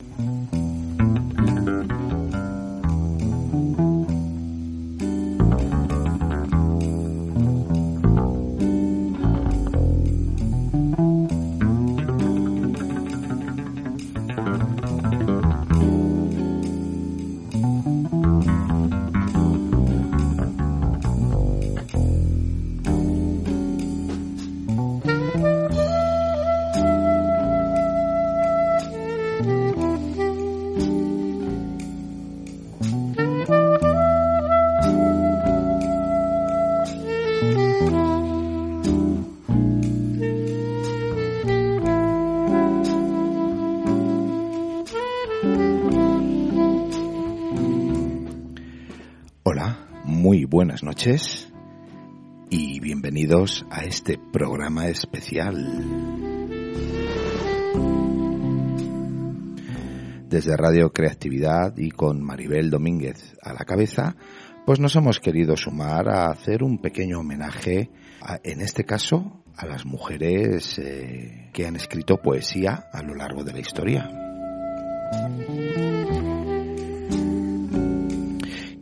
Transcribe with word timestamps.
Hola, 0.00 0.61
buenas 50.72 50.84
noches 50.84 51.52
y 52.48 52.80
bienvenidos 52.80 53.66
a 53.70 53.84
este 53.84 54.18
programa 54.32 54.88
especial. 54.88 55.54
Desde 60.30 60.56
Radio 60.56 60.90
Creatividad 60.90 61.76
y 61.76 61.90
con 61.90 62.22
Maribel 62.22 62.70
Domínguez 62.70 63.34
a 63.42 63.52
la 63.52 63.66
cabeza, 63.66 64.16
pues 64.64 64.80
nos 64.80 64.96
hemos 64.96 65.20
querido 65.20 65.58
sumar 65.58 66.08
a 66.08 66.30
hacer 66.30 66.62
un 66.62 66.80
pequeño 66.80 67.20
homenaje, 67.20 67.90
en 68.42 68.62
este 68.62 68.84
caso, 68.84 69.44
a 69.54 69.66
las 69.66 69.84
mujeres 69.84 70.78
eh, 70.78 71.50
que 71.52 71.66
han 71.66 71.76
escrito 71.76 72.16
poesía 72.16 72.88
a 72.90 73.02
lo 73.02 73.14
largo 73.14 73.44
de 73.44 73.52
la 73.52 73.60
historia. 73.60 74.08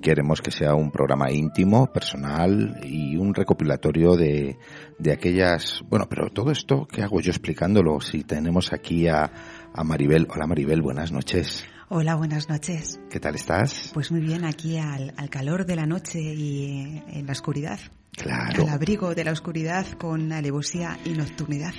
Queremos 0.01 0.41
que 0.41 0.51
sea 0.51 0.75
un 0.75 0.91
programa 0.91 1.31
íntimo, 1.31 1.93
personal 1.93 2.81
y 2.84 3.17
un 3.17 3.34
recopilatorio 3.34 4.17
de, 4.17 4.56
de 4.98 5.12
aquellas... 5.12 5.83
Bueno, 5.89 6.06
pero 6.09 6.31
todo 6.31 6.51
esto, 6.51 6.87
¿qué 6.91 7.03
hago 7.03 7.20
yo 7.20 7.31
explicándolo? 7.31 8.01
Si 8.01 8.25
tenemos 8.25 8.73
aquí 8.73 9.09
a, 9.09 9.31
a 9.75 9.84
Maribel. 9.84 10.27
Hola 10.31 10.47
Maribel, 10.47 10.81
buenas 10.83 11.12
noches. 11.12 11.65
Hola, 11.89 12.15
buenas 12.15 12.48
noches. 12.48 13.01
¿Qué 13.11 13.19
tal 13.21 13.34
estás? 13.34 13.91
Pues 13.93 14.11
muy 14.12 14.21
bien, 14.21 14.45
aquí 14.45 14.78
al, 14.78 15.12
al 15.17 15.28
calor 15.28 15.67
de 15.67 15.77
la 15.77 15.87
noche 15.87 16.21
y 16.21 16.65
eh, 16.83 17.05
en 17.15 17.27
la 17.27 17.33
oscuridad. 17.33 17.78
Claro, 18.12 18.62
Al 18.65 18.69
abrigo 18.71 19.15
de 19.15 19.25
la 19.25 19.33
oscuridad 19.33 19.87
con 19.99 20.33
alevosía 20.33 20.99
y 21.05 21.10
nocturnidad. 21.10 21.75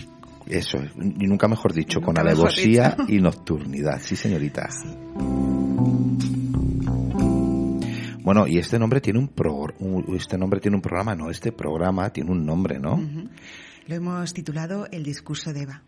eso, 0.48 0.78
y 0.98 1.28
nunca 1.28 1.48
mejor 1.48 1.74
dicho, 1.74 2.02
con 2.02 2.14
Nunca 2.16 2.22
alevosía 2.22 2.96
dicho. 2.98 3.06
y 3.12 3.20
nocturnidad. 3.22 4.00
Sí, 4.02 4.16
señorita. 4.16 4.70
Sí. 4.70 4.90
Bueno, 8.24 8.48
y 8.48 8.58
este 8.59 8.78
nombre 8.80 9.02
tiene 9.02 9.20
un, 9.20 9.28
pro- 9.30 9.74
un- 9.80 10.16
este 10.16 10.38
nombre 10.38 10.59
tiene 10.59 10.76
un 10.76 10.82
programa, 10.82 11.16
no, 11.16 11.30
este 11.30 11.52
programa 11.52 12.09
tiene 12.12 12.32
un 12.32 12.46
nombre, 12.46 12.80
¿no? 12.80 13.00
Lo 13.88 13.96
hemos 13.96 14.34
titulado 14.34 14.88
El 14.92 15.04
discurso 15.04 15.54
de 15.54 15.62
Eva. 15.64 15.82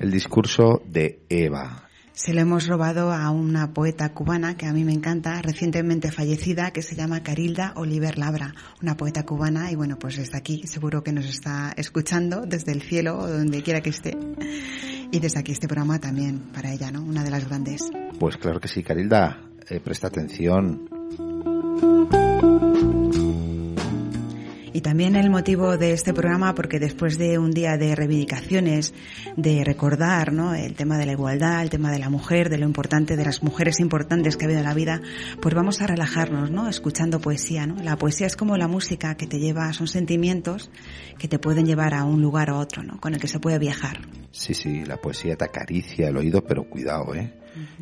El 0.00 0.10
discurso 0.10 0.82
de 0.86 1.20
Eva. 1.28 1.85
Se 2.16 2.32
lo 2.32 2.40
hemos 2.40 2.66
robado 2.66 3.12
a 3.12 3.28
una 3.28 3.74
poeta 3.74 4.08
cubana 4.14 4.56
que 4.56 4.64
a 4.64 4.72
mí 4.72 4.84
me 4.84 4.94
encanta, 4.94 5.42
recientemente 5.42 6.10
fallecida, 6.10 6.70
que 6.70 6.80
se 6.80 6.96
llama 6.96 7.22
Carilda 7.22 7.74
Oliver 7.76 8.16
Labra, 8.16 8.54
una 8.80 8.96
poeta 8.96 9.26
cubana 9.26 9.70
y 9.70 9.74
bueno, 9.74 9.98
pues 9.98 10.16
desde 10.16 10.38
aquí 10.38 10.62
seguro 10.66 11.04
que 11.04 11.12
nos 11.12 11.26
está 11.26 11.74
escuchando 11.76 12.46
desde 12.46 12.72
el 12.72 12.80
cielo 12.80 13.18
o 13.18 13.28
donde 13.28 13.62
quiera 13.62 13.82
que 13.82 13.90
esté. 13.90 14.16
Y 15.12 15.18
desde 15.20 15.40
aquí 15.40 15.52
este 15.52 15.68
programa 15.68 15.98
también 15.98 16.40
para 16.54 16.72
ella, 16.72 16.90
¿no? 16.90 17.02
Una 17.02 17.22
de 17.22 17.30
las 17.30 17.46
grandes. 17.46 17.82
Pues 18.18 18.38
claro 18.38 18.60
que 18.60 18.68
sí, 18.68 18.82
Carilda, 18.82 19.42
eh, 19.68 19.78
presta 19.78 20.06
atención. 20.06 20.88
Y 24.76 24.82
también 24.82 25.16
el 25.16 25.30
motivo 25.30 25.78
de 25.78 25.92
este 25.92 26.12
programa, 26.12 26.54
porque 26.54 26.78
después 26.78 27.16
de 27.16 27.38
un 27.38 27.50
día 27.50 27.78
de 27.78 27.94
reivindicaciones, 27.94 28.92
de 29.34 29.64
recordar 29.64 30.34
¿no? 30.34 30.54
el 30.54 30.74
tema 30.74 30.98
de 30.98 31.06
la 31.06 31.12
igualdad, 31.12 31.62
el 31.62 31.70
tema 31.70 31.90
de 31.90 31.98
la 31.98 32.10
mujer, 32.10 32.50
de 32.50 32.58
lo 32.58 32.66
importante, 32.66 33.16
de 33.16 33.24
las 33.24 33.42
mujeres 33.42 33.80
importantes 33.80 34.36
que 34.36 34.44
ha 34.44 34.48
habido 34.48 34.60
en 34.60 34.66
la 34.66 34.74
vida, 34.74 35.00
pues 35.40 35.54
vamos 35.54 35.80
a 35.80 35.86
relajarnos, 35.86 36.50
¿no? 36.50 36.68
Escuchando 36.68 37.22
poesía, 37.22 37.66
¿no? 37.66 37.82
La 37.82 37.96
poesía 37.96 38.26
es 38.26 38.36
como 38.36 38.58
la 38.58 38.68
música 38.68 39.16
que 39.16 39.26
te 39.26 39.38
lleva, 39.38 39.72
son 39.72 39.88
sentimientos 39.88 40.70
que 41.18 41.26
te 41.26 41.38
pueden 41.38 41.64
llevar 41.64 41.94
a 41.94 42.04
un 42.04 42.20
lugar 42.20 42.50
o 42.50 42.58
otro, 42.58 42.82
¿no? 42.82 43.00
Con 43.00 43.14
el 43.14 43.20
que 43.20 43.28
se 43.28 43.40
puede 43.40 43.58
viajar. 43.58 44.02
Sí, 44.30 44.52
sí, 44.52 44.84
la 44.84 44.98
poesía 44.98 45.36
te 45.36 45.46
acaricia 45.46 46.08
el 46.10 46.18
oído, 46.18 46.44
pero 46.44 46.68
cuidado, 46.68 47.14
¿eh? 47.14 47.32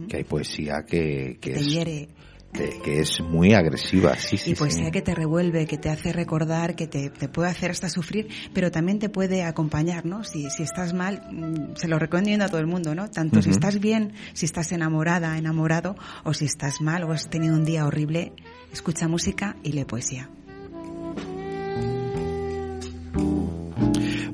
Que 0.08 0.18
hay 0.18 0.24
poesía 0.24 0.84
que, 0.86 1.38
que, 1.40 1.54
Te 1.54 1.58
es, 1.58 1.66
hiere. 1.66 2.08
Que, 2.54 2.80
que 2.80 3.00
es 3.00 3.20
muy 3.20 3.52
agresiva, 3.52 4.16
sí, 4.16 4.38
sí, 4.38 4.52
y 4.52 4.54
poesía 4.54 4.86
sí. 4.86 4.90
que 4.92 5.02
te 5.02 5.14
revuelve, 5.14 5.66
que 5.66 5.76
te 5.76 5.90
hace 5.90 6.12
recordar, 6.12 6.76
que 6.76 6.86
te, 6.86 7.10
te 7.10 7.28
puede 7.28 7.50
hacer 7.50 7.72
hasta 7.72 7.88
sufrir, 7.88 8.28
pero 8.54 8.70
también 8.70 8.98
te 8.98 9.08
puede 9.08 9.42
acompañar, 9.42 10.06
¿no? 10.06 10.24
Si, 10.24 10.48
si 10.50 10.62
estás 10.62 10.94
mal, 10.94 11.22
mm, 11.30 11.76
se 11.76 11.88
lo 11.88 11.98
recomiendo 11.98 12.44
a 12.44 12.48
todo 12.48 12.60
el 12.60 12.66
mundo, 12.66 12.94
¿no? 12.94 13.10
Tanto 13.10 13.42
si 13.42 13.50
estás 13.50 13.80
bien, 13.80 14.12
si 14.32 14.46
estás 14.46 14.72
enamorada, 14.72 15.36
enamorado, 15.36 15.96
o 16.22 16.32
si 16.32 16.44
estás 16.44 16.80
mal 16.80 17.02
o 17.04 17.12
has 17.12 17.28
tenido 17.28 17.56
un 17.56 17.64
día 17.64 17.86
horrible, 17.86 18.32
escucha 18.72 19.08
música 19.08 19.56
y 19.62 19.72
lee 19.72 19.84
poesía. 19.84 20.30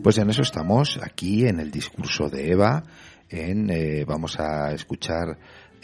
Pues 0.03 0.17
en 0.19 0.31
eso 0.31 0.43
estamos, 0.43 0.99
aquí 1.03 1.47
en 1.47 1.61
el 1.61 1.71
discurso 1.71 2.29
de 2.29 2.53
Eva, 2.53 2.83
en, 3.29 3.71
eh, 3.71 4.05
vamos 4.07 4.39
a 4.41 4.73
escuchar 4.73 5.39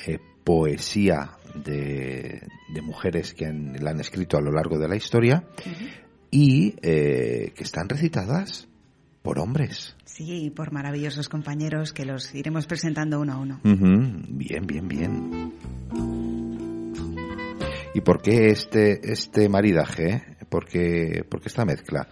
eh, 0.07 0.19
poesía 0.47 1.33
de, 1.57 2.41
de 2.73 2.83
mujeres 2.83 3.35
que 3.35 3.47
han- 3.47 3.75
la 3.83 3.91
han 3.91 3.99
escrito 4.01 4.37
a 4.39 4.41
lo 4.41 4.53
largo 4.53 4.79
de 4.79 4.87
la 4.89 4.95
historia 4.95 5.43
y 6.31 6.77
eh, 6.83 7.53
que 7.57 7.65
están 7.65 7.89
recitadas 7.89 8.69
por 9.23 9.41
hombres. 9.41 9.97
Sí, 10.05 10.53
por 10.55 10.71
maravillosos 10.73 11.29
compañeros 11.29 11.93
que 11.93 12.05
los 12.05 12.33
iremos 12.33 12.67
presentando 12.69 13.21
uno 13.21 13.33
a 13.33 13.39
uno. 13.39 13.61
Bien, 13.65 14.65
bien, 14.69 14.87
bien. 14.87 15.53
¿Y 17.93 18.01
por 18.03 18.23
qué 18.23 18.51
este, 18.51 19.11
este 19.13 19.49
maridaje? 19.49 20.09
eh? 20.11 20.23
¿Por 20.49 20.67
qué, 20.67 21.25
por 21.29 21.41
qué 21.41 21.49
esta 21.49 21.65
mezcla? 21.65 22.07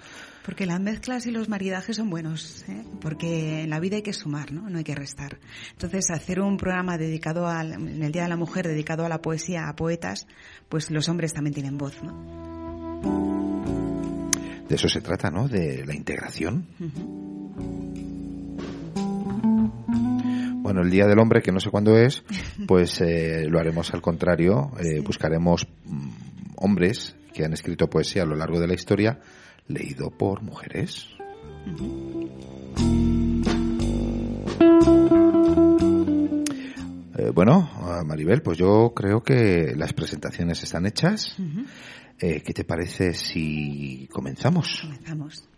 Porque 0.45 0.67
las 0.67 0.79
mezclas 0.79 1.27
y 1.27 1.31
los 1.31 1.49
maridajes 1.49 1.97
son 1.97 2.11
buenos, 2.11 2.65
¿eh? 2.69 2.85
porque 3.01 3.63
en 3.63 3.71
la 3.71 3.81
vida 3.81 3.97
hay 3.97 4.03
que 4.03 4.13
sumar, 4.13 4.53
¿no? 4.53 4.69
no 4.69 4.77
hay 4.77 4.85
que 4.85 4.95
restar. 4.95 5.39
Entonces, 5.73 6.11
hacer 6.11 6.41
un 6.41 6.59
programa 6.59 6.99
dedicado 6.99 7.47
al, 7.47 7.73
en 7.73 8.03
el 8.03 8.13
Día 8.13 8.25
de 8.25 8.29
la 8.29 8.37
Mujer, 8.37 8.69
dedicado 8.69 9.07
a 9.07 9.09
la 9.09 9.23
poesía, 9.23 9.69
a 9.69 9.75
poetas, 9.75 10.27
pues 10.69 10.91
los 10.91 11.09
hombres 11.09 11.33
también 11.33 11.55
tienen 11.55 11.79
voz. 11.79 12.03
¿no? 12.03 12.13
De 14.69 14.75
eso 14.75 14.89
se 14.89 15.01
trata, 15.01 15.31
¿no? 15.31 15.49
De 15.49 15.85
la 15.87 15.95
integración. 15.95 16.67
Bueno, 20.63 20.81
el 20.83 20.91
Día 20.91 21.07
del 21.07 21.19
Hombre, 21.19 21.43
que 21.43 21.53
no 21.53 21.61
sé 21.61 21.71
cuándo 21.71 21.97
es, 21.97 22.23
pues 22.67 23.01
eh, 23.01 23.47
lo 23.49 23.59
haremos 23.59 23.93
al 23.93 24.01
contrario. 24.01 24.73
Eh, 24.79 25.01
Buscaremos 25.01 25.67
mm, 25.85 26.09
hombres 26.57 27.17
que 27.33 27.45
han 27.45 27.53
escrito 27.53 27.89
poesía 27.89 28.23
a 28.23 28.27
lo 28.27 28.37
largo 28.37 28.61
de 28.61 28.67
la 28.67 28.75
historia, 28.75 29.21
leído 29.69 30.11
por 30.11 30.43
mujeres. 30.43 31.09
Eh, 37.17 37.31
bueno, 37.33 37.71
ah, 37.75 38.03
Maribel, 38.05 38.43
pues 38.43 38.59
yo 38.59 38.93
creo 38.95 39.23
que 39.23 39.75
las 39.77 39.93
presentaciones 39.93 40.63
están 40.63 40.87
hechas. 40.87 41.37
¿qué 42.19 42.55
te 42.55 42.65
parece 42.65 43.13
si 43.13 44.09
comenzamos? 44.11 44.81
Comenzamos. 44.83 45.49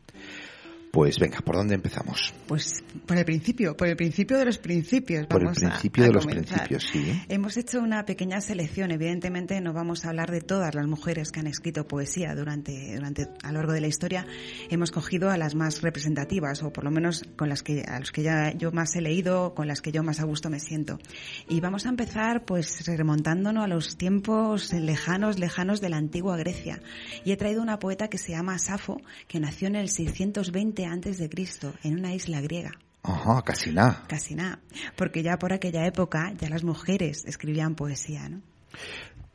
Pues 0.96 1.18
venga, 1.18 1.40
¿por 1.42 1.56
dónde 1.56 1.74
empezamos? 1.74 2.32
Pues 2.46 2.82
por 3.04 3.18
el 3.18 3.26
principio, 3.26 3.76
por 3.76 3.86
el 3.86 3.96
principio 3.96 4.38
de 4.38 4.46
los 4.46 4.56
principios. 4.56 5.26
Por 5.26 5.42
el 5.42 5.52
principio 5.52 6.04
de 6.04 6.10
los 6.10 6.24
principios, 6.24 6.88
sí. 6.90 7.22
Hemos 7.28 7.58
hecho 7.58 7.80
una 7.80 8.06
pequeña 8.06 8.40
selección. 8.40 8.90
Evidentemente 8.90 9.60
no 9.60 9.74
vamos 9.74 10.06
a 10.06 10.08
hablar 10.08 10.30
de 10.30 10.40
todas 10.40 10.74
las 10.74 10.86
mujeres 10.86 11.32
que 11.32 11.40
han 11.40 11.48
escrito 11.48 11.86
poesía 11.86 12.34
durante, 12.34 12.94
durante 12.94 13.28
a 13.42 13.52
lo 13.52 13.58
largo 13.58 13.74
de 13.74 13.82
la 13.82 13.88
historia. 13.88 14.26
Hemos 14.70 14.90
cogido 14.90 15.28
a 15.28 15.36
las 15.36 15.54
más 15.54 15.82
representativas, 15.82 16.62
o 16.62 16.72
por 16.72 16.84
lo 16.84 16.90
menos 16.90 17.24
con 17.36 17.50
las 17.50 17.62
que, 17.62 17.82
a 17.82 18.00
los 18.00 18.10
que 18.10 18.22
ya 18.22 18.54
yo 18.54 18.72
más 18.72 18.96
he 18.96 19.02
leído, 19.02 19.52
con 19.54 19.68
las 19.68 19.82
que 19.82 19.92
yo 19.92 20.02
más 20.02 20.20
a 20.20 20.24
gusto 20.24 20.48
me 20.48 20.60
siento. 20.60 20.98
Y 21.46 21.60
vamos 21.60 21.84
a 21.84 21.90
empezar, 21.90 22.46
pues, 22.46 22.86
remontándonos 22.86 23.64
a 23.64 23.68
los 23.68 23.98
tiempos 23.98 24.72
lejanos, 24.72 25.38
lejanos 25.38 25.82
de 25.82 25.90
la 25.90 25.98
antigua 25.98 26.38
Grecia. 26.38 26.80
Y 27.22 27.32
he 27.32 27.36
traído 27.36 27.60
una 27.60 27.78
poeta 27.78 28.08
que 28.08 28.16
se 28.16 28.32
llama 28.32 28.58
Safo, 28.58 29.02
que 29.28 29.40
nació 29.40 29.68
en 29.68 29.76
el 29.76 29.90
620 29.90 30.85
antes 30.86 31.18
de 31.18 31.28
Cristo, 31.28 31.74
en 31.82 31.98
una 31.98 32.14
isla 32.14 32.40
griega. 32.40 32.72
Ajá, 33.02 33.42
casi 33.42 33.72
nada. 33.72 34.04
Casi 34.08 34.34
nada. 34.34 34.58
Porque 34.96 35.22
ya 35.22 35.38
por 35.38 35.52
aquella 35.52 35.86
época 35.86 36.32
ya 36.38 36.48
las 36.48 36.64
mujeres 36.64 37.24
escribían 37.24 37.74
poesía, 37.76 38.28
¿no? 38.28 38.42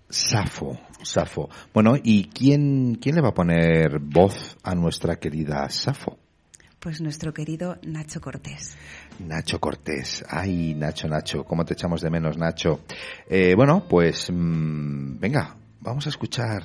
Safo, 0.10 0.78
Safo. 1.04 1.50
Bueno, 1.74 1.94
¿y 2.04 2.26
quién, 2.26 2.96
quién 2.96 3.16
le 3.16 3.22
va 3.22 3.30
a 3.30 3.34
poner 3.34 4.00
voz 4.00 4.58
a 4.62 4.76
nuestra 4.76 5.16
querida 5.18 5.70
Safo? 5.70 6.18
Pues 6.80 7.00
nuestro 7.00 7.34
querido 7.34 7.78
Nacho 7.84 8.20
Cortés. 8.20 8.76
Nacho 9.20 9.60
Cortés. 9.60 10.26
Ay, 10.28 10.74
Nacho, 10.74 11.08
Nacho, 11.08 11.44
¿cómo 11.46 11.64
te 11.64 11.76
echamos 11.76 12.02
de 12.02 12.10
menos, 12.10 12.38
Nacho? 12.38 12.82
Eh, 13.30 13.54
bueno, 13.56 13.86
pues 13.88 14.30
mm, 14.32 15.20
venga, 15.20 15.56
vamos 15.80 16.08
a 16.08 16.10
escuchar 16.10 16.64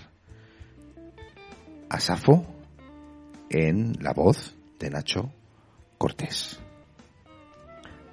a 1.88 2.00
Safo 2.00 2.44
en 3.48 3.92
la 4.00 4.12
voz 4.12 4.55
de 4.78 4.90
Nacho 4.90 5.30
Cortés. 5.98 6.60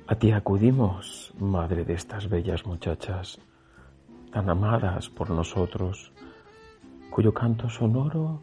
A 0.07 0.15
ti 0.15 0.31
acudimos, 0.31 1.33
madre 1.39 1.83
de 1.83 1.93
estas 1.93 2.29
bellas 2.29 2.65
muchachas, 2.65 3.39
tan 4.31 4.49
amadas 4.49 5.09
por 5.09 5.29
nosotros, 5.29 6.11
cuyo 7.09 7.33
canto 7.33 7.69
sonoro 7.69 8.39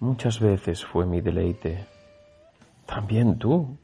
muchas 0.00 0.40
veces 0.40 0.84
fue 0.84 1.06
mi 1.06 1.20
deleite. 1.20 1.86
También 2.86 3.38
tú, 3.38 3.76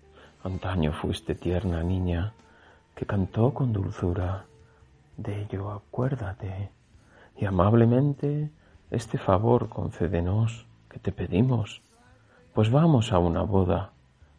antaño 0.45 0.93
fuiste 0.93 1.35
tierna 1.35 1.83
niña, 1.83 2.35
que 2.95 3.07
cantó 3.07 3.55
con 3.55 3.73
dulzura. 3.73 4.45
De 5.17 5.43
ello 5.43 5.71
acuérdate, 5.71 6.71
y 7.37 7.47
amablemente 7.47 8.51
este 8.91 9.19
favor 9.19 9.69
concédenos 9.69 10.67
que 10.89 10.99
te 10.99 11.13
pedimos 11.13 11.83
pues 12.55 12.71
vamos 12.71 13.13
a 13.13 13.19
una 13.19 13.43
boda, 13.43 13.93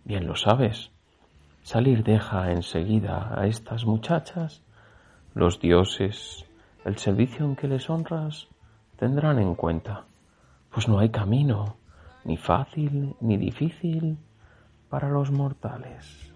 bien 0.04 0.28
lo 0.28 0.36
sabes. 0.36 0.92
Salir 1.64 2.04
deja 2.04 2.52
enseguida 2.52 3.34
a 3.40 3.48
estas 3.48 3.86
muchachas. 3.86 4.64
Los 5.34 5.60
dioses, 5.60 6.46
el 6.84 6.98
servicio 6.98 7.46
en 7.46 7.56
que 7.56 7.68
les 7.68 7.90
honras, 7.90 8.48
tendrán 8.98 9.40
en 9.40 9.56
cuenta, 9.56 10.06
pues 10.74 10.88
no 10.88 11.00
hay 11.00 11.10
camino, 11.10 11.78
ni 12.26 12.38
fácil 12.38 13.16
ni 13.22 13.38
difícil, 13.38 14.18
para 14.90 15.10
los 15.10 15.32
mortales. 15.32 16.32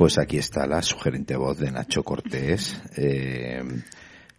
Pues 0.00 0.16
aquí 0.16 0.38
está 0.38 0.66
la 0.66 0.80
sugerente 0.80 1.36
voz 1.36 1.58
de 1.58 1.70
Nacho 1.70 2.02
Cortés 2.02 2.80
eh, 2.96 3.62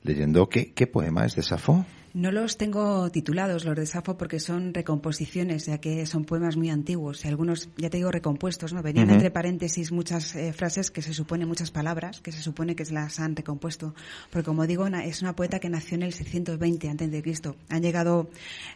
leyendo 0.01 0.49
qué, 0.49 0.73
qué 0.73 0.87
poema 0.87 1.23
es 1.27 1.35
de 1.35 1.43
Safo. 1.43 1.85
No 2.13 2.31
los 2.31 2.57
tengo 2.57 3.09
titulados, 3.09 3.63
los 3.63 3.75
de 3.75 3.85
Safo, 3.85 4.17
porque 4.17 4.39
son 4.39 4.73
recomposiciones, 4.73 5.67
ya 5.67 5.77
que 5.77 6.05
son 6.05 6.25
poemas 6.25 6.57
muy 6.57 6.69
antiguos 6.69 7.23
y 7.23 7.29
algunos, 7.29 7.69
ya 7.77 7.89
te 7.89 7.97
digo, 7.97 8.11
recompuestos, 8.11 8.73
¿no? 8.73 8.83
Venían 8.83 9.09
entre 9.09 9.31
paréntesis 9.31 9.93
muchas 9.93 10.35
eh, 10.35 10.51
frases 10.51 10.91
que 10.91 11.01
se 11.01 11.13
supone, 11.13 11.45
muchas 11.45 11.71
palabras 11.71 12.19
que 12.19 12.33
se 12.33 12.41
supone 12.41 12.75
que 12.75 12.83
las 12.91 13.21
han 13.21 13.33
recompuesto. 13.35 13.95
Porque 14.29 14.45
como 14.45 14.67
digo, 14.67 14.87
es 14.87 15.21
una 15.21 15.35
poeta 15.37 15.59
que 15.59 15.69
nació 15.69 15.95
en 15.95 16.03
el 16.03 16.13
620 16.13 16.89
antes 16.89 17.11
de 17.11 17.21
Cristo. 17.21 17.55
Han 17.69 17.81
llegado 17.81 18.29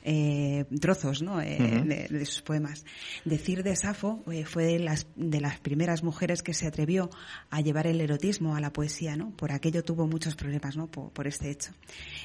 eh, 0.03 0.63
trozos, 0.79 1.21
¿no? 1.21 1.41
Eh, 1.41 2.07
de, 2.09 2.25
sus 2.25 2.41
poemas. 2.41 2.85
Decir 3.25 3.63
de 3.63 3.75
Safo 3.75 4.23
fue 4.45 4.63
de 4.63 4.79
las, 4.79 5.07
de 5.15 5.41
las 5.41 5.59
primeras 5.59 6.03
mujeres 6.03 6.41
que 6.41 6.53
se 6.53 6.67
atrevió 6.67 7.09
a 7.49 7.59
llevar 7.59 7.87
el 7.87 7.99
erotismo 7.99 8.55
a 8.55 8.61
la 8.61 8.71
poesía, 8.71 9.17
¿no? 9.17 9.31
Por 9.31 9.51
aquello 9.51 9.83
tuvo 9.83 10.07
muchos 10.07 10.35
problemas, 10.35 10.77
¿no? 10.77 10.87
Por, 10.87 11.11
por 11.11 11.27
este 11.27 11.49
hecho. 11.49 11.71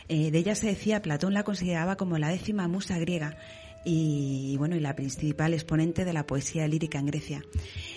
de 0.08 0.38
ella 0.38 0.54
se 0.54 0.68
decía 0.68 0.99
Platón 1.00 1.34
la 1.34 1.42
consideraba 1.42 1.96
como 1.96 2.18
la 2.18 2.28
décima 2.28 2.68
musa 2.68 2.98
griega 2.98 3.36
y 3.84 4.56
bueno 4.58 4.76
y 4.76 4.80
la 4.80 4.94
principal 4.94 5.54
exponente 5.54 6.04
de 6.04 6.12
la 6.12 6.26
poesía 6.26 6.68
lírica 6.68 6.98
en 6.98 7.06
Grecia 7.06 7.42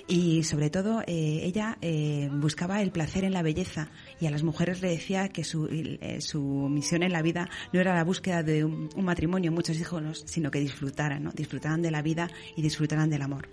y 0.07 0.43
sobre 0.43 0.69
todo 0.69 1.01
eh, 1.01 1.41
ella 1.43 1.77
eh, 1.81 2.29
buscaba 2.31 2.81
el 2.81 2.91
placer 2.91 3.25
en 3.25 3.33
la 3.33 3.41
belleza 3.41 3.89
y 4.19 4.27
a 4.27 4.31
las 4.31 4.43
mujeres 4.43 4.81
le 4.81 4.89
decía 4.89 5.27
que 5.29 5.43
su, 5.43 5.67
eh, 5.69 6.21
su 6.21 6.41
misión 6.41 7.03
en 7.03 7.11
la 7.11 7.21
vida 7.21 7.49
no 7.73 7.81
era 7.81 7.95
la 7.95 8.03
búsqueda 8.03 8.43
de 8.43 8.63
un, 8.63 8.89
matrimonio 8.95 9.51
muchos 9.51 9.77
hijos 9.79 10.23
sino 10.25 10.51
que 10.51 10.59
disfrutaran 10.59 11.23
¿no? 11.23 11.31
disfrutaran 11.31 11.81
de 11.81 11.91
la 11.91 12.01
vida 12.01 12.29
y 12.55 12.61
disfrutaran 12.61 13.09
del 13.09 13.21
amor 13.21 13.49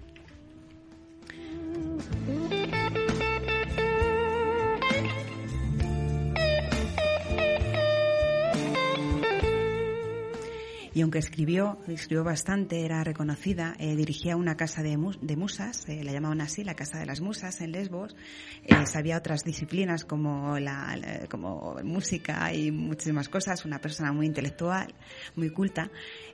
y 10.95 11.03
aunque 11.03 11.19
escribió, 11.19 11.79
escribió 11.87 12.25
bastante, 12.25 12.85
era 12.85 13.05
reconocida, 13.05 13.75
eh, 13.79 13.95
dirigía 13.95 14.37
una 14.37 14.57
casa 14.57 14.83
de, 14.83 14.99
de 15.21 15.37
musas, 15.37 15.89
eh, 15.89 16.03
la 16.03 16.13
llamaban 16.13 16.41
así, 16.41 16.65
la 16.65 16.75
casa 16.75 16.99
de 16.99 17.07
las 17.07 17.21
musas 17.21 17.61
en 17.61 17.73
Lesbos, 17.73 18.17
eh, 18.65 18.87
sabía 18.87 19.17
otras 19.17 19.45
disciplinas 19.45 20.05
como 20.05 20.59
la, 20.59 20.99
como 21.31 21.77
música 21.85 22.53
y 22.53 22.71
muchísimas 22.73 23.29
cosas, 23.29 23.65
una 23.65 23.81
persona 23.81 24.13
muy 24.13 24.27
intelectual, 24.27 24.95
muy 25.37 25.51
culta, 25.51 25.91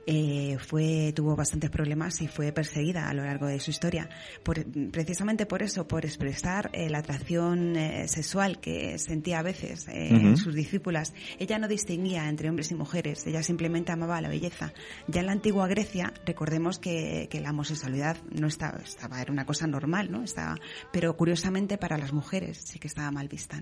eh, 0.09 0.57
fue, 0.57 1.11
tuvo 1.13 1.35
bastantes 1.35 1.69
problemas 1.69 2.21
y 2.21 2.27
fue 2.27 2.51
perseguida 2.53 3.09
a 3.09 3.13
lo 3.13 3.25
largo 3.25 3.45
de 3.45 3.59
su 3.59 3.71
historia, 3.71 4.09
por, 4.41 4.63
precisamente 4.89 5.45
por 5.45 5.61
eso, 5.61 5.87
por 5.87 6.05
expresar 6.05 6.69
eh, 6.73 6.89
la 6.89 6.99
atracción 6.99 7.75
eh, 7.75 8.07
sexual 8.07 8.59
que 8.59 8.97
sentía 8.97 9.39
a 9.39 9.43
veces 9.43 9.85
en 9.89 10.37
sus 10.37 10.55
discípulas. 10.55 11.13
Ella 11.39 11.59
no 11.59 11.67
distinguía 11.67 12.29
entre 12.29 12.49
hombres 12.49 12.71
y 12.71 12.75
mujeres, 12.75 13.27
ella 13.27 13.43
simplemente 13.43 13.91
amaba 13.91 14.21
la 14.21 14.29
belleza 14.29 14.73
ya 15.07 15.21
en 15.21 15.25
la 15.27 15.33
antigua 15.33 15.67
Grecia, 15.67 16.13
recordemos 16.25 16.79
que, 16.79 17.27
la 17.37 17.51
homosexualidad 17.51 18.17
no 18.31 18.47
estaba, 18.47 18.79
estaba, 18.79 19.21
era 19.21 19.31
una 19.31 19.45
cosa 19.45 19.67
normal, 19.67 20.11
¿no? 20.11 20.23
Estaba, 20.23 20.55
pero 20.91 21.15
curiosamente 21.15 21.77
para 21.77 21.97
las 21.97 22.13
mujeres 22.13 22.57
sí 22.65 22.79
que 22.79 22.87
estaba 22.87 23.11
mal 23.11 23.27
vista. 23.27 23.61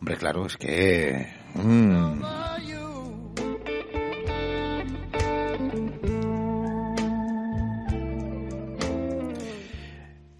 Hombre, 0.00 0.16
claro, 0.16 0.46
es 0.46 0.56
que... 0.56 1.26
Mm. 1.54 2.95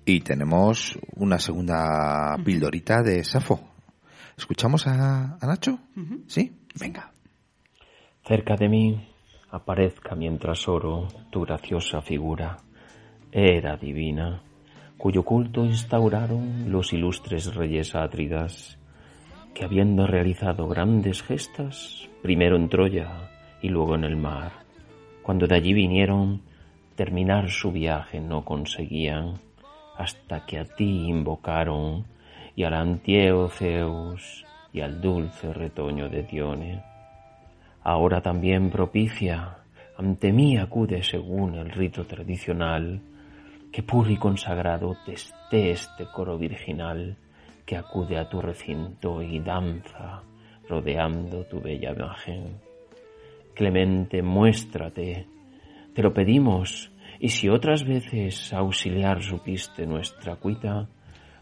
Y 0.09 0.21
tenemos 0.21 0.97
una 1.17 1.41
segunda 1.41 2.37
pildorita 2.45 3.03
de 3.03 3.25
Safo. 3.25 3.59
¿Escuchamos 4.39 4.87
a, 4.87 5.37
Nacho? 5.43 5.81
¿Sí? 6.29 6.53
Venga. 6.79 7.11
Cerca 8.25 8.55
de 8.55 8.69
mí 8.69 9.09
aparezca 9.51 10.15
mientras 10.15 10.69
oro 10.69 11.09
tu 11.33 11.41
graciosa 11.41 12.03
figura. 12.03 12.59
Era 13.33 13.77
divina, 13.77 14.45
cuyo 14.97 15.25
culto 15.25 15.65
instauraron 15.65 16.71
los 16.71 16.93
ilustres 16.93 17.53
reyes 17.53 17.97
átridas, 17.97 18.79
que 19.55 19.65
habiendo 19.65 20.07
realizado 20.07 20.69
grandes 20.69 21.21
gestas, 21.25 22.09
primero 22.23 22.55
en 22.55 22.69
Troya 22.69 23.29
y 23.61 23.71
luego 23.71 23.97
en 23.97 24.05
el 24.05 24.17
mar, 24.17 24.53
cuando 25.25 25.49
de 25.49 25.57
allí 25.57 25.73
vinieron, 25.73 26.43
terminar 26.95 27.51
su 27.51 27.73
viaje 27.73 28.21
no 28.21 28.45
conseguían, 28.45 29.41
hasta 29.99 30.45
que 30.47 30.59
a 30.59 30.65
ti 30.65 31.09
invocaron, 31.09 32.05
y 32.55 32.65
al 32.65 32.75
antieo 32.75 33.49
Zeus, 33.49 34.45
y 34.73 34.81
al 34.81 35.01
dulce 35.01 35.53
retoño 35.53 36.09
de 36.09 36.23
Dione 36.23 36.97
ahora 37.87 38.21
también 38.21 38.69
propicia, 38.69 39.59
ante 39.97 40.33
mí 40.33 40.59
acude 40.59 41.05
según 41.05 41.55
el 41.55 41.71
rito 41.71 42.05
tradicional, 42.05 43.01
que 43.71 43.85
puro 43.85 44.11
y 44.11 44.17
consagrado 44.17 44.97
te 45.07 45.13
esté 45.13 45.71
este 45.71 46.07
coro 46.07 46.37
virginal, 46.37 47.17
que 47.65 47.77
acude 47.77 48.19
a 48.19 48.29
tu 48.29 48.41
recinto 48.41 49.23
y 49.23 49.39
danza, 49.39 50.21
rodeando 50.69 51.45
tu 51.45 51.61
bella 51.61 51.93
imagen. 51.93 52.61
Clemente, 53.55 54.21
muéstrate, 54.21 55.29
te 55.95 56.03
lo 56.03 56.13
pedimos, 56.13 56.91
y 57.19 57.29
si 57.29 57.49
otras 57.49 57.85
veces 57.85 58.53
auxiliar 58.53 59.23
supiste 59.23 59.87
nuestra 59.87 60.37
cuita, 60.37 60.89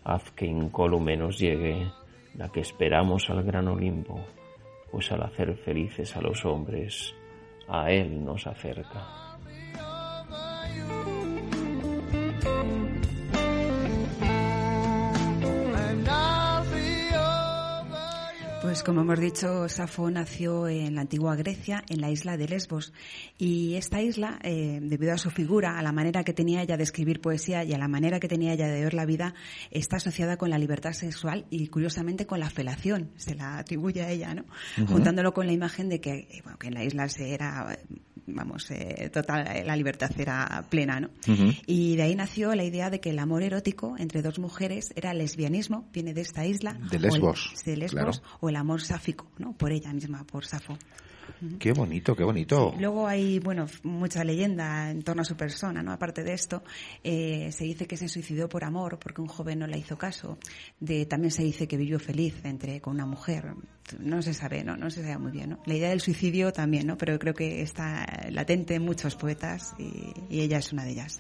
haz 0.05 0.31
que 0.33 0.47
incólume 0.47 1.17
nos 1.17 1.39
llegue 1.39 1.91
la 2.35 2.49
que 2.49 2.61
esperamos 2.61 3.31
al 3.31 3.43
gran 3.43 3.69
Olimpo, 3.69 4.21
pues 4.91 5.11
al 5.13 5.23
hacer 5.23 5.57
felices 5.57 6.17
a 6.17 6.21
los 6.21 6.45
hombres, 6.45 7.15
a 7.69 7.91
Él 7.91 8.25
nos 8.25 8.47
acerca. 8.47 9.24
Pues 18.75 18.83
como 18.83 19.03
hemos 19.03 19.21
dicho, 19.21 19.69
Safo 19.69 20.11
nació 20.11 20.67
en 20.67 20.97
la 20.97 21.03
antigua 21.03 21.37
Grecia, 21.37 21.85
en 21.89 22.01
la 22.01 22.11
isla 22.11 22.37
de 22.37 22.49
Lesbos. 22.49 22.93
Y 23.39 23.77
esta 23.77 24.03
isla, 24.03 24.41
eh, 24.43 24.81
debido 24.83 25.13
a 25.13 25.17
su 25.17 25.31
figura, 25.31 25.79
a 25.79 25.83
la 25.83 25.93
manera 25.93 26.25
que 26.25 26.33
tenía 26.33 26.61
ella 26.61 26.77
de 26.77 26.83
escribir 26.83 27.21
poesía 27.21 27.63
y 27.63 27.73
a 27.73 27.79
la 27.79 27.87
manera 27.87 28.19
que 28.19 28.27
tenía 28.27 28.53
ella 28.53 28.67
de 28.67 28.83
ver 28.83 28.93
la 28.93 29.07
vida, 29.07 29.37
está 29.71 29.99
asociada 29.99 30.39
con 30.39 30.51
la 30.51 30.59
libertad 30.59 30.91
sexual 30.91 31.47
y 31.51 31.69
curiosamente 31.69 32.27
con 32.27 32.41
la 32.41 32.51
felación. 32.51 33.13
Se 33.15 33.37
la 33.37 33.59
atribuye 33.59 34.03
a 34.03 34.11
ella, 34.11 34.35
¿no? 34.35 34.45
Juntándolo 34.89 35.33
con 35.33 35.47
la 35.47 35.53
imagen 35.53 35.89
de 35.89 36.01
que, 36.01 36.41
bueno, 36.43 36.59
que 36.59 36.67
en 36.67 36.75
la 36.75 36.83
isla 36.83 37.09
se 37.09 37.33
era 37.33 37.79
vamos, 38.27 38.71
eh, 38.71 39.11
total, 39.13 39.47
eh, 39.47 39.65
la 39.65 39.77
libertad 39.77 40.11
era 40.19 40.65
plena, 40.69 41.01
¿no? 41.01 41.11
Y 41.67 41.97
de 41.97 42.03
ahí 42.03 42.15
nació 42.15 42.55
la 42.55 42.65
idea 42.65 42.91
de 42.91 43.01
que 43.01 43.11
el 43.11 43.19
amor 43.19 43.43
erótico 43.43 43.97
entre 43.99 44.23
dos 44.23 44.39
mujeres 44.39 44.93
era 44.97 45.13
el 45.13 45.19
lesbianismo, 45.19 45.89
viene 45.93 46.15
de 46.15 46.23
esta 46.23 46.47
isla. 46.47 46.75
De 46.91 46.99
Lesbos. 46.99 47.49
O 47.49 47.59
el, 47.59 47.65
de 47.65 47.77
Lesbos, 47.77 48.23
o 48.41 48.49
el 48.49 48.57
amor 48.57 48.81
sáfico, 48.83 49.27
¿no? 49.39 49.53
Por 49.53 49.73
ella 49.73 49.93
misma, 49.93 50.25
por 50.25 50.45
Safo. 50.45 50.79
Qué 51.59 51.73
bonito, 51.73 52.15
qué 52.15 52.25
bonito. 52.25 52.75
luego 52.79 53.07
hay, 53.07 53.39
bueno, 53.39 53.67
mucha 53.83 54.25
leyenda 54.25 54.91
en 54.91 55.03
torno 55.03 55.23
a 55.23 55.25
su 55.25 55.37
persona, 55.37 55.83
¿no? 55.83 55.93
Aparte 55.93 56.23
de 56.23 56.33
esto, 56.33 56.63
eh, 57.03 57.51
se 57.53 57.65
dice 57.65 57.87
que 57.87 57.97
se 57.97 58.09
suicidó 58.09 58.49
por 58.49 58.65
amor 58.65 58.99
porque 58.99 59.21
un 59.21 59.29
joven 59.29 59.59
no 59.59 59.67
le 59.67 59.79
hizo 59.79 59.97
caso. 59.97 60.39
De, 60.81 61.07
también 61.07 61.31
se 61.31 61.43
dice 61.43 61.67
que 61.69 61.77
vivió 61.77 61.99
feliz 61.99 62.45
entre 62.45 62.81
con 62.81 62.95
una 62.95 63.07
mujer. 63.07 63.55
No 63.99 64.23
se 64.23 64.35
sabe, 64.35 64.65
¿no? 64.65 64.77
No 64.77 64.91
se 64.91 65.03
sabe 65.03 65.19
muy 65.19 65.33
bien, 65.33 65.51
¿no? 65.51 65.59
La 65.67 65.75
idea 65.75 65.91
del 65.91 66.01
suicidio 66.01 66.53
también, 66.53 66.87
¿no? 66.87 66.97
Pero 66.97 67.19
creo 67.19 67.35
que 67.35 67.63
está 67.63 68.07
latente 68.31 68.75
en 68.75 68.83
muchos 68.83 69.17
poetas 69.17 69.75
y, 69.79 70.41
ella 70.41 70.59
es 70.59 70.73
una 70.73 70.85
de 70.85 70.91
ellas. 70.91 71.19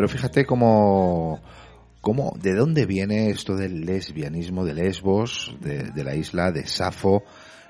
Pero 0.00 0.08
fíjate 0.08 0.46
cómo, 0.46 1.42
cómo, 2.00 2.34
de 2.40 2.54
dónde 2.54 2.86
viene 2.86 3.28
esto 3.28 3.54
del 3.54 3.82
lesbianismo 3.82 4.64
de 4.64 4.72
Lesbos, 4.72 5.54
de, 5.60 5.92
la 6.02 6.14
isla 6.14 6.52
de 6.52 6.66
Safo 6.66 7.22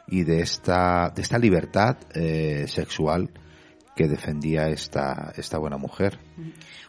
y 0.06 0.22
de 0.22 0.40
esta, 0.40 1.10
de 1.12 1.22
esta 1.22 1.38
libertad 1.40 1.96
eh, 2.14 2.66
sexual 2.68 3.30
que 3.96 4.06
defendía 4.06 4.68
esta, 4.68 5.32
esta 5.36 5.58
buena 5.58 5.76
mujer. 5.76 6.20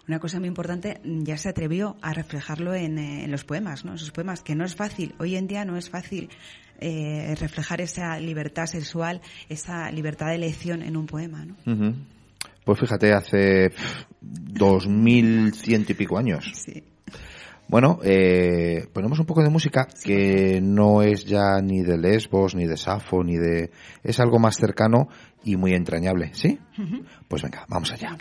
Una 0.08 0.20
cosa 0.20 0.38
muy 0.38 0.48
importante, 0.48 1.02
ya 1.04 1.38
se 1.38 1.50
atrevió 1.50 1.98
a 2.04 2.14
reflejarlo 2.14 2.76
en, 2.76 3.00
eh, 3.00 3.28
los 3.28 3.44
poemas, 3.44 3.84
¿no? 3.84 3.96
Esos 3.96 4.12
poemas 4.12 4.44
que 4.44 4.54
no 4.54 4.64
es 4.64 4.76
fácil, 4.76 5.16
hoy 5.18 5.38
en 5.38 5.48
día 5.48 5.66
no 5.66 5.76
es 5.76 5.90
fácil 5.90 6.30
eh, 6.80 7.34
reflejar 7.40 7.82
esa 7.82 8.20
libertad 8.20 8.68
sexual, 8.68 9.22
esa 9.50 9.90
libertad 9.90 10.28
de 10.28 10.36
elección 10.36 10.84
en 10.84 10.96
un 10.96 11.08
poema, 11.08 11.46
¿no? 11.46 11.56
Pues 12.64 12.80
fíjate, 12.80 13.14
hace 13.14 13.72
dos 14.22 14.88
mil 14.88 15.54
ciento 15.54 15.92
y 15.92 15.96
pico 15.96 16.18
años. 16.18 16.52
Sí. 16.54 16.84
Bueno, 17.68 18.00
eh, 18.04 18.86
ponemos 18.92 19.18
un 19.20 19.26
poco 19.26 19.42
de 19.42 19.50
música 19.50 19.88
que 20.04 20.60
no 20.62 21.02
es 21.02 21.24
ya 21.24 21.62
ni 21.62 21.82
de 21.82 21.98
Lesbos, 21.98 22.54
ni 22.54 22.68
de 22.68 22.76
Safo, 22.76 23.24
ni 23.24 23.38
de... 23.38 23.72
Es 24.04 24.20
algo 24.20 24.40
más 24.40 24.58
cercano 24.58 25.08
y 25.46 25.56
muy 25.56 25.74
entrañable, 25.74 26.32
¿sí? 26.34 26.60
Pues 27.30 27.42
venga, 27.44 27.66
vamos 27.70 27.94
allá. 27.94 28.18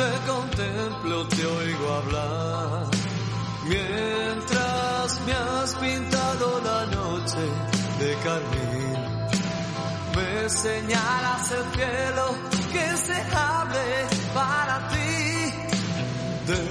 Te 0.00 0.10
contemplo, 0.32 1.26
te 1.28 1.46
oigo 1.46 1.92
hablar. 2.00 2.86
Mientras 3.64 5.20
me 5.26 5.32
has 5.32 5.74
pintado 5.74 6.46
la 6.68 6.86
noche 6.86 7.44
de 8.00 8.10
carmín, 8.26 8.98
me 10.16 10.48
señalas 10.48 11.52
el 11.58 11.64
cielo 11.74 12.26
que 12.72 12.86
se 13.06 13.18
abre 13.36 13.88
para 14.34 14.88
ti. 14.88 15.12
De 16.50 16.62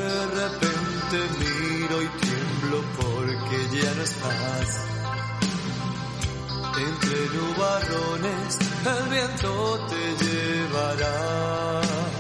repente 0.42 1.18
miro 1.40 2.02
y 2.02 2.10
tiemblo 2.24 2.78
porque 3.00 3.58
ya 3.80 3.94
no 3.94 4.04
estás 4.04 4.90
entre 6.80 7.20
nubarrones 7.36 8.58
el 8.86 9.10
viento 9.10 9.88
te 9.90 10.26
llevará. 10.26 12.19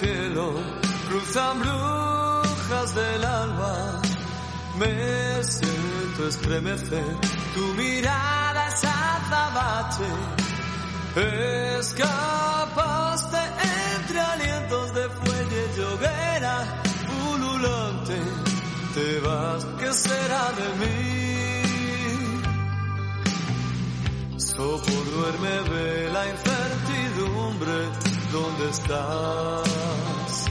Cielo 0.00 0.54
cruzan 1.08 1.58
brujas 1.60 2.94
del 2.94 3.24
alma. 3.24 4.00
Me 4.78 5.44
siento 5.44 6.28
estremecer, 6.28 7.16
tu 7.54 7.74
mirada 7.74 8.68
es 8.68 8.84
azabache. 8.84 10.10
Escapaste 11.78 13.38
entre 13.94 14.20
alientos 14.20 14.94
de 14.94 15.08
fuelle 15.08 15.62
y 15.76 15.80
hoguera. 15.80 16.80
Te 18.94 19.20
vas, 19.20 19.64
¿qué 19.78 19.92
será 19.92 20.50
de 20.60 20.68
mí? 20.80 20.96
Sopo 24.36 24.92
duerme, 25.12 25.60
ve 25.70 26.10
la 26.12 26.26
incertidumbre, 26.28 27.88
¿dónde 28.32 28.70
estás? 28.70 30.46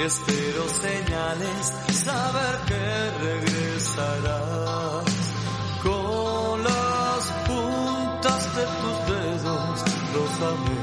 Espero 0.00 0.68
señales, 0.80 1.72
saber 2.04 2.54
que 2.66 3.10
regresarás. 3.28 5.04
Con 5.82 6.62
las 6.62 7.22
puntas 7.46 8.42
de 8.56 8.64
tus 8.80 8.96
dedos, 9.12 9.76
amé. 10.52 10.80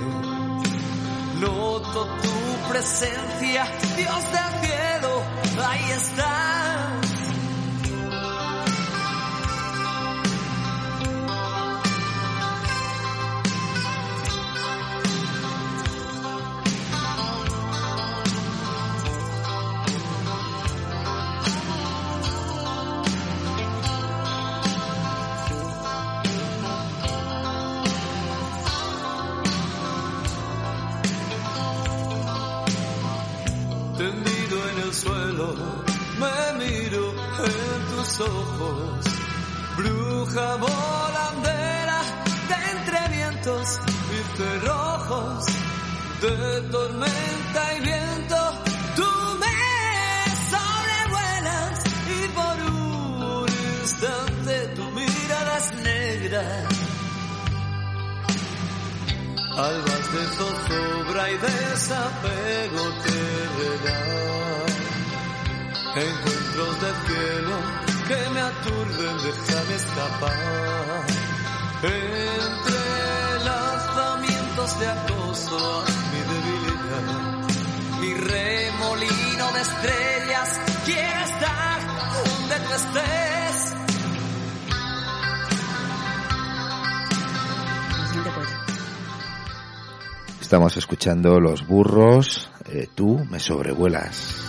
Noto 1.40 2.00
tu 2.22 2.38
presencia, 2.70 3.62
Dios 3.96 4.24
del 4.32 4.52
cielo, 4.62 5.12
ahí 5.66 5.92
estás. 5.92 6.49
Ojos, 38.22 39.06
bruja 39.78 40.56
volandera 40.56 42.02
de 42.50 42.56
entre 42.72 43.16
vientos 43.16 43.80
y 44.12 44.38
cerrojos, 44.38 45.46
de 46.22 46.62
tormenta 46.70 47.74
y 47.76 47.80
viento, 47.82 48.54
tú 48.96 49.10
me 49.40 49.58
sobrevuelas 50.52 51.80
y 52.08 52.28
por 52.38 52.74
un 52.74 53.48
instante 53.82 54.68
tu 54.76 54.84
mirada 54.92 55.58
es 55.58 55.74
negra. 55.84 56.44
Albas 59.56 60.14
de 60.14 60.26
zozobra 60.38 61.32
y 61.32 61.38
desapego 61.38 62.84
te 63.04 64.29
encuentros 65.96 66.82
de 66.82 66.92
cielo 67.08 67.56
que 68.08 68.30
me 68.34 68.42
aturden, 68.42 69.18
déjame 69.24 69.76
escapar. 69.76 71.06
Entre 71.84 73.46
lanzamientos 73.46 74.80
de 74.80 74.88
acoso 74.88 75.58
a 75.58 75.86
mi 76.12 76.20
debilidad 76.34 77.40
remolino 78.20 79.52
de 79.54 79.62
estrellas. 79.62 80.60
Quiero 80.86 81.20
estar 81.26 81.82
donde 82.14 82.56
tú 82.66 82.74
estés. 82.74 83.76
Estamos 90.42 90.78
escuchando 90.78 91.40
Los 91.40 91.68
Burros, 91.68 92.50
eh, 92.66 92.90
Tú 92.96 93.26
me 93.30 93.40
sobrevuelas. 93.40 94.49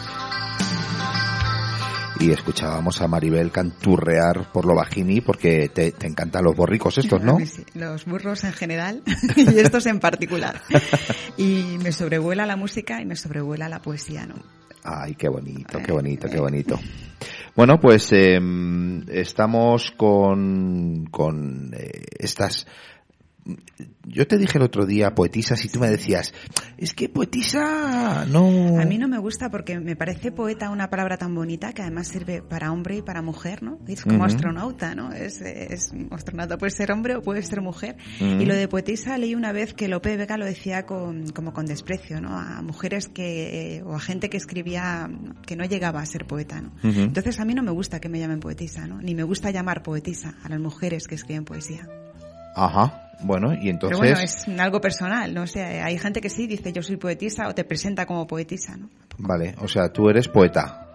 Y 2.20 2.32
escuchábamos 2.32 3.00
a 3.00 3.08
Maribel 3.08 3.50
canturrear 3.50 4.52
por 4.52 4.66
lo 4.66 4.74
bajini 4.74 5.22
porque 5.22 5.70
te, 5.70 5.92
te 5.92 6.06
encantan 6.06 6.44
los 6.44 6.54
borricos 6.54 6.98
estos, 6.98 7.22
¿no? 7.22 7.38
Sí, 7.38 7.64
Los 7.72 8.04
burros 8.04 8.44
en 8.44 8.52
general 8.52 9.02
y 9.36 9.58
estos 9.58 9.86
en 9.86 10.00
particular. 10.00 10.60
Y 11.38 11.78
me 11.82 11.92
sobrevuela 11.92 12.44
la 12.44 12.56
música 12.56 13.00
y 13.00 13.06
me 13.06 13.16
sobrevuela 13.16 13.70
la 13.70 13.80
poesía, 13.80 14.26
¿no? 14.26 14.34
Ay, 14.84 15.14
qué 15.14 15.30
bonito, 15.30 15.78
qué 15.82 15.92
bonito, 15.92 16.28
qué 16.28 16.38
bonito. 16.38 16.78
Bueno, 17.56 17.80
pues 17.80 18.12
eh, 18.12 18.38
estamos 19.08 19.90
con, 19.92 21.06
con 21.10 21.72
eh, 21.74 22.04
estas... 22.18 22.66
Yo 24.06 24.26
te 24.26 24.38
dije 24.38 24.58
el 24.58 24.64
otro 24.64 24.86
día 24.86 25.14
poetisas 25.14 25.64
y 25.64 25.68
tú 25.68 25.78
me 25.80 25.88
decías, 25.88 26.34
es 26.78 26.94
que 26.94 27.08
poetisa 27.08 28.26
no... 28.26 28.78
A 28.80 28.84
mí 28.84 28.98
no 28.98 29.08
me 29.08 29.18
gusta 29.18 29.50
porque 29.50 29.78
me 29.78 29.96
parece 29.96 30.32
poeta 30.32 30.70
una 30.70 30.90
palabra 30.90 31.16
tan 31.16 31.34
bonita 31.34 31.72
que 31.72 31.82
además 31.82 32.08
sirve 32.08 32.42
para 32.42 32.72
hombre 32.72 32.98
y 32.98 33.02
para 33.02 33.22
mujer, 33.22 33.62
¿no? 33.62 33.78
Es 33.86 34.02
como 34.04 34.24
astronauta, 34.24 34.94
¿no? 34.94 35.12
Es, 35.12 35.40
es 35.40 35.92
astronauta 36.10 36.58
puede 36.58 36.70
ser 36.70 36.92
hombre 36.92 37.16
o 37.16 37.22
puede 37.22 37.42
ser 37.42 37.60
mujer. 37.60 37.96
Y 38.20 38.44
lo 38.44 38.54
de 38.54 38.68
poetisa 38.68 39.16
leí 39.18 39.34
una 39.34 39.52
vez 39.52 39.74
que 39.74 39.88
Lope 39.88 40.16
Vega 40.16 40.36
lo 40.36 40.44
decía 40.44 40.86
con, 40.86 41.30
como 41.30 41.52
con 41.52 41.66
desprecio, 41.66 42.20
¿no? 42.20 42.38
A 42.38 42.62
mujeres 42.62 43.08
que, 43.08 43.76
eh, 43.76 43.82
o 43.82 43.94
a 43.94 44.00
gente 44.00 44.28
que 44.30 44.36
escribía 44.36 45.10
que 45.46 45.56
no 45.56 45.64
llegaba 45.64 46.00
a 46.00 46.06
ser 46.06 46.26
poeta, 46.26 46.60
¿no? 46.60 46.72
Entonces 46.82 47.40
a 47.40 47.44
mí 47.44 47.54
no 47.54 47.62
me 47.62 47.70
gusta 47.70 48.00
que 48.00 48.08
me 48.08 48.18
llamen 48.18 48.40
poetisa, 48.40 48.86
¿no? 48.86 49.00
Ni 49.00 49.14
me 49.14 49.22
gusta 49.22 49.50
llamar 49.50 49.82
poetisa 49.82 50.34
a 50.42 50.48
las 50.48 50.60
mujeres 50.60 51.06
que 51.06 51.14
escriben 51.14 51.44
poesía. 51.44 51.88
Ajá, 52.54 53.09
bueno, 53.22 53.54
y 53.54 53.68
entonces... 53.68 53.98
Pero 53.98 54.12
bueno, 54.14 54.24
es 54.24 54.48
algo 54.60 54.80
personal, 54.80 55.32
no 55.34 55.46
sé, 55.46 55.62
hay 55.62 55.98
gente 55.98 56.20
que 56.20 56.30
sí 56.30 56.46
dice 56.46 56.72
yo 56.72 56.82
soy 56.82 56.96
poetisa 56.96 57.48
o 57.48 57.54
te 57.54 57.64
presenta 57.64 58.06
como 58.06 58.26
poetisa, 58.26 58.76
¿no? 58.76 58.88
Vale, 59.18 59.54
o 59.58 59.68
sea, 59.68 59.92
tú 59.92 60.08
eres 60.08 60.28
poeta, 60.28 60.86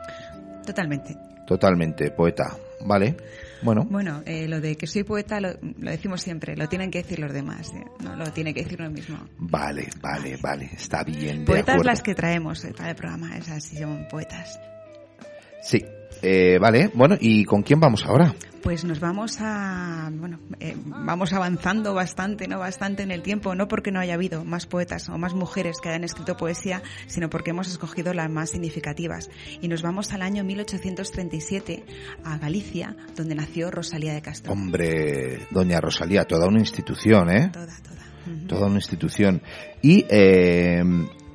Totalmente. 0.66 1.16
totalmente 1.46 2.12
poeta, 2.12 2.56
¿vale? 2.86 3.16
Bueno, 3.62 3.86
Bueno, 3.90 4.22
eh, 4.26 4.48
lo 4.48 4.62
de 4.62 4.76
que 4.76 4.86
soy 4.86 5.04
poeta 5.04 5.40
lo, 5.40 5.50
lo 5.80 5.90
decimos 5.92 6.22
siempre, 6.22 6.56
lo 6.56 6.68
tienen 6.68 6.92
que 6.92 7.00
decir 7.04 7.20
los 7.20 7.32
demás, 7.34 7.72
¿eh? 7.74 7.84
no 8.04 8.16
lo 8.16 8.26
tiene 8.32 8.54
que 8.54 8.64
decir 8.64 8.80
uno 8.80 8.92
mismo. 8.92 9.18
vale, 9.40 9.88
vale, 10.02 10.38
vale, 10.38 10.70
está 10.74 11.04
bien. 11.04 11.40
de 11.40 11.46
Poetas 11.46 11.76
acuerdo. 11.76 11.84
las 11.92 12.02
que 12.02 12.14
traemos 12.16 12.64
eh, 12.66 12.74
para 12.76 12.90
el 12.92 12.96
programa, 12.96 13.38
esas 13.38 13.64
sí 13.64 13.78
son 13.78 14.08
poetas. 14.10 14.60
Sí, 15.62 15.84
eh, 16.22 16.58
vale, 16.60 16.92
bueno, 16.94 17.16
¿y 17.20 17.46
con 17.46 17.64
quién 17.64 17.80
vamos 17.80 18.06
ahora? 18.06 18.36
Pues 18.64 18.84
nos 18.84 19.00
vamos 19.00 19.38
a, 19.42 20.10
bueno, 20.12 20.40
eh, 20.60 20.76
vamos 20.86 21.34
avanzando 21.34 21.94
bastante, 21.94 22.48
¿no? 22.48 22.58
Bastante 22.58 23.04
en 23.04 23.12
el 23.12 23.22
tiempo, 23.22 23.54
no 23.54 23.68
porque 23.68 23.92
no 23.92 24.00
haya 24.00 24.16
habido 24.16 24.44
más 24.44 24.66
poetas 24.66 25.08
o 25.08 25.20
más 25.20 25.36
mujeres 25.36 25.78
que 25.80 25.90
hayan 25.90 26.04
escrito 26.04 26.36
poesía, 26.36 26.82
sino 27.06 27.30
porque 27.30 27.52
hemos 27.52 27.68
escogido 27.68 28.12
las 28.16 28.28
más 28.28 28.50
significativas. 28.50 29.30
Y 29.62 29.68
nos 29.68 29.84
vamos 29.84 30.14
al 30.14 30.24
año 30.24 30.44
1837 30.44 31.86
a 32.24 32.40
Galicia, 32.40 32.98
donde 33.16 33.36
nació 33.36 33.70
Rosalía 33.70 34.16
de 34.16 34.24
Castro. 34.24 34.52
Hombre, 34.52 35.46
doña 35.52 35.80
Rosalía, 35.80 36.24
toda 36.24 36.48
una 36.48 36.60
institución, 36.60 37.30
¿eh? 37.30 37.52
Toda, 37.54 37.78
toda. 37.84 38.48
Toda 38.48 38.66
una 38.66 38.78
institución. 38.78 39.44
Y 39.84 40.08
eh, 40.10 40.82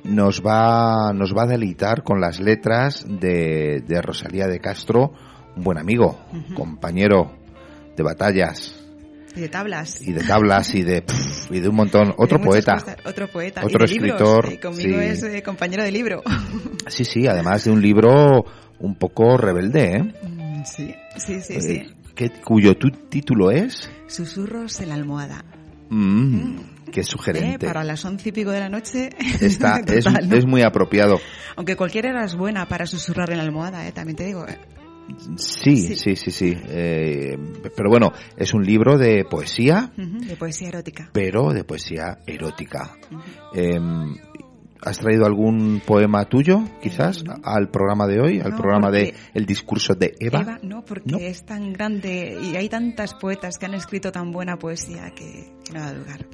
nos 0.03 0.41
va 0.45 1.13
nos 1.13 1.35
va 1.35 1.43
a 1.43 1.47
deleitar 1.47 2.03
con 2.03 2.19
las 2.21 2.39
letras 2.39 3.05
de, 3.07 3.83
de 3.87 4.01
Rosalía 4.01 4.47
de 4.47 4.59
Castro, 4.59 5.11
un 5.55 5.63
buen 5.63 5.77
amigo, 5.77 6.19
compañero 6.55 7.33
de 7.95 8.03
batallas 8.03 8.75
Y 9.35 9.41
de 9.41 9.49
tablas. 9.49 10.01
y 10.01 10.11
de 10.13 10.23
tablas 10.23 10.73
y 10.75 10.83
de 10.83 11.01
pff, 11.01 11.51
y 11.51 11.59
de 11.59 11.69
un 11.69 11.75
montón. 11.75 12.13
Otro 12.17 12.39
poeta. 12.41 12.75
cosas. 12.75 12.97
Otro 13.05 13.27
poeta. 13.27 13.61
Otro 13.65 13.85
Y 13.85 13.87
libros. 13.89 14.11
escritor, 14.21 14.53
Y 14.53 14.57
conmigo 14.57 14.99
sí. 14.99 15.05
es 15.05 15.23
eh, 15.23 15.43
compañero 15.43 15.83
de 15.83 15.91
libro. 15.91 16.21
Sí, 16.87 17.05
sí, 17.05 17.27
además 17.27 17.63
de 17.65 17.71
un 17.71 17.81
libro 17.81 18.43
un 18.79 18.95
poco 18.95 19.37
rebelde, 19.37 19.97
¿eh? 19.97 20.03
Mm, 20.23 20.63
sí, 20.65 20.93
sí, 21.17 21.39
sí, 21.41 21.53
Eh, 21.53 21.61
sí. 21.61 21.83
que- 22.15 22.31
cuyo 22.41 22.75
tu- 22.75 22.89
título 22.89 23.51
es 23.51 23.87
Susurros 24.07 24.81
en 24.81 24.89
la 24.89 24.95
almohada. 24.95 25.45
mm, 25.89 26.55
qué 26.91 27.01
Eh, 27.01 27.03
sugerente. 27.03 27.65
para 27.65 27.83
las 27.83 28.03
once 28.05 28.29
y 28.29 28.31
pico 28.31 28.51
de 28.51 28.59
la 28.59 28.69
noche. 28.69 29.09
Está, 29.41 29.79
es, 29.87 30.03
total, 30.05 30.29
¿no? 30.29 30.35
es 30.35 30.45
muy 30.45 30.61
apropiado. 30.61 31.19
Aunque 31.55 31.75
cualquier 31.75 32.07
hora 32.07 32.23
es 32.25 32.35
buena 32.35 32.67
para 32.67 32.85
susurrar 32.85 33.31
en 33.31 33.37
la 33.37 33.43
almohada, 33.43 33.87
eh, 33.87 33.91
también 33.91 34.15
te 34.17 34.25
digo. 34.25 34.47
eh. 34.47 34.57
Sí, 35.35 35.75
Sí. 35.77 35.95
sí, 35.95 36.15
sí, 36.15 36.31
sí. 36.31 36.57
Eh, 36.69 37.35
pero 37.75 37.89
bueno, 37.89 38.13
es 38.37 38.53
un 38.53 38.63
libro 38.63 38.97
de 38.97 39.25
poesía, 39.29 39.91
Ujú, 39.97 40.19
De 40.25 40.35
poesía 40.37 40.69
erótica. 40.69 41.09
pero 41.11 41.51
de 41.51 41.63
poesía 41.63 42.19
erótica. 42.25 42.91
Eh, 43.53 43.79
¿Has 44.83 44.97
traído 44.97 45.25
algún 45.27 45.79
poema 45.85 46.25
tuyo, 46.25 46.63
quizás, 46.81 47.23
No. 47.23 47.35
al 47.43 47.69
programa 47.69 48.07
de 48.07 48.19
hoy, 48.19 48.39
al 48.39 48.51
No, 48.51 48.57
programa 48.57 48.89
de 48.89 49.13
El 49.33 49.45
discurso 49.45 49.93
de 49.93 50.15
Eva? 50.19 50.41
Eva, 50.41 50.59
no, 50.63 50.83
porque 50.83 51.11
No. 51.11 51.17
es 51.19 51.45
tan 51.45 51.71
grande 51.71 52.35
y 52.41 52.55
hay 52.55 52.67
tantas 52.67 53.13
poetas 53.13 53.59
que 53.59 53.67
han 53.67 53.75
escrito 53.75 54.11
tan 54.11 54.31
buena 54.31 54.57
poesía 54.57 55.11
que, 55.15 55.51
que 55.63 55.73
no 55.73 55.81
da 55.81 55.93
lugar. 55.93 56.25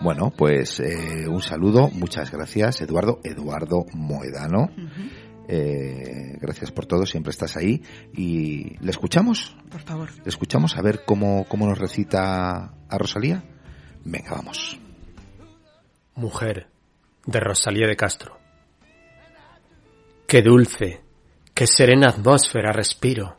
Bueno, 0.00 0.32
pues 0.34 0.80
eh, 0.80 1.28
un 1.28 1.42
saludo, 1.42 1.90
muchas 1.92 2.30
gracias, 2.30 2.80
Eduardo, 2.80 3.20
Eduardo 3.22 3.84
Moedano. 3.92 4.70
Eh, 5.46 6.38
gracias 6.40 6.70
por 6.72 6.86
todo, 6.86 7.04
siempre 7.04 7.30
estás 7.30 7.56
ahí. 7.56 7.82
Y 8.14 8.78
le 8.78 8.90
escuchamos, 8.90 9.56
Por 9.70 9.82
favor. 9.82 10.08
le 10.16 10.28
escuchamos 10.28 10.76
a 10.78 10.82
ver 10.82 11.02
cómo, 11.04 11.44
cómo 11.48 11.66
nos 11.66 11.78
recita 11.78 12.72
a 12.88 12.98
Rosalía. 12.98 13.44
Venga, 14.04 14.30
vamos. 14.30 14.80
Mujer, 16.14 16.68
de 17.26 17.40
Rosalía 17.40 17.86
de 17.86 17.96
Castro. 17.96 18.38
Qué 20.26 20.40
dulce, 20.42 21.02
qué 21.52 21.66
serena 21.66 22.08
atmósfera 22.08 22.72
respiro, 22.72 23.36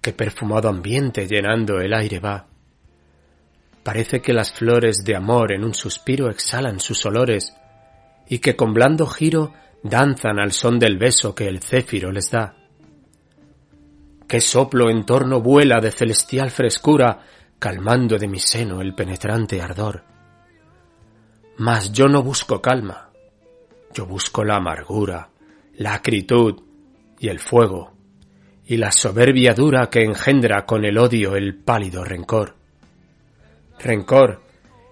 qué 0.00 0.12
perfumado 0.12 0.68
ambiente 0.68 1.26
llenando 1.26 1.78
el 1.80 1.92
aire 1.92 2.20
va. 2.20 2.46
Parece 3.84 4.22
que 4.22 4.32
las 4.32 4.50
flores 4.50 5.04
de 5.04 5.14
amor 5.14 5.52
en 5.52 5.62
un 5.62 5.74
suspiro 5.74 6.30
exhalan 6.30 6.80
sus 6.80 7.04
olores 7.04 7.54
y 8.26 8.38
que 8.38 8.56
con 8.56 8.72
blando 8.72 9.06
giro 9.06 9.52
danzan 9.82 10.40
al 10.40 10.52
son 10.52 10.78
del 10.78 10.96
beso 10.96 11.34
que 11.34 11.46
el 11.46 11.60
céfiro 11.60 12.10
les 12.10 12.30
da. 12.30 12.56
Qué 14.26 14.40
soplo 14.40 14.88
en 14.88 15.04
torno 15.04 15.42
vuela 15.42 15.80
de 15.80 15.90
celestial 15.90 16.50
frescura, 16.50 17.20
calmando 17.58 18.16
de 18.16 18.26
mi 18.26 18.38
seno 18.38 18.80
el 18.80 18.94
penetrante 18.94 19.60
ardor. 19.60 20.02
Mas 21.58 21.92
yo 21.92 22.08
no 22.08 22.22
busco 22.22 22.62
calma, 22.62 23.10
yo 23.92 24.06
busco 24.06 24.44
la 24.44 24.56
amargura, 24.56 25.28
la 25.76 25.92
acritud 25.92 26.62
y 27.18 27.28
el 27.28 27.38
fuego, 27.38 27.92
y 28.64 28.78
la 28.78 28.90
soberbia 28.90 29.52
dura 29.52 29.90
que 29.90 30.02
engendra 30.02 30.64
con 30.64 30.86
el 30.86 30.96
odio 30.96 31.36
el 31.36 31.54
pálido 31.54 32.02
rencor. 32.02 32.63
Rencor, 33.78 34.42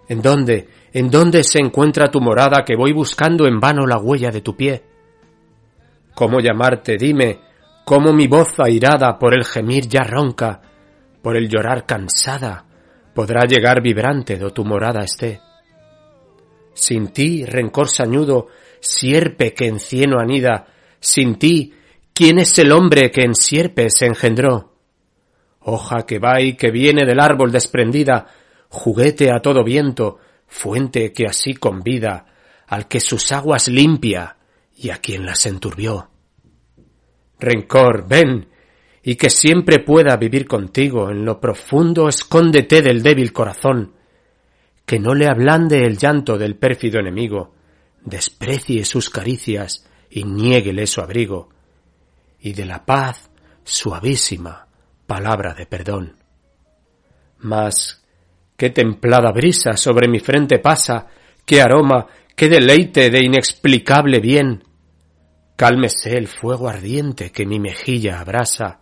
¿en 0.08 0.20
dónde, 0.20 0.68
en 0.92 1.10
dónde 1.10 1.44
se 1.44 1.58
encuentra 1.58 2.10
tu 2.10 2.20
morada 2.20 2.64
que 2.64 2.76
voy 2.76 2.92
buscando 2.92 3.46
en 3.46 3.60
vano 3.60 3.86
la 3.86 3.98
huella 3.98 4.30
de 4.30 4.40
tu 4.40 4.56
pie? 4.56 4.82
¿Cómo 6.14 6.40
llamarte? 6.40 6.96
Dime, 6.98 7.40
cómo 7.84 8.12
mi 8.12 8.26
voz 8.26 8.58
airada 8.58 9.18
por 9.18 9.34
el 9.34 9.44
gemir 9.44 9.88
ya 9.88 10.02
ronca, 10.02 10.60
por 11.22 11.36
el 11.36 11.48
llorar 11.48 11.86
cansada, 11.86 12.66
podrá 13.14 13.46
llegar 13.46 13.82
vibrante 13.82 14.36
do 14.36 14.50
tu 14.50 14.64
morada 14.64 15.04
esté. 15.04 15.40
Sin 16.74 17.08
ti, 17.08 17.44
rencor 17.44 17.88
sañudo, 17.88 18.48
sierpe 18.80 19.54
que 19.54 19.66
en 19.66 19.78
cieno 19.78 20.18
anida, 20.18 20.66
sin 21.00 21.36
ti, 21.36 21.74
¿quién 22.12 22.38
es 22.38 22.58
el 22.58 22.72
hombre 22.72 23.10
que 23.10 23.22
en 23.22 23.34
sierpe 23.34 23.90
se 23.90 24.06
engendró? 24.06 24.72
Hoja 25.60 26.04
que 26.06 26.18
va 26.18 26.40
y 26.40 26.56
que 26.56 26.70
viene 26.70 27.04
del 27.06 27.20
árbol 27.20 27.52
desprendida, 27.52 28.26
juguete 28.72 29.30
a 29.30 29.40
todo 29.40 29.62
viento, 29.62 30.18
fuente 30.46 31.12
que 31.12 31.26
así 31.26 31.54
convida 31.54 32.24
al 32.66 32.88
que 32.88 33.00
sus 33.00 33.30
aguas 33.30 33.68
limpia 33.68 34.38
y 34.74 34.88
a 34.88 34.96
quien 34.96 35.26
las 35.26 35.44
enturbió. 35.44 36.08
Rencor, 37.38 38.08
ven, 38.08 38.48
y 39.02 39.16
que 39.16 39.28
siempre 39.28 39.80
pueda 39.80 40.16
vivir 40.16 40.46
contigo 40.46 41.10
en 41.10 41.24
lo 41.24 41.38
profundo 41.38 42.08
escóndete 42.08 42.80
del 42.80 43.02
débil 43.02 43.32
corazón, 43.32 43.92
que 44.86 44.98
no 44.98 45.14
le 45.14 45.26
ablande 45.26 45.84
el 45.84 45.98
llanto 45.98 46.38
del 46.38 46.56
pérfido 46.56 46.98
enemigo, 46.98 47.54
desprecie 48.04 48.86
sus 48.86 49.10
caricias 49.10 49.86
y 50.08 50.24
niéguele 50.24 50.86
su 50.86 51.02
abrigo, 51.02 51.50
y 52.40 52.54
de 52.54 52.64
la 52.64 52.86
paz 52.86 53.30
suavísima 53.64 54.66
palabra 55.06 55.52
de 55.52 55.66
perdón. 55.66 56.16
Mas, 57.38 58.01
qué 58.56 58.70
templada 58.70 59.32
brisa 59.32 59.76
sobre 59.76 60.08
mi 60.08 60.20
frente 60.20 60.58
pasa, 60.58 61.06
qué 61.44 61.60
aroma, 61.60 62.06
qué 62.36 62.48
deleite 62.48 63.10
de 63.10 63.20
inexplicable 63.24 64.20
bien. 64.20 64.64
Cálmese 65.56 66.16
el 66.16 66.28
fuego 66.28 66.68
ardiente 66.68 67.30
que 67.30 67.46
mi 67.46 67.60
mejilla 67.60 68.20
abrasa. 68.20 68.80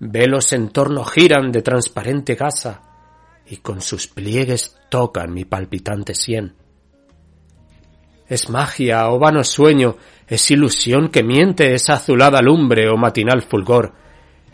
Velos 0.00 0.52
en 0.52 0.68
torno 0.70 1.04
giran 1.04 1.52
de 1.52 1.62
transparente 1.62 2.34
gasa 2.34 2.82
y 3.46 3.58
con 3.58 3.80
sus 3.80 4.06
pliegues 4.06 4.76
tocan 4.90 5.32
mi 5.32 5.44
palpitante 5.44 6.14
sien. 6.14 6.54
Es 8.26 8.48
magia 8.48 9.08
o 9.10 9.18
vano 9.18 9.44
sueño, 9.44 9.96
es 10.26 10.50
ilusión 10.50 11.10
que 11.10 11.22
miente 11.22 11.74
esa 11.74 11.94
azulada 11.94 12.40
lumbre 12.40 12.88
o 12.88 12.96
matinal 12.96 13.42
fulgor, 13.42 13.92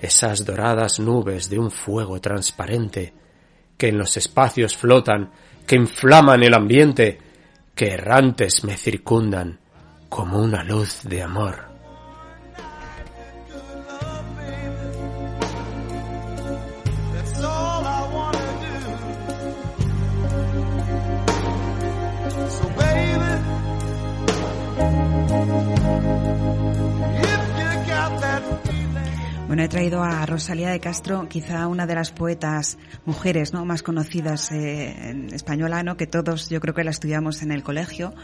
esas 0.00 0.44
doradas 0.44 0.98
nubes 0.98 1.48
de 1.48 1.58
un 1.58 1.70
fuego 1.70 2.20
transparente 2.20 3.14
que 3.80 3.88
en 3.88 3.96
los 3.96 4.18
espacios 4.18 4.76
flotan, 4.76 5.30
que 5.66 5.74
inflaman 5.74 6.42
el 6.42 6.52
ambiente, 6.52 7.18
que 7.74 7.92
errantes 7.92 8.62
me 8.62 8.76
circundan 8.76 9.58
como 10.10 10.38
una 10.38 10.62
luz 10.62 11.00
de 11.04 11.22
amor. 11.22 11.69
Bueno, 29.50 29.64
he 29.64 29.68
traído 29.68 30.04
a 30.04 30.24
Rosalía 30.26 30.70
de 30.70 30.78
Castro, 30.78 31.28
quizá 31.28 31.66
una 31.66 31.84
de 31.84 31.96
las 31.96 32.12
poetas 32.12 32.78
mujeres 33.04 33.52
¿no? 33.52 33.64
más 33.64 33.82
conocidas 33.82 34.52
eh, 34.52 35.10
en 35.10 35.34
española, 35.34 35.82
¿no? 35.82 35.96
que 35.96 36.06
todos 36.06 36.48
yo 36.48 36.60
creo 36.60 36.72
que 36.72 36.84
la 36.84 36.92
estudiamos 36.92 37.42
en 37.42 37.50
el 37.50 37.64
colegio 37.64 38.14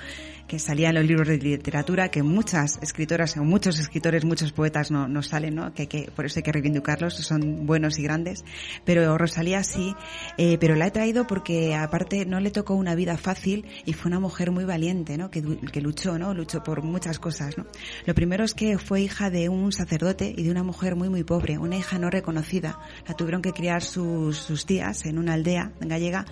que 0.47 0.59
salía 0.59 0.91
en 0.91 0.95
los 0.95 1.05
libros 1.05 1.29
de 1.29 1.39
literatura, 1.39 2.09
que 2.09 2.23
muchas 2.23 2.79
escritoras 2.83 3.37
o 3.37 3.45
muchos 3.45 3.79
escritores, 3.79 4.25
muchos 4.25 4.53
poetas 4.53 4.91
no, 4.91 5.09
no 5.09 5.23
salen, 5.23 5.57
¿no? 5.57 5.73
Que, 5.75 5.89
que 5.89 6.11
por 6.15 6.27
eso 6.27 6.39
hay 6.39 6.43
que 6.45 6.53
reivindicarlos, 6.53 7.15
son 7.15 7.67
buenos 7.67 7.99
y 7.99 8.03
grandes. 8.03 8.45
Pero 8.85 9.19
Rosalía 9.19 9.65
sí, 9.65 9.95
eh, 10.39 10.57
pero 10.59 10.77
la 10.77 10.87
he 10.87 10.91
traído 10.91 11.27
porque 11.27 11.75
aparte 11.75 12.27
no 12.27 12.41
le 12.41 12.51
tocó 12.51 12.75
una 12.75 12.95
vida 12.95 13.17
fácil 13.17 13.67
y 13.85 13.93
fue 13.93 14.09
una 14.09 14.21
mujer 14.21 14.51
muy 14.51 14.65
valiente, 14.65 15.19
¿no? 15.19 15.31
Que, 15.31 15.43
que 15.43 15.81
luchó, 15.81 16.19
¿no? 16.19 16.33
Luchó 16.35 16.63
por 16.63 16.83
muchas 16.83 17.19
cosas, 17.19 17.59
¿no? 17.59 17.67
Lo 18.05 18.15
primero 18.15 18.45
es 18.45 18.55
que 18.55 18.79
fue 18.79 19.01
hija 19.01 19.31
de 19.31 19.49
un 19.49 19.73
sacerdote 19.73 20.33
y 20.37 20.45
de 20.45 20.51
una 20.51 20.63
mujer 20.63 20.95
muy, 20.95 21.09
muy 21.17 21.25
pobre, 21.25 21.57
una 21.57 21.79
hija 21.79 21.99
no 21.99 22.11
reconocida. 22.11 22.79
La 23.09 23.15
tuvieron 23.15 23.41
que 23.41 23.55
criar 23.55 23.83
sus, 23.83 24.37
sus 24.37 24.67
tías 24.67 25.07
en 25.07 25.19
una 25.19 25.33
aldea 25.33 25.73
gallega 25.81 26.27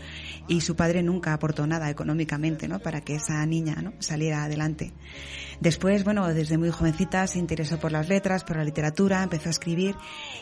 y 0.47 0.61
su 0.61 0.77
padre 0.77 1.03
nunca 1.03 1.33
aportó 1.33 1.67
nada 1.67 1.89
económicamente, 1.89 2.69
¿no? 2.69 2.81
Para 2.81 3.01
que 3.01 3.15
esa 3.15 3.47
niña, 3.47 3.77
¿no? 3.77 3.95
saliera 3.99 4.45
adelante. 4.45 4.93
Después, 5.61 6.05
bueno, 6.05 6.27
desde 6.35 6.59
muy 6.59 6.71
jovencita 6.71 7.27
se 7.27 7.39
interesó 7.39 7.79
por 7.79 7.93
las 7.93 8.09
letras, 8.09 8.45
por 8.45 8.57
la 8.57 8.65
literatura, 8.65 9.23
empezó 9.23 9.49
a 9.49 9.53
escribir 9.53 9.95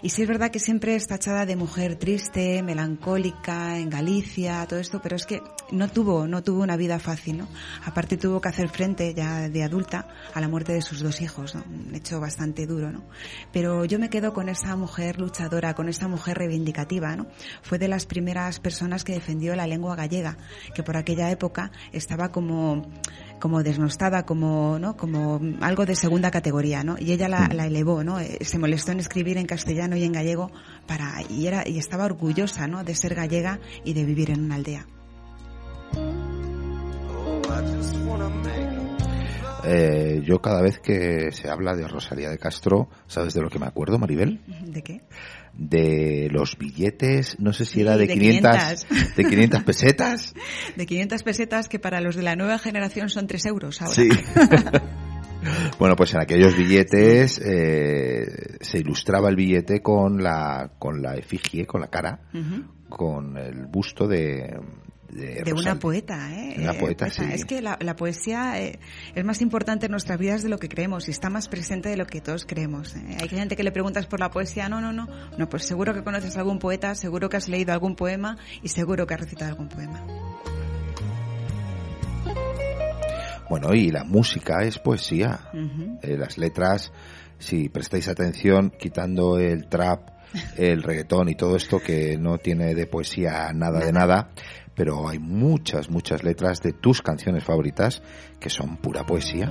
y 0.03 0.09
sí 0.09 0.23
es 0.23 0.29
verdad 0.29 0.51
que 0.51 0.59
siempre 0.59 0.97
es 0.97 1.07
tachada 1.07 1.47
de 1.47 1.55
mujer 1.55 1.97
triste, 1.97 2.63
melancólica, 2.65 3.79
en 3.79 3.91
Galicia, 3.91 4.67
todo 4.67 4.81
esto, 4.81 5.01
pero 5.01 5.15
es 5.15 5.27
que 5.27 5.41
no 5.71 5.89
tuvo, 5.89 6.27
no 6.27 6.43
tuvo 6.43 6.63
una 6.63 6.77
vida 6.77 6.99
fácil, 6.99 7.39
¿no? 7.39 7.49
Aparte 7.85 8.17
tuvo 8.17 8.41
que 8.41 8.49
hacer 8.49 8.69
frente 8.69 9.15
ya 9.15 9.49
de 9.49 9.63
adulta 9.63 10.09
a 10.35 10.41
la 10.41 10.49
muerte 10.49 10.73
de 10.73 10.83
sus 10.83 11.01
dos 11.01 11.21
hijos, 11.21 11.55
¿no? 11.55 11.63
Un 11.69 11.95
hecho 11.95 12.19
bastante 12.19 12.67
duro, 12.67 12.91
¿no? 12.91 13.05
Pero 13.53 13.85
yo 13.85 13.99
me 13.99 14.11
quedo 14.11 14.32
con 14.33 14.49
esa 14.49 14.77
mujer 14.77 15.21
luchadora, 15.21 15.75
con 15.75 15.89
esa 15.89 16.09
mujer 16.09 16.39
reivindicativa, 16.39 17.17
¿no? 17.17 17.27
Fue 17.63 17.79
de 17.79 17.89
las 17.89 18.07
primeras 18.07 18.61
personas 18.61 19.05
que 19.05 19.13
defendió 19.13 19.55
la 19.55 19.67
lengua 19.67 19.97
gallega, 19.97 20.37
que 20.75 20.83
por 20.83 20.97
aquella 20.97 21.31
época 21.31 21.73
estaba 21.93 22.31
como 22.31 22.87
como 23.43 23.65
desnostada, 23.65 24.25
como, 24.25 24.79
¿no? 24.79 24.97
como 24.97 25.41
algo 25.63 25.85
de 25.85 25.97
segunda 25.97 26.31
categoría, 26.31 26.85
¿no? 26.85 26.95
Y 26.97 27.11
ella 27.11 27.29
la, 27.29 27.49
la, 27.53 27.67
elevó, 27.67 28.05
¿no? 28.05 28.21
Eh, 28.21 28.39
se 28.43 28.57
molestó 28.57 28.93
en 28.93 29.01
escribir 29.01 29.37
en 29.37 29.47
castellano 29.47 29.97
y 29.97 30.05
en 30.05 30.13
gallego 30.13 30.53
para, 30.87 31.15
y 31.29 31.49
era, 31.49 31.69
y 31.69 31.77
estaba 31.77 32.05
orgullosa, 32.05 32.69
¿no? 32.69 32.85
De 32.85 32.95
ser 32.95 33.17
gallega 33.17 33.59
y 33.85 33.95
de 33.95 34.05
vivir 34.05 34.31
en 34.31 34.45
una 34.45 34.55
aldea. 34.55 34.87
Eh, 39.65 40.23
yo 40.25 40.41
cada 40.41 40.61
vez 40.61 40.79
que 40.81 41.31
se 41.33 41.49
habla 41.49 41.75
de 41.75 41.87
Rosalía 41.87 42.31
de 42.31 42.39
Castro, 42.39 42.89
¿sabes 43.07 43.35
de 43.35 43.43
lo 43.43 43.49
que 43.49 43.59
me 43.59 43.67
acuerdo, 43.67 43.99
Maribel? 43.99 44.41
¿De 44.67 44.83
qué? 44.83 45.03
De 45.55 46.29
los 46.31 46.57
billetes, 46.59 47.39
no 47.39 47.53
sé 47.53 47.65
si 47.65 47.83
era 47.83 47.97
de, 47.97 48.07
de 48.07 48.15
500, 48.15 48.85
500, 48.85 49.17
de 49.17 49.25
500 49.25 49.63
pesetas. 49.65 50.35
De 50.77 50.87
500 50.87 51.23
pesetas 51.23 51.69
que 51.69 51.79
para 51.79 52.01
los 52.01 52.17
de 52.17 52.23
la 52.23 52.35
nueva 52.37 52.59
generación 52.59 53.11
son 53.11 53.27
3 53.27 53.47
euros 53.47 53.83
ahora. 53.83 53.95
Sí. 53.95 54.09
bueno, 55.79 55.95
pues 55.95 56.15
en 56.15 56.21
aquellos 56.21 56.57
billetes 56.57 57.39
eh, 57.45 58.57
se 58.61 58.79
ilustraba 58.79 59.29
el 59.29 59.37
billete 59.37 59.83
con 59.83 60.23
la, 60.23 60.73
con 60.79 61.03
la 61.03 61.15
efigie, 61.15 61.67
con 61.67 61.83
la 61.83 61.89
cara, 61.89 62.21
uh 62.33 62.39
-huh. 62.39 62.89
con 62.89 63.37
el 63.37 63.67
busto 63.67 64.09
de, 64.09 64.59
de, 65.13 65.43
de 65.45 65.53
una 65.53 65.79
poeta, 65.79 66.33
¿eh? 66.33 66.57
Una 66.59 66.73
poeta, 66.73 67.09
sí. 67.11 67.23
Es 67.31 67.45
que 67.45 67.61
la, 67.61 67.77
la 67.81 67.95
poesía 67.97 68.61
eh, 68.61 68.79
es 69.15 69.25
más 69.25 69.43
importante 69.43 69.87
en 69.87 69.93
nuestras 69.93 70.19
vidas 70.19 70.43
de 70.43 70.49
lo 70.49 70.59
que 70.59 70.69
creemos 70.69 71.07
y 71.09 71.11
está 71.11 71.29
más 71.29 71.49
presente 71.49 71.91
de 71.91 71.97
lo 71.97 72.07
que 72.07 72.21
todos 72.21 72.47
creemos. 72.47 72.97
¿eh? 72.97 73.19
Hay 73.21 73.29
gente 73.29 73.55
que 73.55 73.63
le 73.63 73.73
preguntas 73.73 74.07
por 74.07 74.21
la 74.21 74.31
poesía, 74.31 74.69
no, 74.69 74.81
no, 74.81 74.93
no. 74.93 75.07
No, 75.37 75.49
pues 75.49 75.65
seguro 75.65 75.93
que 75.93 76.03
conoces 76.03 76.37
algún 76.37 76.59
poeta, 76.59 76.95
seguro 76.95 77.29
que 77.29 77.37
has 77.37 77.49
leído 77.49 77.73
algún 77.73 77.95
poema 77.95 78.39
y 78.63 78.69
seguro 78.69 79.07
que 79.07 79.15
has 79.15 79.21
recitado 79.21 79.51
algún 79.51 79.69
poema. 79.69 80.05
Bueno, 83.51 83.75
y 83.75 83.91
la 83.91 84.05
música 84.05 84.63
es 84.63 84.79
poesía. 84.79 85.41
Uh 85.53 85.57
-huh. 85.59 85.99
eh, 86.01 86.17
las 86.17 86.39
letras, 86.39 86.91
si 87.39 87.69
prestáis 87.69 88.09
atención, 88.09 88.71
quitando 88.71 89.39
el 89.39 89.69
trap, 89.69 90.09
el 90.57 90.83
reggaetón 90.83 91.29
y 91.29 91.35
todo 91.35 91.57
esto 91.57 91.79
que 91.79 92.17
no 92.17 92.39
tiene 92.39 92.75
de 92.75 92.87
poesía 92.87 93.53
nada, 93.53 93.81
nada. 93.81 93.85
de 93.85 93.93
nada, 93.93 94.31
pero 94.75 95.09
hay 95.09 95.19
muchas, 95.19 95.91
muchas 95.91 96.23
letras 96.25 96.61
de 96.63 96.73
tus 96.73 97.03
canciones 97.03 97.45
favoritas 97.45 98.03
que 98.41 98.51
son 98.51 98.77
pura 98.77 99.05
poesía. 99.05 99.51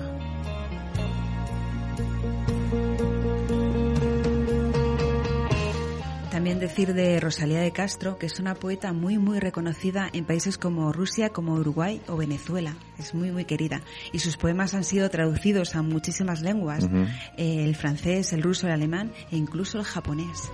También 6.31 6.59
decir 6.59 6.95
de 6.95 7.19
Rosalía 7.19 7.59
de 7.59 7.71
Castro 7.71 8.17
que 8.17 8.25
es 8.25 8.39
una 8.39 8.55
poeta 8.55 8.93
muy 8.93 9.19
muy 9.19 9.39
reconocida 9.39 10.09
en 10.11 10.25
países 10.25 10.57
como 10.57 10.91
Rusia, 10.91 11.29
como 11.29 11.53
Uruguay 11.53 12.01
o 12.07 12.17
Venezuela. 12.17 12.77
Es 12.97 13.13
muy 13.13 13.31
muy 13.31 13.45
querida 13.45 13.81
y 14.11 14.19
sus 14.19 14.37
poemas 14.37 14.73
han 14.73 14.83
sido 14.83 15.07
traducidos 15.11 15.75
a 15.75 15.83
muchísimas 15.83 16.41
lenguas, 16.41 16.85
uh 16.85 16.87
-huh. 16.87 17.07
el 17.37 17.75
francés, 17.75 18.33
el 18.33 18.41
ruso, 18.41 18.65
el 18.65 18.73
alemán 18.73 19.11
e 19.29 19.37
incluso 19.37 19.77
el 19.77 19.83
japonés. 19.83 20.49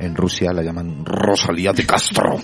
En 0.00 0.14
Rusia 0.14 0.52
la 0.52 0.62
llaman 0.62 1.04
Rosalía 1.04 1.72
de 1.72 1.84
Castro. 1.84 2.36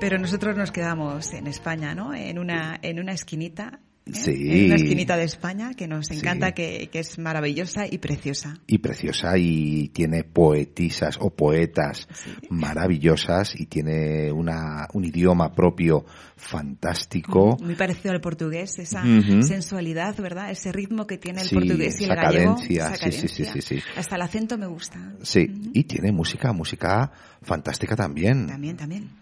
Pero 0.00 0.18
nosotros 0.18 0.56
nos 0.56 0.72
quedamos 0.72 1.32
en 1.32 1.46
España, 1.46 1.94
¿no? 1.94 2.12
En 2.12 2.38
una, 2.38 2.78
en 2.82 2.98
una 2.98 3.12
esquinita 3.12 3.78
¿Eh? 4.04 4.14
Sí. 4.14 4.66
Una 4.66 4.74
esquinita 4.74 5.16
de 5.16 5.24
España 5.24 5.74
que 5.74 5.86
nos 5.86 6.10
encanta, 6.10 6.48
sí. 6.48 6.54
que, 6.54 6.88
que, 6.90 6.98
es 6.98 7.18
maravillosa 7.18 7.86
y 7.86 7.98
preciosa. 7.98 8.58
Y 8.66 8.78
preciosa 8.78 9.38
y 9.38 9.88
tiene 9.88 10.24
poetisas 10.24 11.18
o 11.20 11.30
poetas 11.30 12.08
sí. 12.12 12.30
maravillosas 12.50 13.54
y 13.58 13.66
tiene 13.66 14.32
una, 14.32 14.88
un 14.92 15.04
idioma 15.04 15.54
propio 15.54 16.04
fantástico. 16.36 17.56
Muy 17.62 17.76
parecido 17.76 18.12
al 18.12 18.20
portugués, 18.20 18.78
esa 18.80 19.02
uh 19.02 19.06
-huh. 19.06 19.42
sensualidad, 19.42 20.16
¿verdad? 20.16 20.50
Ese 20.50 20.72
ritmo 20.72 21.06
que 21.06 21.18
tiene 21.18 21.42
el 21.42 21.48
sí, 21.48 21.54
portugués 21.54 22.00
y 22.00 22.04
el 22.04 22.16
gallego. 22.16 22.54
Cadencia, 22.56 22.86
esa 22.86 22.98
cadencia. 22.98 23.28
Sí, 23.28 23.44
sí, 23.44 23.60
sí, 23.62 23.82
Hasta 23.96 24.16
el 24.16 24.22
acento 24.22 24.58
me 24.58 24.66
gusta. 24.66 25.14
Sí, 25.22 25.46
uh 25.48 25.54
-huh. 25.54 25.70
y 25.74 25.84
tiene 25.84 26.10
música, 26.10 26.52
música 26.52 27.12
fantástica 27.40 27.94
también. 27.94 28.48
También, 28.48 28.76
también. 28.76 29.21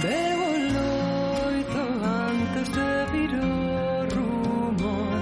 Bevolojto 0.00 1.84
antes 2.04 2.68
de 2.70 3.06
virò 3.10 4.06
rumor, 4.14 5.20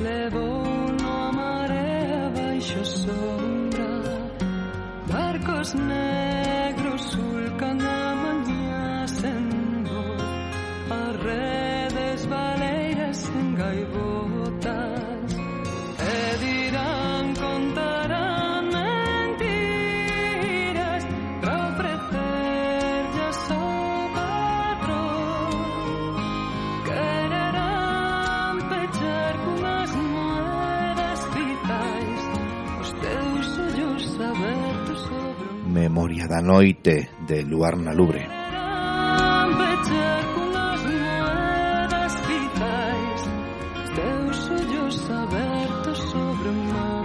levò 0.00 0.62
una 0.88 1.32
marea 1.32 2.30
baixo 2.30 2.84
sombra, 2.84 3.90
barcos 5.08 5.74
negros. 5.74 6.03
Abertos 45.10 45.98
sobre 45.98 46.48
o 46.48 46.52
mar 46.52 47.04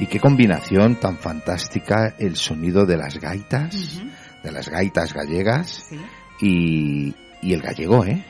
Y 0.00 0.06
qué 0.06 0.18
combinación 0.18 0.96
tan 0.98 1.18
fantástica 1.18 2.14
el 2.18 2.36
sonido 2.36 2.86
de 2.86 2.96
las 2.96 3.18
gaitas, 3.20 4.02
de 4.42 4.52
las 4.52 4.68
gaitas 4.68 5.12
gallegas 5.12 5.86
Sí. 5.88 6.00
y, 6.40 7.14
y 7.42 7.52
el 7.52 7.60
gallego, 7.60 8.04
¿eh? 8.04 8.24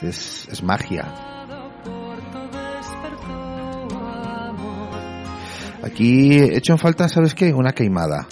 Es 0.00 0.62
magia. 0.62 1.31
Aquí 5.92 6.32
he 6.34 6.56
hecho 6.56 6.72
en 6.72 6.78
falta, 6.78 7.08
¿sabes 7.08 7.34
qué? 7.34 7.52
Una 7.52 7.72
queimada. 7.72 8.26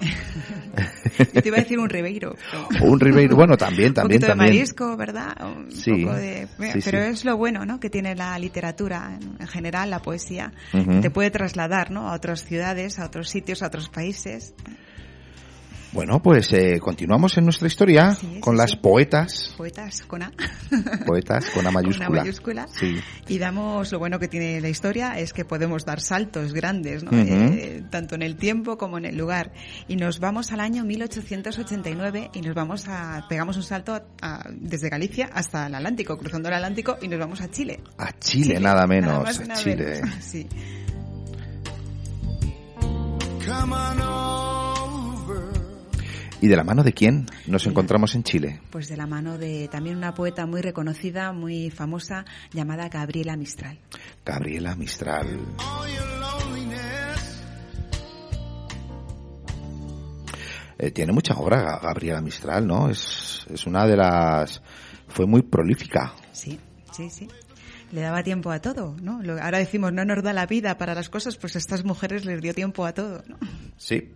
Yo 1.34 1.42
te 1.42 1.48
iba 1.48 1.58
a 1.58 1.60
decir 1.60 1.78
un 1.78 1.88
ribeiro. 1.90 2.34
pero- 2.70 2.84
un 2.84 3.00
ribeiro, 3.00 3.36
bueno, 3.36 3.56
también, 3.56 3.88
un 3.88 3.94
también, 3.94 4.20
poquito 4.20 4.26
de 4.26 4.38
también. 4.38 4.54
marisco, 4.56 4.96
¿verdad? 4.96 5.36
Un 5.44 5.70
Sí, 5.70 5.90
poco 6.04 6.14
de... 6.14 6.46
sí, 6.72 6.80
pero 6.84 7.02
sí. 7.02 7.10
es 7.10 7.24
lo 7.24 7.36
bueno, 7.36 7.66
¿no? 7.66 7.78
Que 7.80 7.90
tiene 7.90 8.14
la 8.14 8.38
literatura, 8.38 9.18
en 9.20 9.36
en 9.40 9.46
general, 9.48 9.90
la 9.90 10.00
poesía. 10.00 10.52
Ujú. 10.72 10.90
que 10.92 11.00
Te 11.00 11.10
puede 11.10 11.30
trasladar, 11.30 11.90
¿no? 11.90 12.08
A 12.08 12.14
otras 12.14 12.44
ciudades, 12.44 12.98
a 12.98 13.06
otros 13.06 13.28
sitios, 13.28 13.62
a 13.62 13.66
otros 13.66 13.88
países. 13.88 14.54
Bueno, 15.92 16.22
pues 16.22 16.52
eh, 16.52 16.78
continuamos 16.80 17.36
en 17.36 17.44
nuestra 17.44 17.66
historia 17.66 18.14
Sí, 18.14 18.28
sí, 18.34 18.40
con 18.40 18.56
las 18.56 18.70
sí. 18.70 18.76
poetas, 18.76 19.54
Poetas 19.56 20.02
con 20.02 20.22
A. 20.22 20.30
poetas 21.04 21.46
con 21.50 21.66
A 21.66 21.70
mayúscula. 21.72 22.06
Con 22.06 22.16
A 22.18 22.20
mayúscula. 22.22 22.66
Sí. 22.70 23.00
Y 23.26 23.38
damos, 23.38 23.90
lo 23.90 23.98
bueno 23.98 24.20
que 24.20 24.28
tiene 24.28 24.60
la 24.60 24.68
historia 24.68 25.18
es 25.18 25.32
que 25.32 25.44
podemos 25.44 25.84
dar 25.84 26.00
saltos 26.00 26.52
grandes. 26.52 27.04
Eh, 27.10 27.82
tanto 27.90 28.14
en 28.14 28.22
el 28.22 28.36
tiempo 28.36 28.78
como 28.78 28.98
en 28.98 29.04
el 29.06 29.16
lugar. 29.16 29.52
Y 29.88 29.96
nos 29.96 30.20
vamos 30.20 30.52
al 30.52 30.60
año 30.60 30.84
1889 30.84 32.30
y 32.34 32.40
nos 32.40 32.54
vamos 32.54 32.86
a, 32.86 33.26
pegamos 33.28 33.56
un 33.56 33.64
salto 33.64 34.00
a- 34.22 34.44
desde 34.52 34.90
Galicia 34.90 35.28
hasta 35.32 35.66
el 35.66 35.74
Atlántico, 35.74 36.16
cruzando 36.18 36.48
el 36.48 36.54
Atlántico 36.54 36.98
y 37.02 37.08
nos 37.08 37.18
vamos 37.18 37.40
a 37.40 37.50
Chile. 37.50 37.80
A 37.98 38.12
Chile, 38.18 38.60
nada 38.60 38.86
menos, 38.86 39.24
más 39.24 39.40
a 39.40 39.44
nada 39.44 39.60
Chile. 39.60 40.00
menos. 40.02 40.14
Sí. 40.24 40.46
Come 43.44 43.74
on 43.74 44.00
over 44.00 44.69
¿Y 46.42 46.48
de 46.48 46.56
la 46.56 46.64
mano 46.64 46.82
de 46.82 46.92
quién 46.94 47.26
nos 47.46 47.66
encontramos 47.66 48.14
en 48.14 48.22
Chile? 48.22 48.60
Pues 48.70 48.88
de 48.88 48.96
la 48.96 49.06
mano 49.06 49.36
de 49.36 49.68
también 49.68 49.96
una 49.96 50.14
poeta 50.14 50.46
muy 50.46 50.62
reconocida, 50.62 51.32
muy 51.32 51.70
famosa, 51.70 52.24
llamada 52.52 52.88
Gabriela 52.88 53.36
Mistral. 53.36 53.78
Gabriela 54.24 54.74
Mistral. 54.74 55.38
Eh, 60.78 60.90
tiene 60.92 61.12
mucha 61.12 61.34
obra 61.34 61.62
Ga- 61.62 61.82
Gabriela 61.82 62.20
Mistral, 62.22 62.66
¿no? 62.66 62.88
Es, 62.88 63.44
es 63.52 63.66
una 63.66 63.86
de 63.86 63.96
las... 63.96 64.62
Fue 65.08 65.26
muy 65.26 65.42
prolífica. 65.42 66.14
Sí, 66.32 66.58
sí, 66.92 67.10
sí. 67.10 67.28
Le 67.92 68.00
daba 68.00 68.22
tiempo 68.22 68.50
a 68.50 68.60
todo, 68.60 68.96
¿no? 69.02 69.20
Ahora 69.42 69.58
decimos, 69.58 69.92
no 69.92 70.04
nos 70.04 70.22
da 70.22 70.32
la 70.32 70.46
vida 70.46 70.78
para 70.78 70.94
las 70.94 71.08
cosas, 71.10 71.36
pues 71.36 71.56
a 71.56 71.58
estas 71.58 71.84
mujeres 71.84 72.24
les 72.24 72.40
dio 72.40 72.54
tiempo 72.54 72.86
a 72.86 72.94
todo, 72.94 73.22
¿no? 73.26 73.36
Sí. 73.76 74.14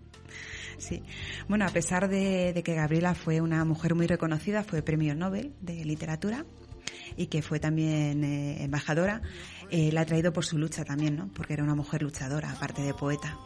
Sí. 0.79 1.03
Bueno, 1.49 1.65
a 1.67 1.71
pesar 1.71 2.09
de, 2.09 2.53
de 2.53 2.63
que 2.63 2.75
Gabriela 2.75 3.15
fue 3.15 3.41
una 3.41 3.65
mujer 3.65 3.95
muy 3.95 4.07
reconocida, 4.07 4.63
fue 4.63 4.83
premio 4.83 5.15
Nobel 5.15 5.55
de 5.61 5.85
literatura 5.85 6.45
y 7.17 7.27
que 7.27 7.43
fue 7.43 7.61
también 7.61 8.25
eh, 8.25 8.65
embajadora, 8.65 9.23
eh, 9.71 9.91
la 9.93 10.03
ha 10.03 10.07
traído 10.07 10.33
por 10.33 10.45
su 10.45 10.59
lucha 10.59 10.85
también, 10.85 11.17
¿no? 11.17 11.29
Porque 11.35 11.55
era 11.55 11.63
una 11.63 11.75
mujer 11.75 12.03
luchadora, 12.03 12.51
aparte 12.51 12.83
de 12.83 12.95
poeta. 12.95 13.39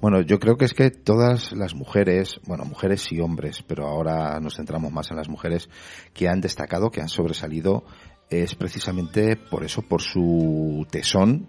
Bueno, 0.00 0.20
yo 0.20 0.38
creo 0.38 0.58
que 0.58 0.66
es 0.66 0.74
que 0.74 0.90
todas 0.90 1.52
las 1.52 1.74
mujeres, 1.74 2.38
bueno, 2.46 2.66
mujeres 2.66 3.10
y 3.10 3.20
hombres, 3.20 3.62
pero 3.62 3.86
ahora 3.86 4.38
nos 4.38 4.56
centramos 4.56 4.92
más 4.92 5.10
en 5.10 5.16
las 5.16 5.30
mujeres 5.30 5.70
que 6.12 6.28
han 6.28 6.42
destacado, 6.42 6.90
que 6.90 7.00
han 7.00 7.08
sobresalido, 7.08 7.84
es 8.30 8.54
precisamente 8.54 9.36
por 9.36 9.64
eso, 9.64 9.82
por 9.82 10.00
su 10.02 10.86
tesón, 10.90 11.48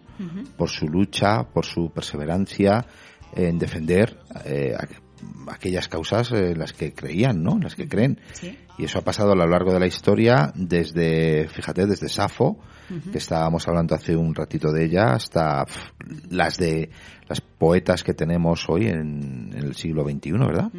por 0.57 0.69
su 0.69 0.88
lucha, 0.88 1.43
por 1.43 1.65
su 1.65 1.91
perseverancia 1.91 2.85
en 3.35 3.57
defender 3.59 4.17
eh, 4.45 4.73
aqu- 4.77 5.01
aquellas 5.51 5.88
causas 5.88 6.31
en 6.31 6.57
las 6.59 6.73
que 6.73 6.93
creían, 6.93 7.41
¿no? 7.43 7.53
En 7.53 7.61
las 7.63 7.75
que 7.75 7.88
creen. 7.88 8.19
Sí. 8.33 8.57
Y 8.77 8.85
eso 8.85 8.99
ha 8.99 9.03
pasado 9.03 9.31
a 9.31 9.35
lo 9.35 9.47
largo 9.47 9.73
de 9.73 9.79
la 9.79 9.88
historia 9.88 10.51
desde, 10.53 11.47
fíjate, 11.47 11.85
desde 11.85 12.09
Safo, 12.09 12.59
que 13.11 13.17
estábamos 13.17 13.67
hablando 13.67 13.95
hace 13.95 14.15
un 14.15 14.35
ratito 14.35 14.71
de 14.71 14.85
ella, 14.85 15.13
hasta 15.13 15.65
las 16.29 16.57
de 16.57 16.91
las 17.27 17.41
poetas 17.41 18.03
que 18.03 18.13
tenemos 18.13 18.65
hoy 18.69 18.85
en, 18.88 19.51
en 19.53 19.63
el 19.63 19.75
siglo 19.75 20.03
XXI, 20.03 20.31
¿verdad? 20.33 20.69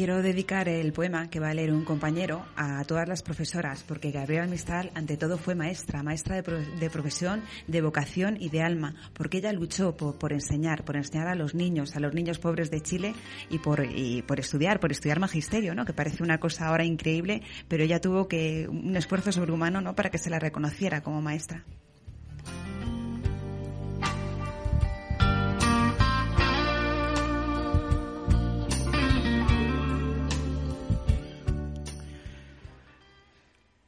Quiero 0.00 0.22
dedicar 0.22 0.66
el 0.66 0.94
poema 0.94 1.28
que 1.28 1.40
va 1.40 1.50
a 1.50 1.52
leer 1.52 1.74
un 1.74 1.84
compañero 1.84 2.46
a 2.56 2.82
todas 2.86 3.06
las 3.06 3.22
profesoras, 3.22 3.84
porque 3.86 4.10
Gabriela 4.10 4.46
Mistral 4.46 4.90
ante 4.94 5.18
todo 5.18 5.36
fue 5.36 5.54
maestra, 5.54 6.02
maestra 6.02 6.36
de, 6.36 6.42
pro- 6.42 6.58
de 6.58 6.88
profesión, 6.88 7.42
de 7.66 7.82
vocación 7.82 8.38
y 8.40 8.48
de 8.48 8.62
alma, 8.62 8.94
porque 9.12 9.36
ella 9.36 9.52
luchó 9.52 9.94
por, 9.98 10.16
por 10.16 10.32
enseñar, 10.32 10.86
por 10.86 10.96
enseñar 10.96 11.28
a 11.28 11.34
los 11.34 11.54
niños, 11.54 11.96
a 11.96 12.00
los 12.00 12.14
niños 12.14 12.38
pobres 12.38 12.70
de 12.70 12.80
Chile 12.80 13.14
y 13.50 13.58
por, 13.58 13.84
y 13.84 14.22
por 14.22 14.40
estudiar, 14.40 14.80
por 14.80 14.90
estudiar 14.90 15.20
magisterio, 15.20 15.74
¿no? 15.74 15.84
Que 15.84 15.92
parece 15.92 16.22
una 16.22 16.40
cosa 16.40 16.68
ahora 16.68 16.86
increíble, 16.86 17.42
pero 17.68 17.84
ella 17.84 18.00
tuvo 18.00 18.26
que 18.26 18.68
un 18.70 18.96
esfuerzo 18.96 19.32
sobrehumano, 19.32 19.82
¿no? 19.82 19.94
Para 19.94 20.08
que 20.08 20.16
se 20.16 20.30
la 20.30 20.38
reconociera 20.38 21.02
como 21.02 21.20
maestra. 21.20 21.66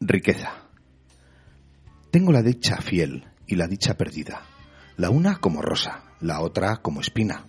Riqueza. 0.04 0.52
Tengo 2.10 2.32
la 2.32 2.42
dicha 2.42 2.78
fiel 2.78 3.24
y 3.46 3.54
la 3.54 3.68
dicha 3.68 3.94
perdida, 3.96 4.42
la 4.96 5.10
una 5.10 5.36
como 5.36 5.62
rosa, 5.62 6.02
la 6.20 6.40
otra 6.40 6.78
como 6.78 7.00
espina. 7.00 7.44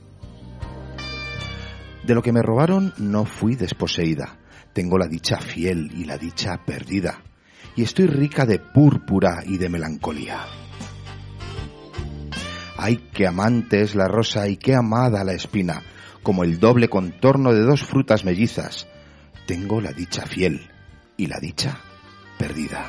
De 2.05 2.13
lo 2.13 2.21
que 2.21 2.31
me 2.31 2.43
robaron 2.43 2.93
no 2.99 3.25
fui 3.25 3.55
desposeída, 3.55 4.37
tengo 4.71 4.99
la 4.99 5.07
dicha 5.07 5.39
fiel 5.39 5.89
y 5.95 6.05
la 6.05 6.19
dicha 6.19 6.63
perdida, 6.63 7.23
y 7.75 7.81
estoy 7.81 8.05
rica 8.05 8.45
de 8.45 8.59
púrpura 8.59 9.41
y 9.43 9.57
de 9.57 9.69
melancolía. 9.69 10.45
Ay, 12.77 13.09
qué 13.13 13.25
amante 13.25 13.81
es 13.81 13.95
la 13.95 14.07
rosa 14.07 14.47
y 14.47 14.57
qué 14.57 14.75
amada 14.75 15.23
la 15.23 15.33
espina, 15.33 15.81
como 16.21 16.43
el 16.43 16.59
doble 16.59 16.87
contorno 16.87 17.51
de 17.51 17.61
dos 17.61 17.81
frutas 17.81 18.25
mellizas. 18.25 18.87
Tengo 19.47 19.81
la 19.81 19.91
dicha 19.91 20.27
fiel 20.27 20.69
y 21.17 21.25
la 21.25 21.39
dicha 21.39 21.79
perdida. 22.43 22.83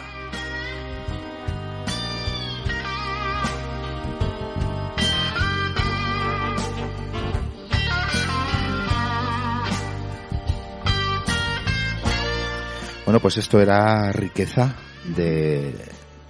Bueno, 13.05 13.21
pues 13.21 13.37
esto 13.37 13.61
era 13.61 14.11
riqueza 14.12 14.75
de, 15.14 15.75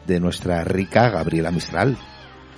de 0.07 0.21
nuestra 0.21 0.65
rica 0.65 1.09
Gabriela 1.09 1.51
Mistral. 1.53 1.97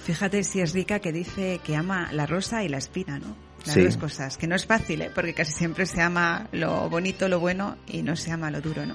Fíjate 0.02 0.42
si 0.44 0.60
es 0.60 0.72
rica 0.72 1.00
que 1.00 1.12
dice 1.12 1.60
que 1.62 1.76
ama 1.76 2.08
la 2.12 2.26
rosa 2.26 2.62
y 2.64 2.68
la 2.68 2.78
espina, 2.78 3.18
¿no? 3.18 3.36
Las 3.66 3.74
Sí. 3.74 3.82
dos 3.82 3.96
cosas, 3.96 4.36
que 4.38 4.46
no 4.46 4.54
es 4.54 4.64
fácil, 4.64 5.02
¿eh? 5.02 5.10
Porque 5.14 5.34
casi 5.34 5.52
siempre 5.52 5.84
se 5.86 6.00
ama 6.00 6.48
lo 6.52 6.88
bonito, 6.88 7.28
lo 7.28 7.40
bueno 7.40 7.76
y 7.88 8.02
no 8.02 8.14
se 8.16 8.30
ama 8.30 8.50
lo 8.50 8.60
duro, 8.60 8.86
¿no? 8.86 8.94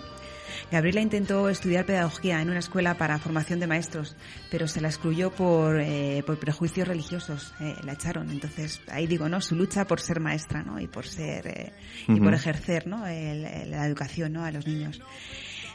Gabriela 0.71 1.01
intentó 1.01 1.49
estudiar 1.49 1.85
pedagogía 1.85 2.41
en 2.41 2.49
una 2.49 2.59
escuela 2.59 2.95
para 2.95 3.17
formación 3.19 3.59
de 3.59 3.67
maestros, 3.67 4.15
pero 4.49 4.67
se 4.67 4.81
la 4.81 4.89
excluyó 4.89 5.31
por, 5.31 5.79
eh, 5.79 6.23
por 6.25 6.37
prejuicios 6.39 6.87
religiosos, 6.87 7.53
eh, 7.59 7.75
la 7.83 7.93
echaron. 7.93 8.29
Entonces, 8.29 8.81
ahí 8.89 9.07
digo, 9.07 9.29
¿no? 9.29 9.41
Su 9.41 9.55
lucha 9.55 9.85
por 9.85 9.99
ser 9.99 10.19
maestra, 10.19 10.63
¿no? 10.63 10.79
Y 10.79 10.87
por 10.87 11.07
ser, 11.07 11.47
eh, 11.47 11.73
y 12.07 12.19
por 12.19 12.33
ejercer, 12.33 12.87
¿no? 12.87 13.01
la 13.01 13.85
educación, 13.85 14.33
¿no? 14.33 14.43
A 14.43 14.51
los 14.51 14.67
niños. 14.67 15.01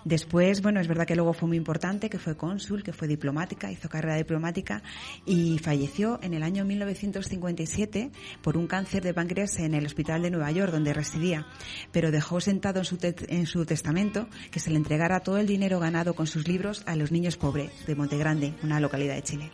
Después, 0.07 0.63
bueno, 0.63 0.79
es 0.79 0.87
verdad 0.87 1.05
que 1.05 1.17
luego 1.17 1.33
fue 1.33 1.49
muy 1.49 1.57
importante, 1.57 2.09
que 2.09 2.21
fue 2.21 2.37
cónsul, 2.37 2.85
que 2.85 2.93
fue 2.93 3.09
diplomática, 3.09 3.73
hizo 3.73 3.89
carrera 3.89 4.15
diplomática 4.15 4.85
y 5.25 5.59
falleció 5.59 6.21
en 6.23 6.33
el 6.33 6.45
año 6.45 6.65
1957 6.65 8.13
por 8.41 8.57
un 8.57 8.69
cáncer 8.69 9.03
de 9.03 9.13
páncreas 9.13 9.59
en 9.59 9.75
el 9.75 9.85
hospital 9.85 10.23
de 10.23 10.31
Nueva 10.31 10.53
York, 10.53 10.71
donde 10.71 10.93
residía. 10.93 11.49
Pero 11.91 12.13
dejó 12.13 12.41
sentado 12.41 12.79
en 12.79 12.85
su, 12.85 12.99
en 13.03 13.47
su 13.47 13.67
testamento 13.67 14.29
que 14.53 14.61
se 14.61 14.71
le 14.71 14.77
entregara 14.77 15.25
todo 15.25 15.39
el 15.39 15.49
dinero 15.49 15.81
ganado 15.81 16.15
con 16.15 16.29
sus 16.29 16.47
libros 16.47 16.85
a 16.87 16.95
los 16.95 17.11
niños 17.11 17.37
pobres 17.37 17.73
de 17.85 17.97
Montegrande, 17.97 18.55
una 18.63 18.79
localidad 18.79 19.17
de 19.17 19.23
Chile. 19.25 19.51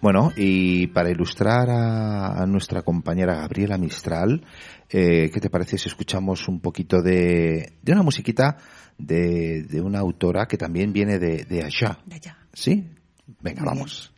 Bueno, 0.00 0.32
y 0.34 0.86
para 0.88 1.10
ilustrar 1.10 1.68
a, 1.68 2.46
nuestra 2.46 2.82
compañera 2.82 3.34
Gabriela 3.34 3.76
Mistral, 3.76 4.44
eh, 4.88 5.30
¿qué 5.32 5.40
te 5.40 5.50
parece 5.50 5.76
si 5.76 5.88
escuchamos 5.88 6.48
un 6.48 6.60
poquito 6.60 7.02
de, 7.02 7.74
de 7.82 7.92
una 7.92 8.02
musiquita 8.02 8.56
de, 8.96 9.62
de, 9.64 9.80
una 9.80 9.98
autora 9.98 10.46
que 10.46 10.56
también 10.56 10.92
viene 10.92 11.18
de, 11.18 11.44
de 11.44 11.62
allá? 11.62 11.98
De 12.06 12.16
allá. 12.16 12.38
¿Sí? 12.54 12.88
Venga, 13.40 13.62
vamos. 13.64 14.12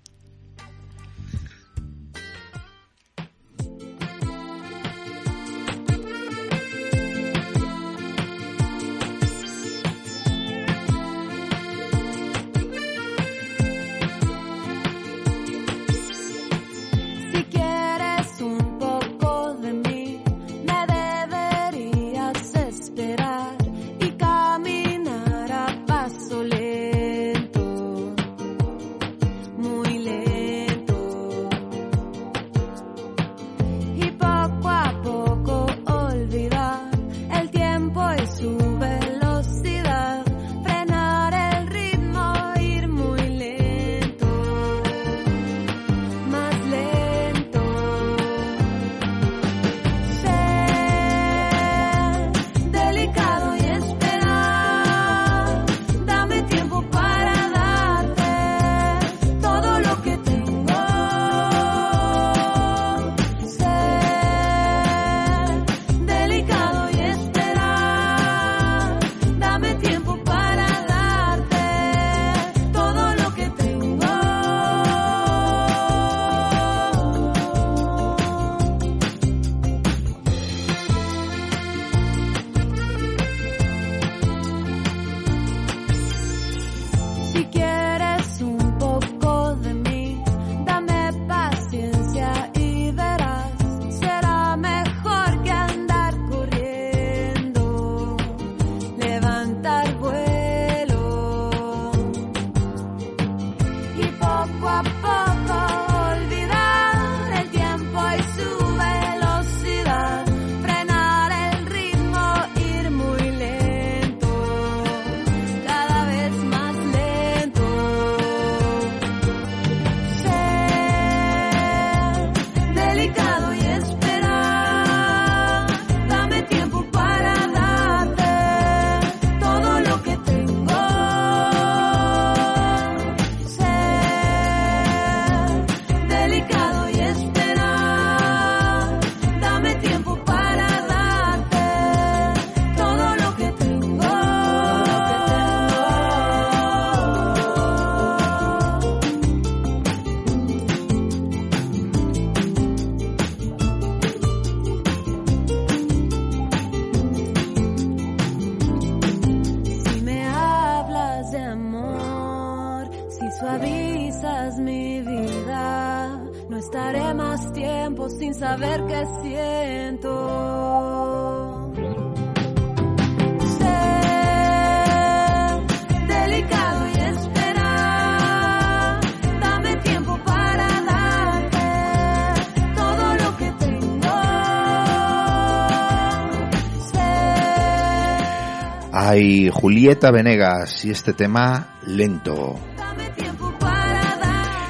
Hay 189.13 189.50
Julieta 189.50 190.10
Venegas 190.10 190.87
y 190.87 190.90
este 190.90 191.13
tema 191.13 191.77
lento. 191.87 192.58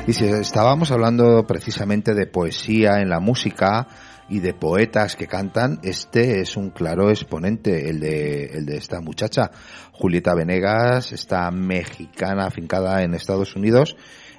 Y 0.07 0.12
si 0.14 0.24
estábamos 0.24 0.90
hablando 0.90 1.47
precisamente 1.47 2.12
de 2.12 2.26
poesía 2.26 3.01
en 3.01 3.09
la 3.09 3.20
música 3.20 3.86
y 4.33 4.41
de 4.41 4.55
poetas 4.55 5.14
que 5.14 5.26
cantan, 5.26 5.78
este 5.83 6.41
es 6.41 6.57
un 6.57 6.70
claro 6.70 7.11
exponente, 7.11 7.91
el 7.91 8.01
de, 8.01 8.47
el 8.47 8.64
de 8.64 8.78
esta 8.78 9.03
muchacha, 9.03 9.51
Julieta 9.93 10.35
Venegas, 10.35 11.12
esta 11.12 11.51
mexicana 11.51 12.47
afincada 12.47 13.03
en 13.03 13.12
Estados 13.12 13.55
Unidos 13.57 13.95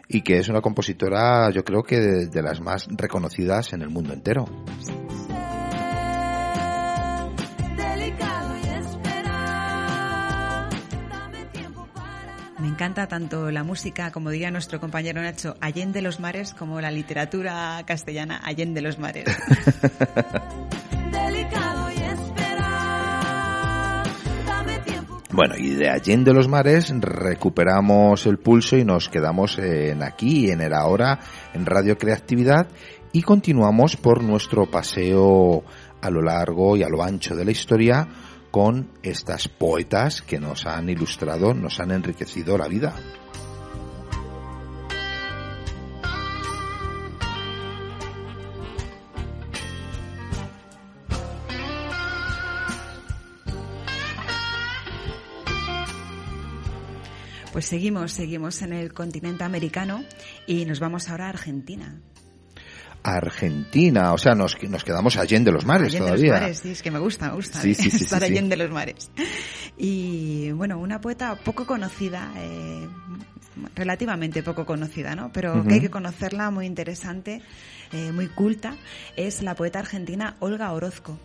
y 0.08 0.22
que 0.22 0.40
es 0.40 0.50
una 0.50 0.62
compositora, 0.62 1.52
yo 1.52 1.64
creo 1.64 1.84
que 1.84 2.00
de 2.00 2.42
las 2.42 2.60
más 2.60 2.88
reconocidas 2.90 3.72
en 3.74 3.84
el 3.84 3.90
mundo 3.90 4.14
entero. 4.14 4.46
Encanta 12.74 13.06
tanto 13.06 13.52
la 13.52 13.64
música, 13.64 14.12
como 14.12 14.32
diría 14.32 14.50
nuestro 14.50 14.80
compañero 14.80 15.22
Nacho, 15.22 15.56
Allende 15.62 16.02
los 16.02 16.20
Mares, 16.20 16.56
como 16.56 16.82
la 16.82 16.90
literatura 16.90 17.84
castellana 17.86 18.42
Allende 18.44 18.82
los 18.82 18.98
Mares. 18.98 19.26
Bueno, 25.36 25.56
y 25.58 25.72
de 25.72 25.90
Allende 25.90 26.32
los 26.32 26.48
Mares 26.48 26.94
recuperamos 26.96 28.28
el 28.28 28.38
pulso 28.38 28.78
y 28.78 28.86
nos 28.86 29.10
quedamos 29.10 29.58
en 29.58 30.04
aquí, 30.04 30.52
en 30.52 30.62
el 30.62 30.76
ahora, 30.76 31.20
en 31.56 31.66
Radio 31.66 31.98
Creatividad 31.98 32.68
y 33.12 33.24
continuamos 33.24 33.98
por 33.98 34.24
nuestro 34.24 34.70
paseo 34.70 35.64
a 36.02 36.10
lo 36.12 36.22
largo 36.22 36.78
y 36.78 36.84
a 36.84 36.90
lo 36.90 37.02
ancho 37.02 37.36
de 37.36 37.46
la 37.46 37.52
historia 37.52 38.08
con 38.54 38.88
estas 39.02 39.48
poetas 39.48 40.22
que 40.22 40.40
nos 40.40 40.68
han 40.68 40.88
ilustrado, 40.88 41.56
nos 41.56 41.80
han 41.80 41.90
enriquecido 41.90 42.56
la 42.56 42.68
vida. 42.68 42.94
Pues 57.52 57.66
seguimos, 57.66 58.12
seguimos 58.12 58.62
en 58.62 58.74
el 58.74 58.94
continente 58.94 59.44
americano 59.44 60.04
y 60.46 60.66
nos 60.66 60.80
vamos 60.80 61.10
ahora 61.10 61.26
a 61.26 61.30
Argentina. 61.30 62.04
Argentina, 63.04 64.14
o 64.14 64.18
sea, 64.18 64.34
nos, 64.34 64.58
nos 64.64 64.84
quedamos 64.84 65.18
allende 65.18 65.52
los 65.52 65.66
mares 65.66 65.88
allende 65.88 66.06
todavía. 66.08 66.32
los 66.32 66.42
mares, 66.42 66.60
sí, 66.60 66.72
es 66.72 66.82
que 66.82 66.90
me 66.90 67.00
gusta, 67.00 67.28
me 67.28 67.36
gusta 67.36 67.60
Sí, 67.60 67.76
sí, 67.76 67.92
sí, 67.92 68.04
estar 68.06 68.24
allende 68.24 68.56
los 68.56 68.72
mares. 68.72 69.12
Y 69.78 70.52
bueno, 70.52 70.80
una 70.80 71.02
poeta 71.02 71.36
poco 71.44 71.66
conocida, 71.66 72.32
eh, 72.38 72.88
relativamente 73.76 74.42
poco 74.44 74.66
conocida, 74.66 75.16
¿no? 75.16 75.32
Pero 75.34 75.64
que 75.66 75.76
hay 75.76 75.82
que 75.82 75.90
conocerla, 75.90 76.50
muy 76.50 76.66
interesante, 76.66 77.42
eh, 77.92 78.12
muy 78.12 78.28
culta, 78.28 78.76
es 79.16 79.42
la 79.42 79.56
poeta 79.56 79.80
argentina 79.80 80.38
Olga 80.40 80.72
Orozco. 80.72 81.20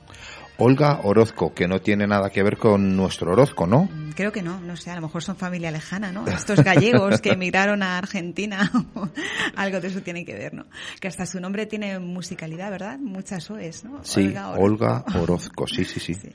Olga 0.61 1.01
Orozco, 1.05 1.55
que 1.55 1.69
no 1.69 1.81
tiene 1.81 2.07
nada 2.09 2.31
que 2.31 2.43
ver 2.43 2.57
con 2.59 2.97
nuestro 2.97 3.31
Orozco, 3.33 3.67
¿no? 3.69 3.85
Mm, 3.85 4.11
Creo 4.17 4.33
que 4.33 4.43
no, 4.43 4.59
no 4.61 4.77
sé, 4.77 4.91
a 4.91 4.97
lo 4.97 5.03
mejor 5.03 5.23
son 5.23 5.37
familia 5.37 5.71
lejana, 5.71 6.11
¿no? 6.11 6.27
Estos 6.27 6.65
gallegos 6.65 7.21
que 7.21 7.31
emigraron 7.31 7.85
a 7.85 7.97
Argentina, 7.99 8.69
algo 9.57 9.81
de 9.81 9.87
eso 9.87 10.01
tiene 10.03 10.25
que 10.25 10.35
ver, 10.35 10.55
¿no? 10.55 10.67
Que 11.01 11.07
hasta 11.07 11.25
su 11.27 11.39
nombre 11.39 11.67
tiene 11.67 12.01
musicalidad, 12.01 12.73
¿verdad? 12.73 12.99
Muchas 12.99 13.49
OEs, 13.49 13.85
¿no? 13.85 14.03
Sí, 14.05 14.27
Orozco. 14.35 14.61
Olga 14.61 15.05
Orozco, 15.21 15.67
sí, 15.69 15.85
sí, 15.85 16.01
sí. 16.01 16.15
Sí. 16.15 16.31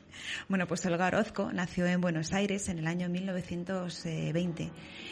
Bueno, 0.47 0.65
pues 0.67 0.85
Olga 0.85 1.07
Orozco 1.07 1.51
nació 1.51 1.85
en 1.85 1.99
Buenos 1.99 2.31
Aires 2.31 2.69
en 2.69 2.79
el 2.79 2.87
año 2.87 3.09
1920 3.09 4.71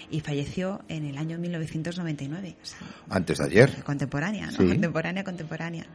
y 0.09 0.19
falleció 0.21 0.81
en 0.87 1.05
el 1.05 1.17
año 1.17 1.37
1999. 1.37 2.55
O 2.61 2.65
sea, 2.65 2.77
Antes 3.09 3.39
de 3.39 3.45
ayer. 3.45 3.83
contemporánea, 3.83 4.45
¿no? 4.45 4.51
Sí. 4.53 4.67
Contemporánea, 4.67 5.23
contemporánea. 5.25 5.85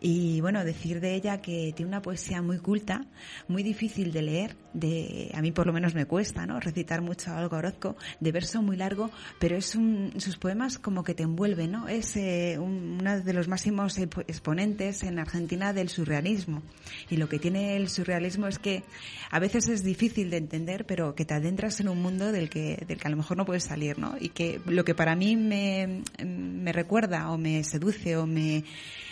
Y 0.00 0.40
bueno, 0.40 0.64
decir 0.64 1.00
de 1.00 1.14
ella 1.14 1.40
que 1.40 1.72
tiene 1.74 1.88
una 1.88 2.02
poesía 2.02 2.40
muy 2.40 2.58
culta, 2.58 3.04
muy 3.48 3.62
difícil 3.62 4.12
de 4.12 4.22
leer, 4.22 4.56
de, 4.72 5.30
a 5.34 5.42
mí 5.42 5.50
por 5.50 5.66
lo 5.66 5.72
menos 5.72 5.94
me 5.94 6.06
cuesta, 6.06 6.46
¿no? 6.46 6.60
Recitar 6.60 7.00
mucho 7.02 7.32
a 7.32 7.40
Olga 7.40 7.58
Orozco, 7.58 7.96
de 8.20 8.30
verso 8.30 8.62
muy 8.62 8.76
largo, 8.76 9.10
pero 9.40 9.56
es 9.56 9.74
un, 9.74 10.12
sus 10.18 10.36
poemas 10.36 10.78
como 10.78 11.02
que 11.02 11.14
te 11.14 11.24
envuelven, 11.24 11.72
¿no? 11.72 11.88
Es 11.88 12.16
eh, 12.16 12.58
un- 12.60 12.98
uno 13.00 13.20
de 13.20 13.32
los 13.32 13.48
máximos 13.48 13.98
expo- 13.98 14.24
exponentes 14.28 15.02
en 15.02 15.18
Argentina 15.18 15.72
del 15.72 15.88
surrealismo. 15.88 16.62
Y 17.10 17.16
lo 17.16 17.28
que 17.28 17.38
tiene 17.40 17.76
el 17.76 17.88
surrealismo 17.88 18.46
es 18.46 18.58
que 18.60 18.84
a 19.30 19.40
veces 19.40 19.68
es 19.68 19.82
difícil 19.82 20.30
de 20.30 20.36
entender, 20.36 20.86
pero 20.86 21.14
que 21.16 21.24
te 21.24 21.34
adentras 21.34 21.80
en 21.80 21.88
un 21.88 22.00
mundo 22.00 22.30
del 22.30 22.48
que, 22.50 22.84
del 22.86 22.98
que 22.98 23.06
a 23.08 23.10
lo 23.10 23.16
mejor 23.16 23.36
no 23.36 23.44
puedes 23.46 23.64
salir, 23.64 23.98
¿no? 23.98 24.14
Y 24.20 24.28
que 24.28 24.60
lo 24.66 24.84
que 24.84 24.94
para 24.94 25.16
mí 25.16 25.34
me, 25.36 26.02
me 26.24 26.72
recuerda 26.72 27.30
o 27.32 27.38
me 27.38 27.64
seduce 27.64 28.16
o 28.16 28.26
me, 28.26 28.64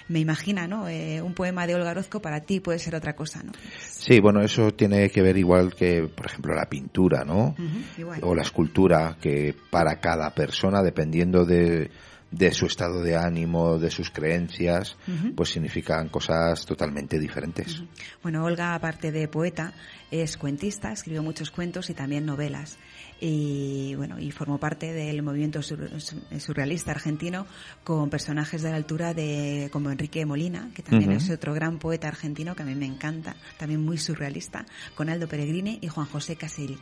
me 0.09 0.21
imagina, 0.21 0.67
¿no? 0.67 0.89
Eh, 0.89 1.21
un 1.21 1.35
poema 1.35 1.67
de 1.67 1.75
Olga 1.75 1.91
Orozco 1.91 2.21
para 2.21 2.41
ti 2.41 2.61
puede 2.61 2.79
ser 2.79 2.95
otra 2.95 3.15
cosa, 3.15 3.43
¿no? 3.43 3.53
Sí, 3.89 4.21
bueno, 4.21 4.41
eso 4.41 4.73
tiene 4.73 5.11
que 5.11 5.23
ver 5.23 5.37
igual 5.37 5.75
que, 5.75 6.09
por 6.15 6.27
ejemplo, 6.27 6.55
la 6.55 6.67
pintura, 6.67 7.25
¿no? 7.25 7.55
Igual. 7.99 8.21
O 8.23 8.35
la 8.35 8.43
escultura, 8.43 9.17
que 9.21 9.55
para 9.71 10.01
cada 10.01 10.35
persona, 10.35 10.83
dependiendo 10.83 11.45
de, 11.45 11.91
de 12.31 12.53
su 12.53 12.67
estado 12.67 13.03
de 13.03 13.17
ánimo, 13.17 13.79
de 13.79 13.91
sus 13.91 14.11
creencias, 14.11 14.97
pues 15.35 15.51
significan 15.51 16.09
cosas 16.09 16.65
totalmente 16.67 17.19
diferentes. 17.19 17.83
Bueno, 18.23 18.45
Olga, 18.45 18.75
aparte 18.75 19.13
de 19.13 19.29
poeta, 19.29 19.73
es 20.11 20.37
cuentista, 20.37 20.93
escribió 20.93 21.23
muchos 21.23 21.51
cuentos 21.51 21.91
y 21.91 21.95
también 21.95 22.27
novelas. 22.27 22.79
Y 23.21 23.95
bueno, 23.95 24.19
y 24.19 24.31
formó 24.31 24.59
parte 24.59 24.93
del 24.93 25.23
movimiento 25.23 25.63
sur- 25.63 25.91
surrealista 26.39 26.91
argentino 26.91 27.47
con 27.83 28.11
personajes 28.11 28.63
de 28.63 28.71
la 28.71 28.77
altura 28.77 29.15
de 29.15 29.71
como 29.73 29.91
Enrique 29.91 30.27
Molina, 30.27 30.71
que 30.75 30.83
también 30.83 31.13
es 31.13 31.31
otro 31.31 31.55
gran 31.55 31.79
poeta 31.79 32.09
argentino 32.09 32.55
que 32.55 32.63
a 32.63 32.67
mí 32.67 32.75
me 32.75 32.87
encanta, 32.87 33.37
también 33.59 33.83
muy 33.83 33.97
surrealista, 33.99 34.67
con 34.95 35.09
Aldo 35.09 35.29
Peregrini 35.29 35.79
y 35.81 35.89
Juan 35.89 36.07
José 36.07 36.37
Caseri. 36.37 36.79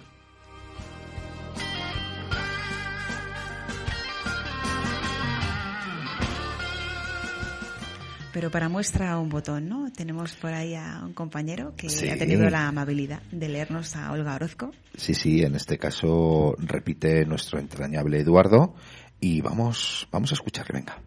Pero 8.35 8.51
para 8.51 8.69
muestra 8.69 9.17
un 9.21 9.29
botón, 9.29 9.69
¿no? 9.69 9.93
Tenemos 9.93 10.35
por 10.35 10.53
ahí 10.53 10.75
a 10.75 11.03
un 11.05 11.13
compañero 11.13 11.73
que 11.77 11.89
Sí. 11.89 12.09
ha 12.09 12.19
tenido 12.19 12.51
la 12.51 12.67
amabilidad 12.67 13.23
de 13.31 13.49
leernos 13.49 13.95
a 13.95 14.11
Olga 14.11 14.35
Orozco. 14.35 14.73
Sí, 14.97 15.15
sí, 15.15 15.45
en 15.45 15.55
este 15.55 15.79
caso 15.79 16.57
repite 16.59 17.25
nuestro 17.27 17.61
entrañable 17.61 18.19
Eduardo 18.19 18.75
y 19.21 19.41
vamos, 19.41 20.09
vamos 20.11 20.33
a 20.33 20.35
escucharle, 20.35 20.81
venga. 20.81 21.01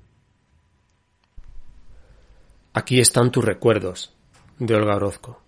Aquí 2.72 3.02
están 3.02 3.30
tus 3.30 3.44
recuerdos, 3.44 4.16
de 4.58 4.76
Olga 4.76 4.96
Orozco. 4.96 5.42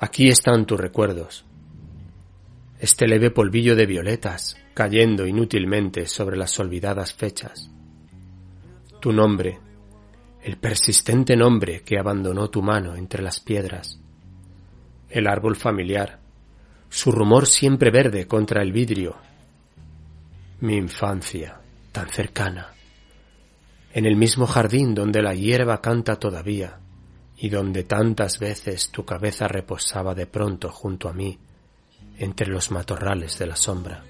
Aquí 0.00 0.26
están 0.26 0.66
tus 0.66 0.80
recuerdos. 0.80 1.44
Este 2.80 3.06
leve 3.06 3.30
polvillo 3.30 3.76
de 3.76 3.86
violetas 3.86 4.56
cayendo 4.74 5.24
inútilmente 5.24 6.06
sobre 6.06 6.36
las 6.36 6.58
olvidadas 6.58 7.14
fechas. 7.14 7.70
Tu 9.00 9.12
nombre, 9.12 9.60
el 10.44 10.58
persistente 10.58 11.36
nombre 11.36 11.82
que 11.82 11.98
abandonó 11.98 12.50
tu 12.50 12.62
mano 12.62 12.94
entre 12.94 13.22
las 13.22 13.40
piedras. 13.40 13.98
El 15.08 15.26
árbol 15.26 15.56
familiar, 15.56 16.20
su 16.88 17.10
rumor 17.10 17.46
siempre 17.46 17.90
verde 17.90 18.26
contra 18.26 18.62
el 18.62 18.72
vidrio. 18.72 19.16
Mi 20.60 20.76
infancia, 20.76 21.60
tan 21.90 22.08
cercana 22.08 22.74
en 23.94 24.06
el 24.06 24.16
mismo 24.16 24.46
jardín 24.46 24.92
donde 24.92 25.22
la 25.22 25.34
hierba 25.34 25.80
canta 25.80 26.16
todavía 26.16 26.80
y 27.36 27.48
donde 27.48 27.84
tantas 27.84 28.40
veces 28.40 28.90
tu 28.90 29.04
cabeza 29.04 29.46
reposaba 29.46 30.16
de 30.16 30.26
pronto 30.26 30.68
junto 30.68 31.08
a 31.08 31.12
mí 31.12 31.38
entre 32.18 32.48
los 32.48 32.72
matorrales 32.72 33.38
de 33.38 33.46
la 33.46 33.54
sombra. 33.54 34.02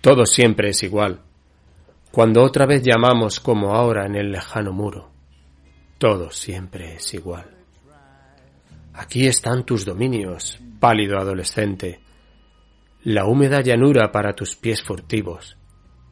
Todo 0.00 0.24
siempre 0.26 0.70
es 0.70 0.84
igual. 0.84 1.22
Cuando 2.16 2.42
otra 2.42 2.64
vez 2.64 2.82
llamamos 2.82 3.40
como 3.40 3.74
ahora 3.74 4.06
en 4.06 4.14
el 4.14 4.32
lejano 4.32 4.72
muro, 4.72 5.10
todo 5.98 6.30
siempre 6.30 6.94
es 6.94 7.12
igual. 7.12 7.44
Aquí 8.94 9.26
están 9.26 9.66
tus 9.66 9.84
dominios, 9.84 10.58
pálido 10.80 11.18
adolescente, 11.18 12.00
la 13.02 13.26
húmeda 13.26 13.60
llanura 13.60 14.12
para 14.12 14.32
tus 14.32 14.56
pies 14.56 14.82
furtivos, 14.82 15.58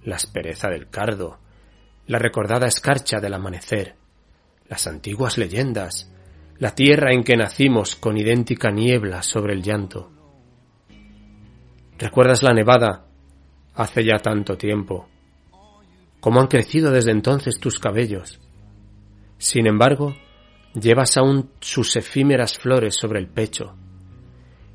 la 0.02 0.16
aspereza 0.16 0.68
del 0.68 0.90
cardo, 0.90 1.38
la 2.06 2.18
recordada 2.18 2.66
escarcha 2.66 3.18
del 3.18 3.32
amanecer, 3.32 3.96
las 4.68 4.86
antiguas 4.86 5.38
leyendas, 5.38 6.12
la 6.58 6.74
tierra 6.74 7.14
en 7.14 7.24
que 7.24 7.38
nacimos 7.38 7.96
con 7.96 8.18
idéntica 8.18 8.70
niebla 8.70 9.22
sobre 9.22 9.54
el 9.54 9.62
llanto. 9.62 10.10
¿Recuerdas 11.96 12.42
la 12.42 12.52
nevada 12.52 13.06
hace 13.74 14.04
ya 14.04 14.18
tanto 14.18 14.58
tiempo? 14.58 15.08
¿Cómo 16.24 16.40
han 16.40 16.46
crecido 16.46 16.90
desde 16.90 17.10
entonces 17.10 17.60
tus 17.60 17.78
cabellos? 17.78 18.40
Sin 19.36 19.66
embargo, 19.66 20.16
llevas 20.72 21.18
aún 21.18 21.50
sus 21.60 21.96
efímeras 21.96 22.56
flores 22.56 22.94
sobre 22.98 23.18
el 23.20 23.28
pecho, 23.28 23.74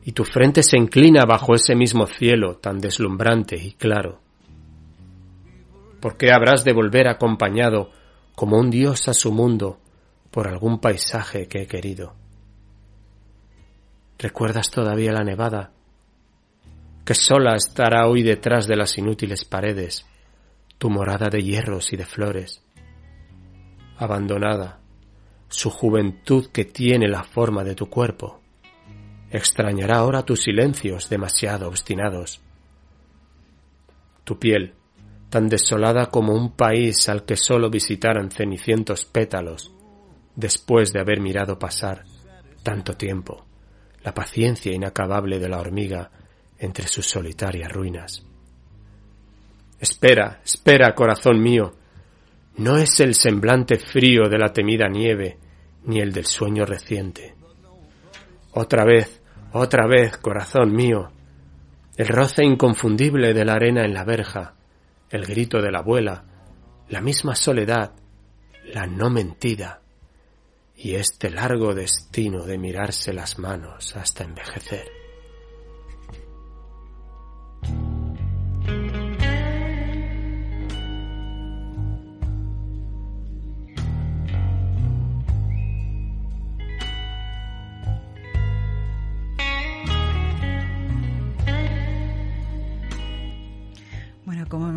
y 0.03 0.11
tu 0.11 0.25
frente 0.25 0.61
se 0.61 0.77
inclina 0.77 1.25
bajo 1.25 1.55
ese 1.55 1.73
mismo 1.73 2.05
cielo 2.05 2.57
tan 2.57 2.77
deslumbrante 2.77 3.55
y 3.55 3.71
claro. 3.71 4.21
¿Por 5.99 6.17
qué 6.17 6.31
habrás 6.31 6.63
de 6.63 6.73
volver 6.73 7.07
acompañado 7.07 7.89
como 8.35 8.59
un 8.59 8.69
dios 8.69 9.07
a 9.07 9.15
su 9.15 9.31
mundo 9.31 9.79
por 10.29 10.47
algún 10.47 10.79
paisaje 10.79 11.47
que 11.47 11.63
he 11.63 11.67
querido? 11.67 12.13
¿Recuerdas 14.19 14.69
todavía 14.69 15.13
la 15.13 15.23
nevada? 15.23 15.71
Que 17.03 17.15
sola 17.15 17.55
estará 17.55 18.07
hoy 18.07 18.21
detrás 18.21 18.67
de 18.67 18.75
las 18.75 18.95
inútiles 18.99 19.45
paredes, 19.45 20.05
tu 20.79 20.89
morada 20.89 21.29
de 21.29 21.43
hierros 21.43 21.93
y 21.93 21.97
de 21.97 22.05
flores. 22.05 22.63
Abandonada, 23.97 24.79
su 25.49 25.69
juventud 25.69 26.47
que 26.51 26.65
tiene 26.65 27.07
la 27.07 27.23
forma 27.23 27.63
de 27.63 27.75
tu 27.75 27.89
cuerpo, 27.89 28.39
extrañará 29.29 29.97
ahora 29.97 30.23
tus 30.23 30.41
silencios 30.43 31.09
demasiado 31.09 31.67
obstinados. 31.67 32.41
Tu 34.23 34.39
piel, 34.39 34.73
tan 35.29 35.49
desolada 35.49 36.07
como 36.07 36.33
un 36.33 36.53
país 36.53 37.09
al 37.09 37.25
que 37.25 37.35
sólo 37.35 37.69
visitaran 37.69 38.31
cenicientos 38.31 39.05
pétalos, 39.05 39.71
después 40.35 40.93
de 40.93 41.01
haber 41.01 41.19
mirado 41.19 41.59
pasar 41.59 42.05
tanto 42.63 42.95
tiempo 42.95 43.45
la 44.01 44.13
paciencia 44.13 44.71
inacabable 44.71 45.39
de 45.39 45.49
la 45.49 45.59
hormiga 45.59 46.09
entre 46.57 46.87
sus 46.87 47.05
solitarias 47.05 47.69
ruinas. 47.69 48.28
Espera, 49.79 50.41
espera, 50.43 50.93
corazón 50.93 51.41
mío. 51.41 51.73
No 52.57 52.77
es 52.77 52.99
el 52.99 53.15
semblante 53.15 53.77
frío 53.77 54.27
de 54.29 54.37
la 54.37 54.51
temida 54.51 54.89
nieve, 54.89 55.37
ni 55.85 55.99
el 55.99 56.11
del 56.11 56.25
sueño 56.25 56.65
reciente. 56.65 57.35
Otra 58.51 58.83
vez, 58.83 59.21
otra 59.53 59.87
vez, 59.87 60.17
corazón 60.17 60.73
mío. 60.73 61.11
El 61.95 62.07
roce 62.07 62.43
inconfundible 62.43 63.33
de 63.33 63.45
la 63.45 63.53
arena 63.53 63.85
en 63.85 63.93
la 63.93 64.03
verja, 64.03 64.55
el 65.09 65.25
grito 65.25 65.61
de 65.61 65.71
la 65.71 65.79
abuela, 65.79 66.25
la 66.89 67.01
misma 67.01 67.35
soledad, 67.35 67.93
la 68.73 68.85
no 68.85 69.09
mentida, 69.09 69.81
y 70.75 70.95
este 70.95 71.29
largo 71.29 71.73
destino 71.73 72.43
de 72.45 72.57
mirarse 72.57 73.13
las 73.13 73.39
manos 73.39 73.95
hasta 73.95 74.23
envejecer. 74.23 74.98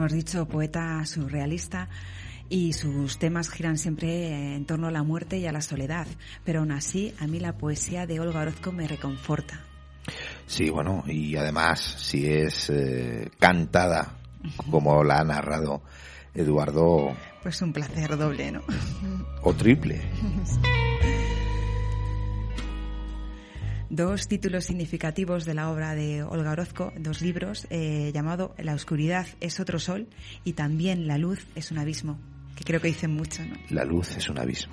Hemos 0.03 0.13
dicho, 0.15 0.47
poeta 0.47 1.05
surrealista 1.07 1.89
y 2.49 2.73
sus 2.73 3.21
temas 3.21 3.49
giran 3.49 3.79
siempre 3.79 4.57
en 4.57 4.67
torno 4.67 4.89
a 4.89 4.91
la 4.91 5.05
muerte 5.05 5.39
y 5.39 5.47
a 5.47 5.53
la 5.53 5.61
soledad, 5.61 6.09
pero 6.45 6.59
aún 6.59 6.73
así 6.73 7.15
a 7.21 7.29
mí 7.29 7.39
la 7.39 7.57
poesía 7.57 8.05
de 8.05 8.19
Olga 8.19 8.41
Orozco 8.41 8.73
me 8.73 8.89
reconforta. 8.89 9.61
Sí, 10.45 10.71
bueno, 10.71 11.05
y 11.07 11.37
además 11.37 11.79
si 12.01 12.27
es 12.27 12.69
eh, 12.71 13.31
cantada 13.39 14.17
como 14.73 15.05
la 15.05 15.21
ha 15.21 15.25
narrado 15.25 15.83
Eduardo. 16.35 17.15
Pues 17.45 17.63
un 17.63 17.73
placer 17.73 18.17
doble, 18.17 18.51
¿no? 18.51 18.63
O 19.43 19.55
triple. 19.55 20.03
dos 23.93 24.27
títulos 24.27 24.65
significativos 24.65 25.45
de 25.45 25.53
la 25.53 25.71
obra 25.71 25.95
de 25.95 26.23
Olga 26.23 26.53
Orozco, 26.53 26.93
dos 26.99 27.21
libros, 27.21 27.67
eh, 27.69 28.11
llamado 28.15 28.55
La 28.57 28.75
oscuridad 28.75 29.27
es 29.41 29.61
otro 29.61 29.79
sol 29.79 30.09
y 30.45 30.55
también 30.55 31.07
La 31.07 31.19
luz 31.19 31.47
es 31.55 31.71
un 31.71 31.79
abismo 31.79 32.19
que 32.57 32.65
creo 32.65 32.81
que 32.81 32.89
dicen 32.89 33.15
mucho, 33.15 33.45
¿no? 33.45 33.55
La 33.71 33.85
luz 33.85 34.17
es 34.17 34.29
un 34.29 34.39
abismo. 34.39 34.73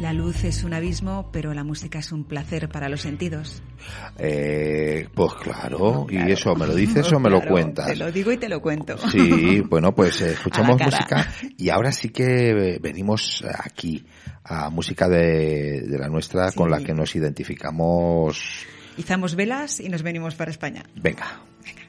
La 0.00 0.12
luz 0.12 0.44
es 0.44 0.62
un 0.62 0.74
abismo, 0.74 1.28
pero 1.32 1.52
la 1.54 1.64
música 1.64 1.98
es 1.98 2.12
un 2.12 2.22
placer 2.22 2.68
para 2.68 2.88
los 2.88 3.00
sentidos. 3.00 3.62
Eh, 4.16 5.08
pues 5.12 5.34
claro, 5.34 6.06
y 6.08 6.18
eso 6.30 6.54
me 6.54 6.68
lo 6.68 6.74
dices 6.74 7.12
o 7.12 7.18
me 7.18 7.28
lo 7.28 7.40
cuentas. 7.48 7.88
Te 7.88 7.96
lo 7.96 8.12
digo 8.12 8.30
y 8.30 8.36
te 8.36 8.48
lo 8.48 8.62
cuento. 8.62 8.96
Sí, 9.10 9.60
bueno, 9.68 9.92
pues 9.92 10.20
eh, 10.20 10.32
escuchamos 10.32 10.80
música 10.80 11.32
y 11.56 11.68
ahora 11.70 11.90
sí 11.90 12.10
que 12.10 12.78
venimos 12.80 13.44
aquí 13.58 14.06
a 14.44 14.70
música 14.70 15.08
de, 15.08 15.82
de 15.82 15.98
la 15.98 16.08
nuestra 16.08 16.52
con 16.52 16.70
la 16.70 16.78
que 16.78 16.94
nos 16.94 17.16
identificamos. 17.16 18.66
Izamos 18.96 19.34
velas 19.34 19.80
y 19.80 19.88
nos 19.88 20.02
venimos 20.02 20.36
para 20.36 20.52
España. 20.52 20.84
Venga. 20.94 21.40
Venga. 21.64 21.82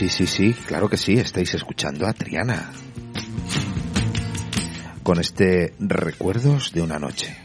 Sí, 0.00 0.08
sí, 0.08 0.26
sí, 0.26 0.54
claro 0.66 0.88
que 0.88 0.96
sí, 0.96 1.14
estáis 1.18 1.52
escuchando 1.54 2.06
a 2.06 2.12
Triana. 2.14 2.70
Con 5.02 5.20
este 5.20 5.74
Recuerdos 5.78 6.72
de 6.72 6.80
una 6.82 6.98
noche. 6.98 7.36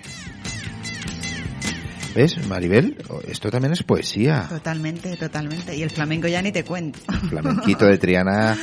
¿Ves, 2.15 2.47
Maribel? 2.47 2.97
Esto 3.27 3.49
también 3.49 3.73
es 3.73 3.83
poesía. 3.83 4.45
Totalmente, 4.47 5.17
totalmente. 5.17 5.75
Y 5.75 5.83
el 5.83 5.89
flamenco 5.89 6.27
ya 6.29 6.41
ni 6.41 6.53
te 6.53 6.63
cuento. 6.63 6.99
Flamenquito 7.29 7.85
de 7.87 7.97
Triana, 7.97 8.57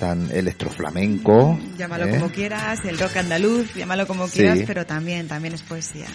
tan 0.00 0.28
electroflamenco. 0.32 1.56
Llámalo 1.78 2.06
¿eh? 2.06 2.10
como 2.10 2.30
quieras, 2.32 2.80
el 2.84 2.98
rock 2.98 3.16
andaluz, 3.18 3.74
llámalo 3.74 4.08
como 4.08 4.26
Sí. 4.26 4.38
quieras, 4.38 4.58
pero 4.66 4.84
también, 4.86 5.28
también 5.28 5.54
es 5.54 5.62
poesía. 5.62 6.06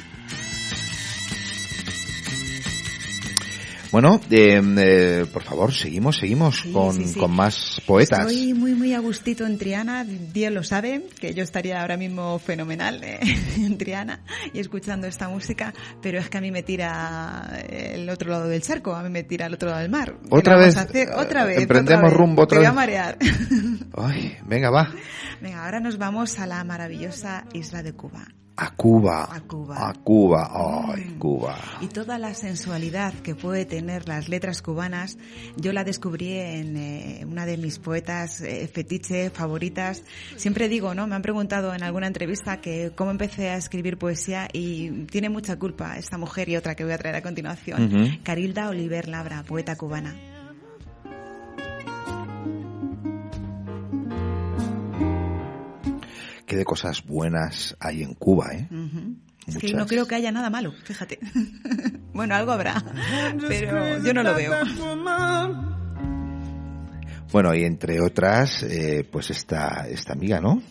Bueno, 3.96 4.20
eh, 4.30 4.62
eh, 4.78 5.26
por 5.32 5.41
favor, 5.43 5.72
seguimos, 5.72 6.18
seguimos 6.18 6.60
Sí, 6.64 6.74
con, 6.74 6.96
sí, 6.96 7.06
sí. 7.14 7.18
con 7.18 7.32
más 7.32 7.82
poetas. 7.86 8.20
Estoy 8.30 8.54
muy, 8.54 8.74
muy 8.76 8.93
a 8.93 9.00
gustito 9.00 9.46
en 9.46 9.58
Triana. 9.58 10.04
Dios 10.04 10.52
lo 10.52 10.66
sabe, 10.66 11.04
que 11.18 11.34
yo 11.34 11.43
estaría 11.43 11.80
ahora 11.80 11.96
mismo 11.96 12.38
fenomenal 12.39 13.02
eh, 13.06 13.22
en 13.56 13.78
Triana 13.78 14.20
y 14.54 14.60
escuchando 14.60 15.08
esta 15.08 15.30
música, 15.30 15.74
pero 16.02 16.20
es 16.20 16.30
que 16.30 16.38
a 16.38 16.41
mí 16.41 16.52
me 16.52 16.62
tira 16.62 17.58
el 17.70 18.10
otro 18.10 18.32
lado 18.32 18.50
del 18.50 18.62
charco, 18.62 18.93
a 18.93 19.02
mí 19.02 19.10
me 19.10 19.24
tira 19.24 19.46
al 19.46 19.54
otro 19.54 19.70
lado 19.70 19.82
del 19.82 19.91
mar. 19.91 20.18
¿Qué 20.24 20.28
¿Otra 20.30 20.58
vez? 20.58 20.76
hacer? 20.76 21.08
Otra 21.16 21.43
Eh, 21.43 21.48
vez. 21.48 21.58
emprendemos 21.62 22.00
otra 22.04 22.10
vez. 22.10 22.18
rumbo 22.20 22.41
otra 22.41 22.56
Te 22.60 22.60
voy 22.60 22.66
a 22.66 22.70
vez. 22.72 22.76
marear. 22.76 23.18
Ay, 23.96 24.38
venga, 24.46 24.72
va. 24.72 24.93
Venga, 25.41 25.64
ahora 25.64 25.80
nos 25.80 25.98
vamos 25.98 26.38
a 26.38 26.46
la 26.48 26.62
maravillosa 26.66 27.46
isla 27.54 27.82
de 27.82 27.93
Cuba. 27.93 28.28
A 28.58 28.72
Cuba. 28.72 29.28
A 29.30 29.41
Cuba. 29.41 29.89
A 29.89 29.93
Cuba. 29.93 30.49
Ay, 30.93 31.03
Mm. 31.06 31.20
Cuba. 31.20 31.58
Y 31.82 31.88
toda 31.88 32.18
la 32.18 32.34
sensualidad 32.34 33.14
que 33.16 33.36
puede 33.36 33.66
tener 33.66 34.08
las 34.08 34.30
letras 34.30 34.62
cubanas, 34.62 35.18
yo 35.58 35.74
la 35.74 35.84
descubrí 35.84 36.32
en 36.38 36.78
eh, 36.78 37.26
una 37.30 37.45
de 37.45 37.58
mis 37.58 37.80
poetas 37.80 38.39
eh, 38.41 38.70
fetiche 38.72 39.30
favoritas. 39.30 40.03
Siempre 40.38 40.70
digo, 40.70 40.93
¿no? 40.95 41.06
Me 41.06 41.16
han 41.16 41.22
preguntado 41.22 41.74
en 41.74 41.84
alguna 41.84 42.08
entrevista 42.08 42.62
que 42.62 42.91
cómo 42.95 43.12
empecé 43.12 43.49
a 43.49 43.58
escribir 43.58 43.97
poesía 43.97 44.47
y 44.53 45.06
tiene 45.08 45.30
mucha 45.30 45.58
culpa 45.58 45.97
esta 45.97 46.18
mujer 46.18 46.47
y 46.47 46.56
otra 46.56 46.76
que 46.76 46.84
voy 46.86 46.93
a 46.93 46.97
traer 46.97 47.16
a 47.18 47.22
continuación. 47.22 48.20
Carilda 48.24 48.70
Oliver 48.70 49.08
Labra, 49.10 49.43
poeta 49.43 49.76
cubana. 49.76 50.16
Qué 56.56 56.60
de 56.60 56.66
cosas 56.66 57.03
buenas 57.03 57.76
hay 57.82 58.01
en 58.01 58.14
Cuba, 58.14 58.53
¿eh? 58.53 58.70
Ujú. 58.72 59.18
Es 59.45 59.58
que 59.58 59.74
no 59.74 59.86
creo 59.86 60.08
que 60.08 60.16
haya 60.16 60.32
nada 60.32 60.49
malo, 60.49 60.72
fíjate. 60.72 61.20
bueno, 62.14 62.34
algo 62.34 62.53
habrá, 62.53 62.82
pero 63.45 64.01
yo 64.01 64.14
no 64.14 64.24
lo 64.24 64.34
veo. 64.36 64.53
Bueno, 67.30 67.53
y 67.53 67.66
entre 67.66 67.99
otras, 67.99 68.64
eh, 68.64 69.06
pues 69.12 69.32
esta, 69.32 69.86
esta 69.89 70.14
amiga, 70.14 70.39
¿no? 70.39 70.64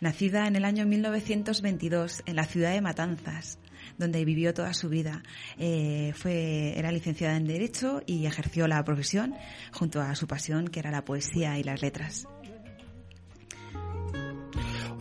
Nacida 0.00 0.48
en 0.48 0.56
el 0.56 0.64
año 0.64 0.86
1922 0.86 2.22
en 2.24 2.36
la 2.36 2.44
ciudad 2.44 2.72
de 2.72 2.80
Matanzas, 2.80 3.58
donde 3.98 4.24
vivió 4.24 4.54
toda 4.54 4.72
su 4.72 4.88
vida. 4.88 5.22
Eh, 5.58 6.14
fue, 6.16 6.78
era 6.78 6.90
licenciada 6.90 7.36
en 7.36 7.46
Derecho 7.46 8.02
y 8.06 8.24
ejerció 8.24 8.66
la 8.68 8.82
profesión 8.84 9.34
junto 9.70 10.00
a 10.00 10.14
su 10.14 10.26
pasión, 10.26 10.68
que 10.68 10.80
era 10.80 10.90
la 10.90 11.04
poesía 11.04 11.58
y 11.58 11.62
las 11.62 11.82
letras. 11.82 12.26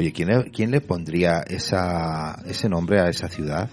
Oye, 0.01 0.11
¿quién 0.13 0.29
le, 0.29 0.49
quién 0.49 0.71
le 0.71 0.81
pondría 0.81 1.41
esa, 1.41 2.41
ese 2.47 2.67
nombre 2.67 2.99
a 2.99 3.07
esa 3.09 3.27
ciudad? 3.27 3.69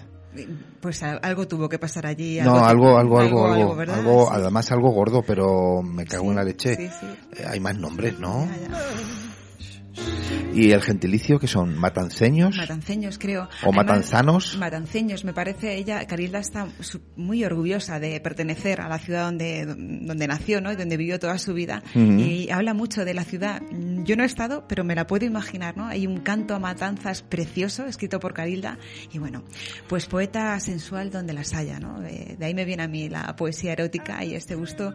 Pues 0.79 1.01
algo 1.01 1.47
tuvo 1.47 1.67
que 1.67 1.79
pasar 1.79 2.05
allí. 2.05 2.39
No, 2.39 2.63
algo, 2.63 2.99
algo, 2.99 3.19
algo, 3.19 3.47
algo, 3.51 3.81
algo, 3.81 4.25
Sí. 4.27 4.31
además 4.33 4.71
algo 4.71 4.91
gordo, 4.91 5.23
pero 5.25 5.81
me 5.81 6.05
cago 6.05 6.25
Sí, 6.25 6.29
en 6.29 6.35
la 6.35 6.43
leche. 6.43 6.75
sí, 6.75 6.87
sí. 6.99 7.07
Eh, 7.41 7.45
hay 7.49 7.59
más 7.59 7.75
nombres, 7.79 8.19
¿no? 8.19 8.45
Ya, 8.45 8.57
ya. 8.69 10.38
¿Y 10.53 10.71
el 10.71 10.81
gentilicio 10.81 11.39
que 11.39 11.47
son 11.47 11.77
matanceños? 11.77 12.57
Matanceños, 12.57 13.19
creo. 13.19 13.47
¿O 13.63 13.71
matanzanos? 13.71 14.57
Matanceños, 14.57 15.23
me 15.23 15.31
parece. 15.31 15.75
Ella, 15.75 16.05
Carilda, 16.07 16.39
está 16.39 16.67
muy 17.15 17.45
orgullosa 17.45 17.99
de 17.99 18.19
pertenecer 18.19 18.81
a 18.81 18.89
la 18.89 18.97
ciudad 18.97 19.25
donde, 19.25 19.65
donde 19.65 20.27
nació, 20.27 20.59
¿no? 20.59 20.71
Y 20.71 20.75
donde 20.75 20.97
vivió 20.97 21.19
toda 21.19 21.37
su 21.37 21.53
vida. 21.53 21.83
Y 21.93 22.49
habla 22.49 22.73
mucho 22.73 23.05
de 23.05 23.13
la 23.13 23.23
ciudad. 23.23 23.61
Yo 24.03 24.15
no 24.15 24.23
he 24.23 24.25
estado, 24.25 24.65
pero 24.67 24.83
me 24.83 24.95
la 24.95 25.05
puedo 25.05 25.25
imaginar, 25.25 25.77
¿no? 25.77 25.85
Hay 25.85 26.07
un 26.07 26.19
canto 26.21 26.55
a 26.55 26.59
matanzas 26.59 27.21
precioso, 27.21 27.85
escrito 27.85 28.19
por 28.19 28.33
Carilda. 28.33 28.79
Y 29.13 29.19
bueno, 29.19 29.43
pues 29.87 30.07
poeta 30.07 30.59
sensual 30.59 31.11
donde 31.11 31.33
las 31.33 31.53
haya, 31.53 31.79
¿no? 31.79 32.01
De, 32.01 32.35
de 32.37 32.45
ahí 32.45 32.55
me 32.55 32.65
viene 32.65 32.83
a 32.83 32.87
mí 32.87 33.07
la 33.07 33.35
poesía 33.35 33.73
erótica 33.73 34.25
y 34.25 34.33
este 34.33 34.55
gusto. 34.55 34.93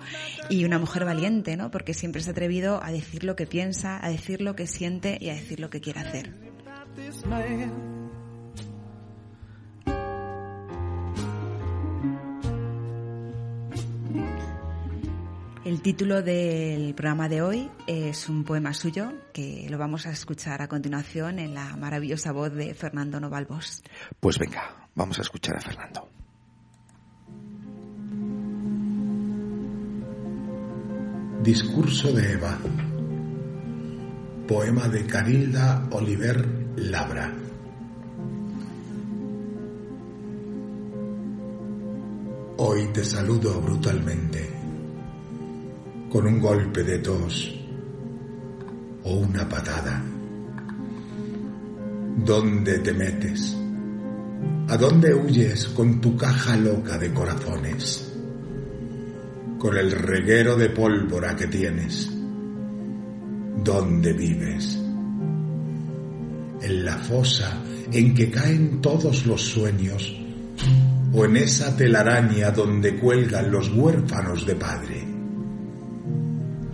Y 0.51 0.65
una 0.65 0.79
mujer 0.79 1.05
valiente, 1.05 1.57
¿no? 1.57 1.71
Porque 1.71 1.95
siempre 1.95 2.23
se 2.23 2.31
ha 2.31 2.33
atrevido 2.33 2.83
a 2.83 2.91
decir 2.91 3.23
lo 3.23 3.37
que 3.37 3.47
piensa, 3.47 4.05
a 4.05 4.11
decir 4.11 4.43
lo 4.43 4.57
que 4.57 4.67
siente 4.67 5.17
y 5.21 5.31
a 5.31 5.35
decir 5.35 5.44
lo 5.59 5.71
que 5.71 5.81
quiere 5.81 6.01
hacer. 6.01 6.35
El 15.65 15.81
título 15.81 16.21
del 16.23 16.95
programa 16.95 17.29
de 17.29 17.41
hoy 17.41 17.71
es 17.87 18.29
un 18.29 18.45
poema 18.45 18.75
suyo 18.75 19.13
que 19.33 19.67
lo 19.71 19.79
vamos 19.79 20.07
a 20.07 20.11
escuchar 20.11 20.61
a 20.61 20.69
continuación 20.69 21.39
en 21.39 21.55
la 21.55 21.75
maravillosa 21.77 22.33
voz 22.33 22.53
de 22.53 22.75
Fernando 22.75 23.19
Novalbos. 23.19 23.83
Pues 24.21 24.39
venga, 24.39 24.89
vamos 24.95 25.19
a 25.19 25.23
escuchar 25.23 25.57
a 25.57 25.61
Fernando. 25.61 26.09
Discurso 31.43 32.13
de 32.13 32.33
Eva. 32.33 32.59
Poema 34.47 34.89
de 34.89 35.07
Carilda 35.07 35.89
Oliver 35.91 36.47
Labra. 36.77 37.33
Hoy 42.59 42.89
te 42.93 43.03
saludo 43.03 43.59
brutalmente, 43.63 44.51
con 46.11 46.27
un 46.27 46.41
golpe 46.41 46.83
de 46.83 46.99
tos 46.99 47.59
o 49.05 49.15
una 49.15 49.49
patada. 49.49 50.05
¿Dónde 52.19 52.81
te 52.81 52.93
metes? 52.93 53.57
¿A 54.69 54.77
dónde 54.77 55.15
huyes 55.15 55.69
con 55.69 56.03
tu 56.03 56.19
caja 56.19 56.55
loca 56.59 56.99
de 56.99 57.15
corazones? 57.15 58.13
Con 59.59 59.75
el 59.79 59.91
reguero 59.91 60.55
de 60.55 60.69
pólvora 60.69 61.35
que 61.35 61.47
tienes. 61.47 62.14
¿Dónde 63.65 64.13
vives? 64.13 64.79
¿En 66.61 66.85
la 66.85 66.99
fosa 66.99 67.63
en 67.91 68.15
que 68.15 68.31
caen 68.31 68.83
todos 68.83 69.25
los 69.25 69.41
sueños? 69.41 70.15
¿O 71.15 71.25
en 71.25 71.39
esa 71.39 71.75
telaraña 71.75 72.51
donde 72.51 72.99
cuelgan 72.99 73.51
los 73.51 73.73
huérfanos 73.73 74.45
de 74.45 74.55
padre? 74.57 75.09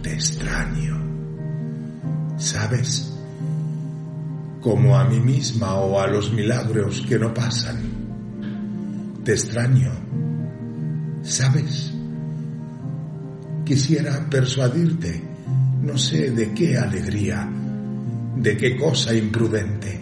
Te 0.03 0.15
extraño. 0.15 1.01
¿Sabes? 2.37 3.17
Como 4.61 4.99
a 4.99 5.05
mí 5.05 5.21
misma 5.21 5.77
o 5.77 6.01
a 6.01 6.09
los 6.09 6.33
milagros 6.33 7.05
que 7.09 7.21
no 7.21 7.33
pasan. 7.33 7.79
Te 9.23 9.31
extraño. 9.31 9.93
¿Sabes? 11.23 11.95
Quisiera 13.65 14.29
persuadirte, 14.29 15.30
no 15.83 15.97
sé 15.97 16.31
de 16.31 16.53
qué 16.53 16.77
alegría, 16.77 17.49
de 18.37 18.57
qué 18.57 18.77
cosa 18.77 19.15
imprudente. 19.15 20.01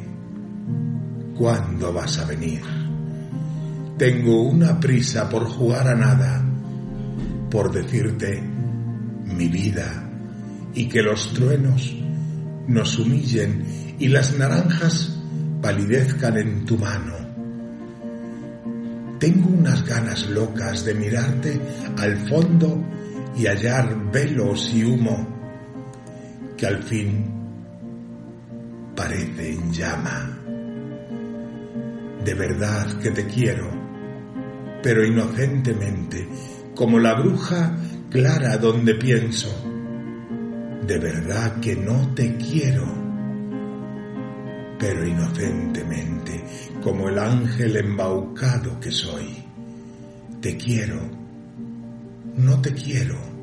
¿Cuándo 1.37 1.93
vas 1.93 2.18
a 2.18 2.24
venir? 2.24 2.62
Tengo 3.97 4.43
una 4.43 4.81
prisa 4.81 5.29
por 5.29 5.49
jugar 5.49 5.89
a 5.89 5.95
nada, 5.95 6.45
por 7.51 7.72
decirte 7.72 8.43
mi 9.24 9.49
vida 9.49 10.11
y 10.74 10.89
que 10.89 11.03
los 11.03 11.33
truenos 11.33 11.97
nos 12.66 12.99
humillen 12.99 13.97
y 13.99 14.09
las 14.09 14.37
naranjas 14.37 15.16
palidezcan 15.62 16.39
en 16.39 16.64
tu 16.64 16.76
mano. 16.76 17.14
Tengo 19.20 19.49
unas 19.49 19.85
ganas 19.85 20.29
locas 20.29 20.85
de 20.85 20.95
mirarte 20.95 21.61
al 21.99 22.16
fondo 22.29 22.83
y 23.37 23.47
hallar 23.47 24.11
velos 24.12 24.72
y 24.74 24.85
humo 24.85 25.38
que 26.59 26.67
al 26.67 26.83
fin 26.83 27.25
parecen 28.97 29.73
llama. 29.73 30.37
De 32.25 32.35
verdad 32.35 32.99
que 32.99 33.13
te 33.13 33.27
quiero, 33.27 33.71
pero 34.83 35.07
inocentemente, 35.07 36.29
como 36.75 36.99
la 36.99 37.15
bruja 37.15 37.77
clara 38.11 38.59
donde 38.59 38.97
pienso. 38.97 39.49
De 40.85 40.99
verdad 40.99 41.61
que 41.61 41.77
no 41.77 42.13
te 42.15 42.37
quiero, 42.37 42.87
pero 44.79 45.07
inocentemente, 45.07 46.45
como 46.83 47.09
el 47.09 47.19
ángel 47.19 47.77
embaucado 47.77 48.81
que 48.81 48.91
soy. 48.91 49.45
Te 50.41 50.57
quiero, 50.57 50.99
no 52.37 52.61
te 52.61 52.73
quiero. 52.73 53.38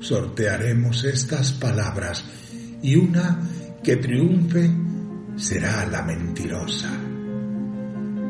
Sortearemos 0.00 1.04
estas 1.04 1.52
palabras 1.54 2.24
y 2.82 2.94
una 2.94 3.40
que 3.82 3.96
triunfe 3.96 4.70
será 5.36 5.86
la 5.86 6.02
mentirosa. 6.02 6.90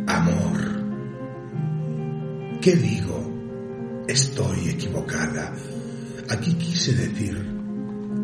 Amor. 0.06 0.78
¿Qué 2.60 2.74
digo? 2.74 4.04
Estoy 4.08 4.70
equivocada. 4.70 5.54
Aquí 6.30 6.54
quise 6.54 6.94
decir 6.94 7.38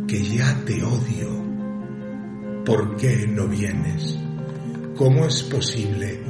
que 0.09 0.22
ya 0.22 0.64
te 0.64 0.82
odio. 0.82 1.45
¿Por 2.64 2.97
qué 2.97 3.26
no 3.26 3.47
vienes? 3.47 4.18
¿Cómo 4.97 5.26
es 5.26 5.42
posible 5.42 6.22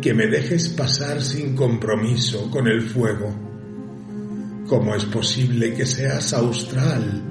que 0.00 0.14
me 0.14 0.26
dejes 0.26 0.70
pasar 0.70 1.20
sin 1.20 1.54
compromiso 1.54 2.50
con 2.50 2.66
el 2.68 2.82
fuego? 2.82 3.53
¿Cómo 4.68 4.94
es 4.94 5.04
posible 5.04 5.74
que 5.74 5.84
seas 5.84 6.32
austral 6.32 7.22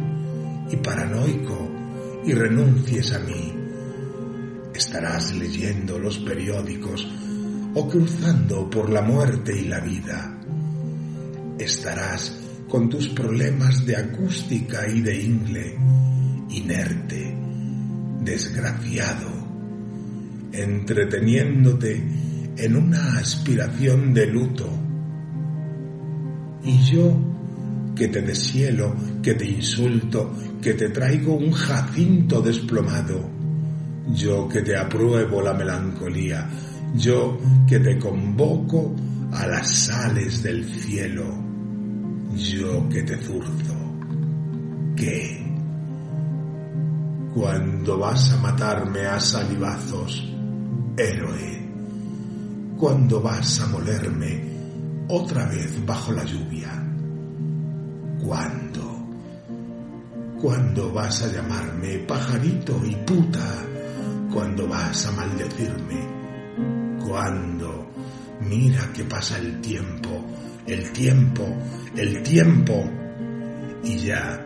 y 0.70 0.76
paranoico 0.78 1.72
y 2.26 2.34
renuncies 2.34 3.12
a 3.12 3.20
mí? 3.20 3.54
Estarás 4.74 5.34
leyendo 5.36 5.98
los 5.98 6.20
periódicos 6.20 7.08
o 7.74 7.90
cruzando 7.90 8.70
por 8.70 8.92
la 8.92 9.02
muerte 9.02 9.60
y 9.60 9.66
la 9.66 9.80
vida. 9.80 10.40
Estarás 11.58 12.40
con 12.70 12.88
tus 12.90 13.10
problemas 13.10 13.84
de 13.84 13.96
acústica 13.96 14.88
y 14.88 15.02
de 15.02 15.22
ingle, 15.24 15.78
inerte, 16.50 17.36
desgraciado. 18.22 19.32
entreteniéndote 20.52 22.04
en 22.58 22.76
una 22.76 23.18
aspiración 23.18 24.14
de 24.14 24.28
luto. 24.28 24.83
Y 26.64 26.78
yo, 26.84 27.14
que 27.96 28.08
te 28.08 28.22
deshielo, 28.22 28.96
que 29.22 29.34
te 29.34 29.46
insulto, 29.46 30.34
que 30.62 30.74
te 30.74 30.90
traigo 30.90 31.36
un 31.36 31.52
jacinto 31.52 32.42
desplomado, 32.42 33.30
yo 34.14 34.48
que 34.48 34.62
te 34.62 34.78
apruebo 34.78 35.42
la 35.42 35.54
melancolía, 35.54 36.50
yo 36.96 37.38
que 37.68 37.80
te 37.80 37.98
convoco 38.00 38.96
a 39.34 39.48
las 39.48 39.70
sales 39.70 40.42
del 40.44 40.66
cielo, 40.66 41.26
yo 42.36 42.88
que 42.90 43.04
te 43.04 43.18
zurzo, 43.18 43.76
¿qué? 44.96 45.40
Cuando 47.34 47.98
vas 47.98 48.32
a 48.32 48.38
matarme 48.38 49.06
a 49.06 49.20
salivazos, 49.20 50.32
héroe, 50.96 51.68
cuando 52.78 53.22
vas 53.22 53.60
a 53.60 53.68
molerme 53.68 54.53
otra 55.08 55.46
vez 55.48 55.86
bajo 55.86 56.12
la 56.12 56.24
lluvia, 56.24 56.72
¿cuándo? 58.24 58.94
¿Cuándo 60.42 60.92
vas 60.92 61.24
a 61.24 61.32
llamarme 61.32 62.00
pajarito 62.00 62.82
y 62.86 62.96
puta? 62.96 63.46
¿Cuándo 64.34 64.68
vas 64.68 65.06
a 65.06 65.12
maldecirme? 65.12 67.00
¿Cuándo? 67.08 67.90
Mira 68.42 68.92
que 68.94 69.04
pasa 69.06 69.38
el 69.38 69.62
tiempo, 69.62 70.10
el 70.66 70.92
tiempo, 70.92 71.48
el 71.96 72.24
tiempo. 72.24 72.84
Y 73.84 73.98
ya 74.00 74.44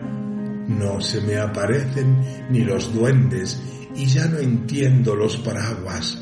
no 0.68 1.00
se 1.00 1.20
me 1.22 1.38
aparecen 1.38 2.16
ni 2.50 2.60
los 2.60 2.92
duendes 2.94 3.60
y 3.96 4.06
ya 4.06 4.26
no 4.26 4.38
entiendo 4.38 5.16
los 5.16 5.36
paraguas. 5.38 6.18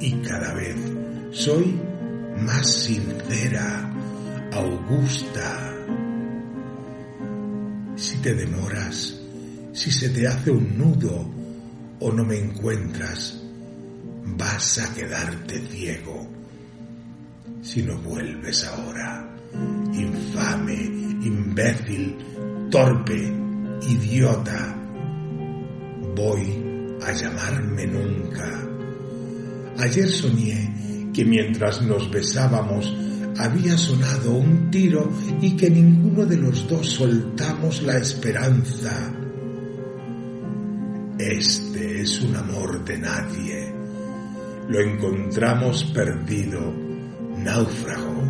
Y 0.00 0.12
cada 0.22 0.54
vez 0.54 0.76
soy 1.32 1.78
más 2.42 2.66
sincera, 2.66 3.90
Augusta. 4.52 5.74
Si 7.96 8.16
te 8.18 8.34
demoras, 8.34 9.20
si 9.72 9.90
se 9.90 10.08
te 10.10 10.26
hace 10.26 10.50
un 10.50 10.78
nudo 10.78 11.28
o 12.00 12.12
no 12.12 12.24
me 12.24 12.38
encuentras, 12.38 13.40
vas 14.36 14.78
a 14.78 14.94
quedarte 14.94 15.60
ciego. 15.68 16.28
Si 17.62 17.82
no 17.82 17.98
vuelves 17.98 18.64
ahora, 18.64 19.28
infame, 19.92 20.84
imbécil, 21.22 22.16
torpe, 22.70 23.32
idiota, 23.88 24.76
voy 26.14 26.98
a 27.04 27.12
llamarme 27.12 27.86
nunca. 27.86 28.64
Ayer 29.78 30.08
soñé 30.08 30.87
que 31.18 31.24
mientras 31.24 31.82
nos 31.82 32.08
besábamos 32.12 32.96
había 33.38 33.76
sonado 33.76 34.34
un 34.34 34.70
tiro 34.70 35.10
y 35.42 35.56
que 35.56 35.68
ninguno 35.68 36.24
de 36.24 36.36
los 36.36 36.68
dos 36.68 36.90
soltamos 36.90 37.82
la 37.82 37.98
esperanza. 37.98 39.12
Este 41.18 42.02
es 42.02 42.20
un 42.20 42.36
amor 42.36 42.84
de 42.84 42.98
nadie. 42.98 43.74
Lo 44.68 44.78
encontramos 44.78 45.82
perdido, 45.92 46.72
náufrago, 47.38 48.22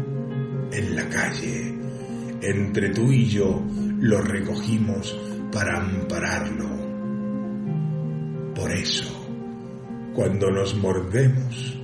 en 0.72 0.96
la 0.96 1.06
calle. 1.10 1.78
Entre 2.40 2.88
tú 2.88 3.12
y 3.12 3.26
yo 3.26 3.62
lo 4.00 4.22
recogimos 4.22 5.14
para 5.52 5.78
ampararlo. 5.78 6.70
Por 8.54 8.72
eso, 8.72 9.12
cuando 10.14 10.50
nos 10.50 10.74
mordemos 10.74 11.77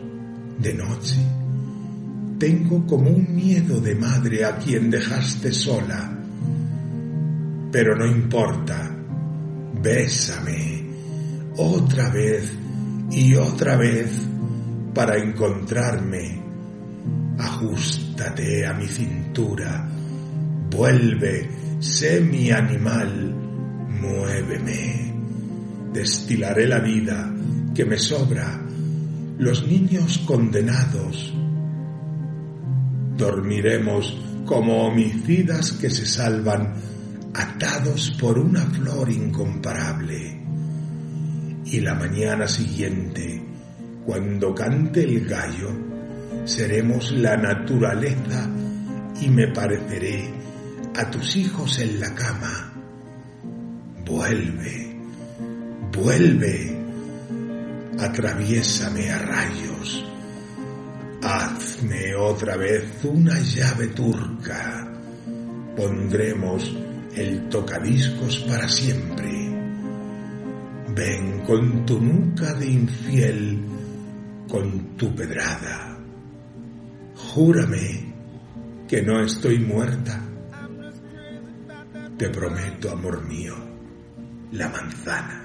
de 0.59 0.75
noche, 0.75 1.21
tengo 2.39 2.87
como 2.87 3.11
un 3.11 3.35
miedo 3.35 3.81
de 3.81 3.95
madre 3.95 4.45
a 4.45 4.57
quien 4.57 4.91
dejaste 4.91 5.53
sola. 5.53 6.13
Pero 7.71 7.97
no 7.97 8.07
importa, 8.07 8.95
bésame 9.83 10.85
otra 11.57 12.11
vez 12.11 12.53
y 13.11 13.35
otra 13.35 13.77
vez 13.77 14.11
para 14.95 15.17
encontrarme. 15.17 16.43
Ajustate 17.39 18.67
a 18.67 18.75
mi 18.75 18.87
cintura, 18.87 19.89
vuelve, 20.71 21.49
sé 21.81 22.21
mi 22.21 22.51
animal, 22.51 23.35
muéveme. 24.01 25.13
Destilaré 25.93 26.67
la 26.67 26.79
vida 26.79 27.33
que 27.75 27.85
me 27.85 27.99
sobra, 27.99 28.64
los 29.39 29.67
niños 29.67 30.19
condenados. 30.27 31.35
Dormiremos 33.17 34.17
como 34.45 34.87
homicidas 34.87 35.73
que 35.73 35.91
se 35.91 36.07
salvan 36.07 36.75
atados 37.35 38.13
por 38.21 38.39
una 38.39 38.63
flor 38.67 39.11
incomparable. 39.11 40.41
Y 41.65 41.81
la 41.81 41.95
mañana 41.95 42.47
siguiente, 42.47 43.43
cuando 44.07 44.55
cante 44.55 45.03
el 45.03 45.27
gallo, 45.27 45.71
seremos 46.45 47.11
la 47.13 47.37
naturaleza 47.37 48.49
y 49.21 49.29
me 49.29 49.49
pareceré 49.49 50.31
a 50.97 51.11
tus 51.11 51.37
hijos 51.37 51.79
en 51.79 52.01
la 52.01 52.15
cama. 52.15 52.73
Vuelve, 54.05 54.97
vuelve, 55.93 56.74
atraviésame 57.99 59.11
a 59.11 59.19
rayos, 59.19 60.05
hazme 61.23 62.15
otra 62.15 62.57
vez 62.57 63.05
una 63.05 63.39
llave 63.41 63.89
turca, 63.89 64.89
pondremos 65.77 66.75
el 67.17 67.49
tocadiscos 67.49 68.39
para 68.41 68.69
siempre. 68.69 69.31
Ven 70.95 71.41
con 71.41 71.85
tu 71.87 72.01
nuca 72.01 72.55
de 72.55 72.67
infiel, 72.67 73.61
con 74.49 74.97
tu 74.97 75.15
pedrada. 75.15 75.99
Júrame 77.17 78.15
que 78.89 79.03
no 79.03 79.21
estoy 79.21 79.59
muerta. 79.59 80.21
Te 82.17 82.29
prometo, 82.31 82.93
amor 82.93 83.27
mío, 83.27 83.55
la 84.53 84.69
manzana. 84.69 85.44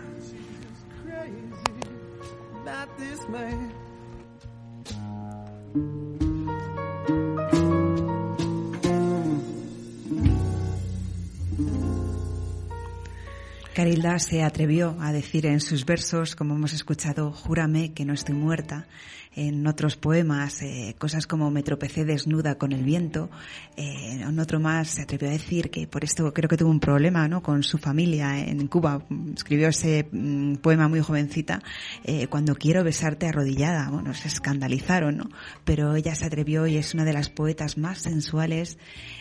Carilda 13.80 14.20
se 14.20 14.44
atrevió 14.44 14.98
a 15.00 15.14
decir 15.14 15.46
en 15.46 15.62
sus 15.62 15.86
versos, 15.86 16.36
como 16.36 16.56
hemos 16.56 16.74
escuchado, 16.74 17.32
júrame 17.32 17.94
que 17.94 18.04
no 18.04 18.12
estoy 18.12 18.36
muerta. 18.36 18.88
En 19.36 19.66
otros 19.68 19.96
poemas, 19.96 20.62
eh, 20.64 20.96
cosas 20.98 21.28
como 21.28 21.52
me 21.52 21.64
tropecé 21.64 22.04
desnuda 22.04 22.56
con 22.56 22.72
el 22.72 22.84
viento. 22.84 23.30
Eh, 23.78 24.20
en 24.22 24.40
otro 24.40 24.60
más 24.60 24.90
se 24.90 25.04
atrevió 25.04 25.30
a 25.30 25.32
decir 25.32 25.70
que 25.70 25.88
por 25.88 26.04
esto 26.04 26.34
creo 26.34 26.50
que 26.50 26.58
tuvo 26.58 26.72
un 26.72 26.80
problema 26.80 27.28
¿no? 27.28 27.42
con 27.42 27.64
su 27.64 27.78
familia 27.78 28.40
en 28.40 28.68
Cuba. 28.68 29.04
Escribió 29.36 29.70
ese 29.70 30.08
mm, 30.12 30.56
poema 30.56 30.88
muy 30.88 31.02
jovencita, 31.02 31.62
eh, 32.04 32.28
cuando 32.28 32.56
quiero 32.56 32.84
besarte 32.84 33.28
arrodillada. 33.28 33.90
Bueno, 33.90 34.14
se 34.14 34.28
escandalizaron, 34.28 35.18
¿no? 35.18 35.30
Pero 35.64 35.96
ella 35.96 36.16
se 36.16 36.26
atrevió 36.26 36.66
y 36.68 36.78
es 36.78 36.94
una 36.94 37.06
de 37.06 37.14
las 37.14 37.30
poetas 37.30 37.78
más 37.78 38.00
sensuales 38.00 38.78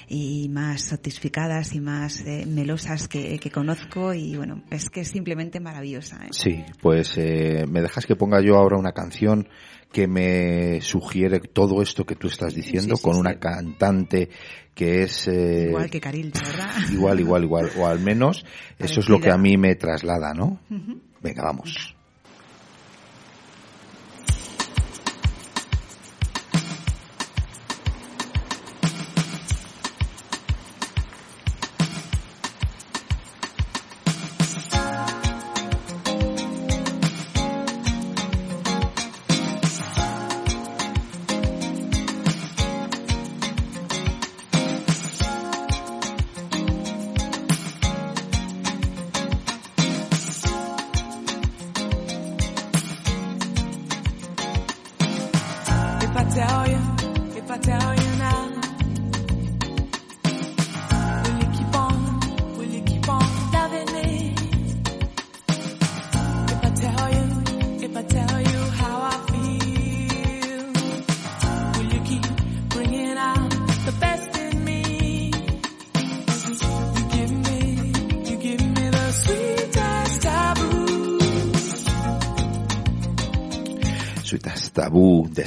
y 0.09 0.49
más 0.49 0.83
satisficadas 0.83 1.75
y 1.75 1.81
más 1.81 2.21
eh, 2.21 2.47
melosas 2.47 3.09
que, 3.09 3.39
que, 3.39 3.51
conozco 3.51 4.15
y 4.15 4.37
bueno, 4.37 4.63
es 4.71 4.89
que 4.89 5.01
es 5.01 5.09
simplemente 5.09 5.61
maravillosa. 5.61 6.17
¿eh? 6.25 6.29
Sí, 6.31 6.65
pues 6.81 7.19
eh, 7.19 7.67
me 7.69 7.83
dejas 7.83 8.07
que 8.07 8.17
ponga 8.17 8.41
yo 8.41 8.57
ahora 8.57 8.79
una 8.79 8.93
canción 8.93 9.49
que 9.93 10.07
me 10.07 10.80
sugiere 10.80 11.41
todo 11.41 11.82
esto 11.82 12.05
que 12.05 12.14
tú 12.14 12.28
estás 12.28 12.55
diciendo 12.55 12.97
sí, 12.97 13.01
sí, 13.01 13.03
con 13.03 13.14
sí. 13.14 13.20
una 13.20 13.39
cantante 13.39 14.28
que 14.74 15.03
es 15.03 15.26
eh, 15.28 15.66
igual 15.70 15.91
que 15.91 16.01
Caril, 16.01 16.30
¿verdad? 16.32 16.70
Igual, 16.93 17.20
igual, 17.20 17.45
igual, 17.45 17.70
o 17.76 17.86
al 17.86 17.99
menos 18.01 18.43
Parecida. 18.43 18.76
eso 18.86 19.01
es 19.01 19.09
lo 19.09 19.20
que 19.20 19.30
a 19.30 19.36
mí 19.36 19.57
me 19.57 19.74
traslada, 19.74 20.34
¿no? 20.34 20.61
Uh 20.70 20.74
-huh. 20.74 21.01
Venga, 21.20 21.43
vamos. 21.43 21.97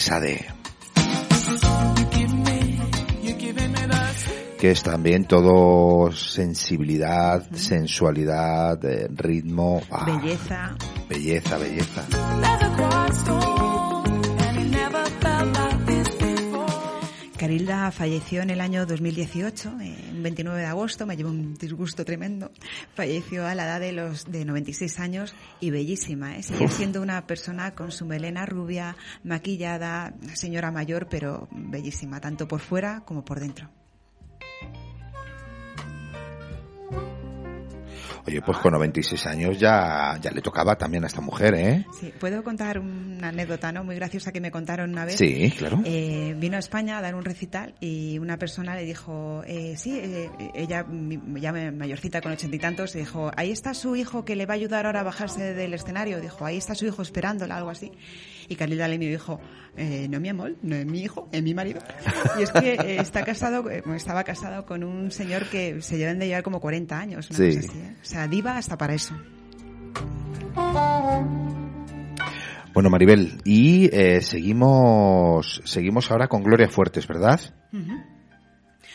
Sade, 0.01 0.43
que 4.59 4.71
es 4.71 4.81
también 4.81 5.25
todo 5.25 6.11
sensibilidad, 6.11 7.47
sensualidad, 7.53 8.83
eh, 8.83 9.07
ritmo, 9.11 9.79
ah, 9.91 10.05
Belleza. 10.05 10.75
belleza, 11.07 11.57
belleza. 11.59 12.07
Carilda 17.37 17.91
falleció 17.91 18.41
en 18.41 18.51
el 18.51 18.61
año 18.61 18.85
2018, 18.85 19.69
eh, 19.81 20.09
un 20.11 20.23
29 20.23 20.61
de 20.61 20.65
agosto, 20.67 21.05
me 21.07 21.15
llevó 21.15 21.29
un 21.29 21.55
disgusto 21.55 22.05
tremendo. 22.05 22.51
Falleció 23.01 23.47
a 23.47 23.55
la 23.55 23.63
edad 23.63 23.79
de 23.79 23.93
los 23.93 24.31
de 24.31 24.45
96 24.45 24.99
años 24.99 25.33
y 25.59 25.71
bellísima, 25.71 26.37
¿eh? 26.37 26.43
sigue 26.43 26.67
siendo 26.67 27.01
una 27.01 27.25
persona 27.25 27.73
con 27.73 27.91
su 27.91 28.05
melena 28.05 28.45
rubia, 28.45 28.95
maquillada, 29.23 30.13
señora 30.35 30.69
mayor, 30.69 31.07
pero 31.09 31.47
bellísima, 31.49 32.21
tanto 32.21 32.47
por 32.47 32.59
fuera 32.59 33.01
como 33.03 33.25
por 33.25 33.39
dentro. 33.39 33.71
Oye, 38.26 38.41
pues 38.41 38.57
con 38.59 38.74
96 38.74 39.26
años 39.26 39.57
ya, 39.57 40.17
ya 40.22 40.32
le 40.32 40.41
tocaba 40.41 40.76
también 40.76 41.03
a 41.03 41.07
esta 41.07 41.22
mujer, 41.22 41.55
¿eh? 41.55 41.86
Sí, 41.99 42.13
puedo 42.19 42.43
contar 42.43 42.80
una 42.80 43.30
anécdota, 43.30 43.72
¿no? 43.72 43.84
Muy 43.84 43.95
graciosa 43.95 44.32
que 44.32 44.39
me 44.39 44.51
contaron 44.51 44.91
una 44.91 45.05
vez. 45.05 45.15
Sí, 45.15 45.51
claro. 45.57 45.82
Eh, 45.86 46.36
vino 46.38 46.55
a 46.55 46.59
España 46.59 46.97
a 46.97 47.01
dar 47.01 47.15
un 47.15 47.26
recital 47.26 47.74
y 47.80 48.19
una 48.19 48.38
persona 48.38 48.76
le 48.76 48.84
dijo, 48.84 49.43
eh, 49.47 49.76
sí, 49.78 49.97
eh, 49.97 50.30
ella 50.53 50.86
ya 51.36 51.51
mayorcita 51.51 52.22
con 52.22 52.32
ochenta 52.32 52.55
y 52.55 52.59
tantos, 52.59 52.93
dijo, 52.93 53.32
ahí 53.36 53.51
está 53.51 53.74
su 53.74 53.95
hijo 53.95 54.24
que 54.24 54.36
le 54.36 54.45
va 54.45 54.53
a 54.53 54.57
ayudar 54.57 54.86
ahora 54.86 55.01
a 55.01 55.03
bajarse 55.03 55.53
del 55.53 55.74
escenario. 55.74 56.22
Dijo, 56.22 56.45
ahí 56.45 56.57
está 56.57 56.76
su 56.76 56.86
hijo 56.86 57.01
esperándola, 57.01 57.57
algo 57.57 57.69
así. 57.69 57.91
Y 58.51 58.55
Carlita 58.57 58.85
le 58.87 58.97
miró 58.97 59.09
y 59.11 59.13
dijo, 59.13 59.39
eh, 59.77 60.07
no 60.09 60.19
mi 60.19 60.27
amor, 60.27 60.55
no 60.61 60.75
es 60.75 60.85
mi 60.85 60.99
hijo, 61.01 61.29
es 61.31 61.41
mi 61.41 61.53
marido. 61.53 61.79
Y 62.37 62.43
es 62.43 62.51
que 62.51 62.73
eh, 62.73 62.97
está 62.99 63.23
casado, 63.23 63.69
eh, 63.69 63.81
estaba 63.95 64.23
casado 64.25 64.65
con 64.65 64.83
un 64.83 65.09
señor 65.09 65.45
que 65.45 65.81
se 65.81 65.97
llevan 65.97 66.19
de 66.19 66.27
llevar 66.27 66.43
como 66.43 66.59
40 66.59 66.99
años, 66.99 67.29
una 67.29 67.37
Sí. 67.39 67.55
cosa 67.55 67.59
así. 67.69 67.79
¿eh? 67.79 67.95
O 68.01 68.05
sea, 68.05 68.27
diva 68.27 68.57
hasta 68.57 68.77
para 68.77 68.93
eso. 68.93 69.15
Bueno, 72.73 72.89
Maribel, 72.89 73.41
y 73.43 73.89
eh, 73.93 74.21
seguimos, 74.21 75.61
seguimos 75.65 76.09
ahora 76.09 76.27
con 76.27 76.41
Gloria 76.43 76.69
Fuertes, 76.69 77.05
¿verdad? 77.07 77.39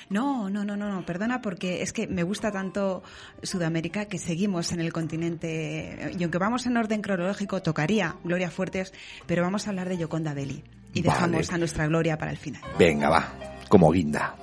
No, 0.08 0.48
no, 0.48 0.64
no, 0.64 0.76
no, 0.76 0.88
no, 0.88 1.04
perdona 1.04 1.42
porque 1.42 1.82
es 1.82 1.92
que 1.92 2.06
me 2.06 2.22
gusta 2.22 2.52
tanto 2.52 3.02
Sudamérica 3.42 4.04
que 4.04 4.18
seguimos 4.18 4.70
en 4.72 4.80
el 4.80 4.92
continente 4.92 6.12
y 6.16 6.22
aunque 6.22 6.38
vamos 6.38 6.66
en 6.66 6.76
orden 6.76 7.02
cronológico 7.02 7.60
tocaría 7.60 8.16
Gloria 8.22 8.50
Fuertes, 8.50 8.92
pero 9.26 9.42
vamos 9.42 9.66
a 9.66 9.70
hablar 9.70 9.88
de 9.88 9.98
Yoconda 9.98 10.32
Belli 10.32 10.62
y 10.92 11.02
Vale. 11.02 11.14
dejamos 11.14 11.52
a 11.52 11.58
nuestra 11.58 11.86
Gloria 11.88 12.16
para 12.18 12.30
el 12.30 12.36
final. 12.36 12.62
Venga, 12.78 13.08
va, 13.08 13.32
como 13.68 13.90
guinda. 13.90 14.36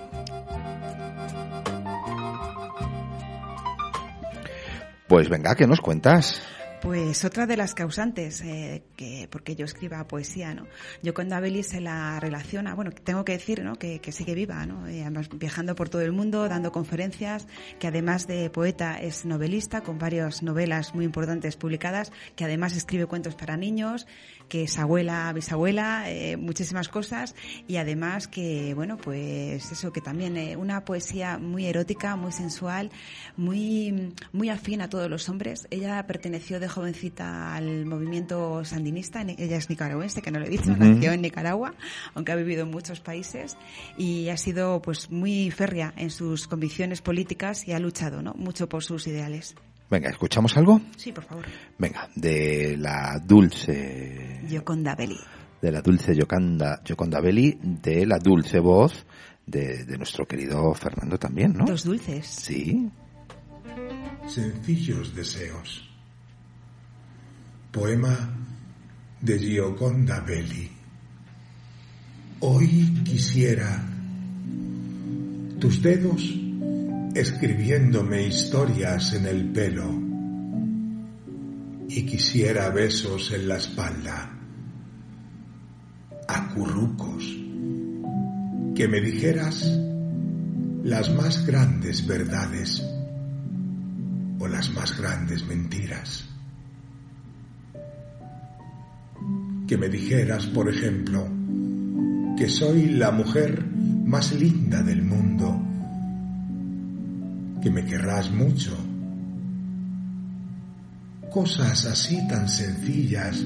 Pues 5.07 5.29
venga, 5.29 5.55
¿qué 5.55 5.67
nos 5.67 5.79
cuentas? 5.79 6.41
Pues 6.83 7.23
otra 7.23 7.47
de 7.47 7.55
las 7.55 7.75
causantes, 7.75 8.41
eh, 8.41 8.83
que 8.97 9.29
porque 9.31 9.55
yo 9.55 9.63
escriba 9.63 10.05
poesía, 10.05 10.53
¿no? 10.53 10.67
Yoconda 11.01 11.39
Belli 11.39 11.63
se 11.63 11.79
la 11.79 12.19
relaciona, 12.19 12.75
bueno, 12.75 12.91
tengo 12.91 13.23
que 13.23 13.31
decir, 13.31 13.63
¿no? 13.63 13.75
Que, 13.75 13.99
que 13.99 14.11
sigue 14.11 14.35
viva, 14.35 14.65
¿no? 14.65 14.83
Además 14.83 15.29
viajando 15.33 15.75
por 15.75 15.87
todo 15.87 16.01
el 16.01 16.11
mundo, 16.11 16.49
dando 16.49 16.73
conferencias, 16.73 17.47
que 17.79 17.87
además 17.87 18.27
de 18.27 18.49
poeta 18.49 18.99
es 18.99 19.23
novelista, 19.23 19.79
con 19.79 19.97
varias 19.97 20.43
novelas 20.43 20.93
muy 20.93 21.05
importantes 21.05 21.55
publicadas, 21.55 22.11
que 22.35 22.43
además 22.43 22.75
escribe 22.75 23.05
cuentos 23.05 23.35
para 23.35 23.55
niños, 23.55 24.05
que 24.53 24.65
es 24.65 24.77
abuela, 24.77 25.33
bisabuela, 25.33 26.11
eh, 26.11 26.37
muchísimas 26.37 26.87
cosas, 26.87 27.33
y 27.67 27.77
además 27.77 28.27
que, 28.27 28.75
bueno, 28.75 28.97
pues 28.97 29.71
eso, 29.71 29.91
que 29.91 29.99
también 29.99 30.37
eh, 30.37 30.55
una 30.55 30.85
poesía 30.85 31.39
muy 31.39 31.65
erótica, 31.65 32.15
muy 32.15 32.31
sensual, 32.31 32.91
muy, 33.35 34.13
muy 34.31 34.49
afín 34.49 34.81
a 34.81 34.89
todos 34.89 35.09
los 35.09 35.27
hombres. 35.27 35.65
Ella 35.71 36.05
perteneció 36.05 36.59
de 36.59 36.67
jovencita 36.67 37.55
al 37.55 37.87
movimiento 37.87 38.63
sandinista, 38.63 39.23
ella 39.23 39.57
es 39.57 39.71
nicaragüense, 39.71 40.21
que 40.21 40.29
no 40.29 40.37
lo 40.37 40.45
he 40.45 40.49
dicho, 40.49 40.77
nació 40.77 41.13
en 41.13 41.23
Nicaragua, 41.23 41.73
aunque 42.13 42.31
ha 42.31 42.35
vivido 42.35 42.61
en 42.61 42.69
muchos 42.69 42.99
países, 42.99 43.57
y 43.97 44.29
ha 44.29 44.37
sido 44.37 44.83
pues 44.83 45.09
muy 45.09 45.49
férrea 45.49 45.95
en 45.97 46.11
sus 46.11 46.47
convicciones 46.47 47.01
políticas 47.01 47.67
y 47.67 47.71
ha 47.71 47.79
luchado, 47.79 48.21
¿no? 48.21 48.35
Mucho 48.35 48.69
por 48.69 48.83
sus 48.83 49.07
ideales. 49.07 49.55
Venga, 49.89 50.09
¿escuchamos 50.09 50.55
algo? 50.57 50.81
Sí, 50.97 51.11
por 51.11 51.23
favor. 51.23 51.45
Venga, 51.77 52.09
de 52.15 52.75
la 52.77 53.19
dulce, 53.23 54.41
Yoconda 54.49 54.95
Belli. 54.95 55.19
de 55.61 55.71
la 55.71 55.81
dulce 55.81 56.15
Yoconda, 56.15 56.81
Yoconda 56.83 57.19
Belli, 57.21 57.57
de 57.61 58.05
la 58.05 58.17
dulce 58.17 58.59
voz 58.59 59.05
de, 59.45 59.85
de 59.85 59.97
nuestro 59.97 60.25
querido 60.25 60.73
Fernando 60.73 61.17
también, 61.19 61.53
¿no? 61.53 61.65
Dos 61.65 61.83
dulces. 61.83 62.25
Sí. 62.25 62.89
Sencillos 64.27 65.13
deseos. 65.15 65.89
Poema 67.71 68.15
de 69.21 69.39
Gioconda 69.39 70.21
Belli. 70.21 70.69
Hoy 72.39 73.01
quisiera 73.05 73.83
tus 75.59 75.81
dedos 75.81 76.21
escribiéndome 77.13 78.23
historias 78.23 79.13
en 79.13 79.27
el 79.27 79.51
pelo. 79.51 79.87
Y 81.87 82.05
quisiera 82.05 82.69
besos 82.69 83.31
en 83.31 83.47
la 83.47 83.57
espalda, 83.57 84.31
acurrucos, 86.27 87.23
que 88.73 88.87
me 88.87 88.99
dijeras 88.99 89.79
las 90.83 91.13
más 91.13 91.45
grandes 91.45 92.05
verdades 92.07 92.83
o 94.39 94.47
las 94.47 94.73
más 94.73 94.97
grandes 94.97 95.45
mentiras. 95.45 96.27
Que 99.67 99.77
me 99.77 99.87
dijeras, 99.87 100.47
por 100.47 100.67
ejemplo, 100.67 101.27
que 102.35 102.49
soy 102.49 102.87
la 102.87 103.11
mujer 103.11 103.63
más 103.63 104.33
linda 104.33 104.81
del 104.81 105.03
mundo, 105.03 105.62
que 107.63 107.71
me 107.71 107.85
querrás 107.85 108.29
mucho. 108.29 108.75
Cosas 111.31 111.85
así 111.85 112.19
tan 112.27 112.49
sencillas, 112.49 113.41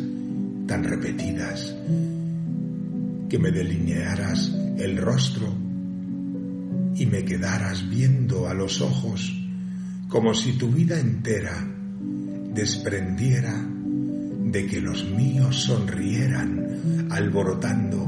tan 0.66 0.84
repetidas, 0.84 1.76
que 3.30 3.38
me 3.38 3.52
delinearas 3.52 4.52
el 4.80 4.98
rostro 4.98 5.54
y 6.96 7.06
me 7.06 7.24
quedaras 7.26 7.88
viendo 7.88 8.48
a 8.50 8.56
los 8.56 8.82
ojos 8.82 9.32
como 10.10 10.34
si 10.34 10.54
tu 10.54 10.72
vida 10.72 11.00
entera 11.00 11.64
desprendiera 12.56 13.54
de 13.54 14.66
que 14.66 14.82
los 14.82 15.06
míos 15.12 15.58
sonrieran 15.58 17.08
alborotando 17.12 18.08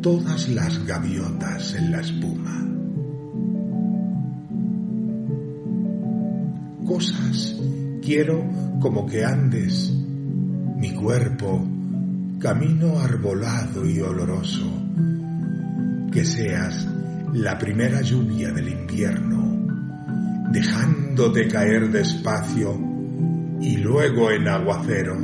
todas 0.00 0.48
las 0.48 0.86
gaviotas 0.86 1.74
en 1.74 1.92
la 1.92 2.00
espuma. 2.00 2.71
Cosas. 7.02 7.56
Quiero 8.00 8.48
como 8.80 9.08
que 9.08 9.24
andes 9.24 9.90
mi 10.76 10.94
cuerpo 10.94 11.68
camino 12.38 13.00
arbolado 13.00 13.84
y 13.84 13.98
oloroso, 13.98 14.70
que 16.12 16.24
seas 16.24 16.86
la 17.32 17.58
primera 17.58 18.02
lluvia 18.02 18.52
del 18.52 18.68
invierno, 18.68 20.46
dejándote 20.52 21.48
caer 21.48 21.90
despacio 21.90 22.78
y 23.60 23.78
luego 23.78 24.30
en 24.30 24.46
aguacero. 24.46 25.16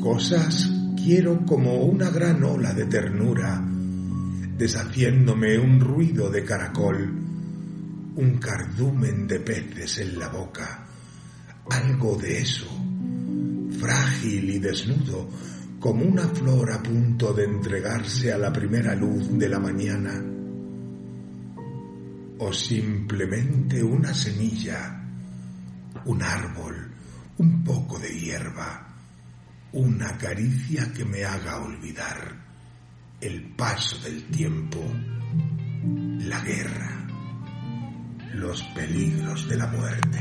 Cosas 0.00 0.70
quiero 1.02 1.44
como 1.44 1.82
una 1.82 2.10
gran 2.10 2.44
ola 2.44 2.72
de 2.74 2.84
ternura, 2.84 3.60
deshaciéndome 4.56 5.58
un 5.58 5.80
ruido 5.80 6.30
de 6.30 6.44
caracol, 6.44 7.27
un 8.18 8.38
cardumen 8.38 9.28
de 9.28 9.38
peces 9.38 9.98
en 9.98 10.18
la 10.18 10.28
boca, 10.28 10.84
algo 11.70 12.16
de 12.16 12.38
eso, 12.40 12.66
frágil 13.78 14.50
y 14.50 14.58
desnudo, 14.58 15.28
como 15.78 16.04
una 16.04 16.26
flor 16.26 16.72
a 16.72 16.82
punto 16.82 17.32
de 17.32 17.44
entregarse 17.44 18.32
a 18.32 18.38
la 18.38 18.52
primera 18.52 18.96
luz 18.96 19.38
de 19.38 19.48
la 19.48 19.60
mañana, 19.60 20.20
o 22.38 22.52
simplemente 22.52 23.84
una 23.84 24.12
semilla, 24.12 25.00
un 26.04 26.20
árbol, 26.20 26.90
un 27.36 27.62
poco 27.62 28.00
de 28.00 28.18
hierba, 28.18 28.96
una 29.74 30.18
caricia 30.18 30.92
que 30.92 31.04
me 31.04 31.24
haga 31.24 31.58
olvidar 31.58 32.34
el 33.20 33.54
paso 33.54 33.96
del 33.98 34.24
tiempo, 34.24 34.84
la 36.24 36.40
guerra, 36.40 36.97
los 38.34 38.62
peligros 38.74 39.48
de 39.48 39.56
la 39.56 39.66
muerte. 39.66 40.20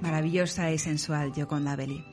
Maravillosa 0.00 0.70
y 0.72 0.78
sensual 0.78 1.32
Yoconda 1.32 1.76
Belli. 1.76 2.11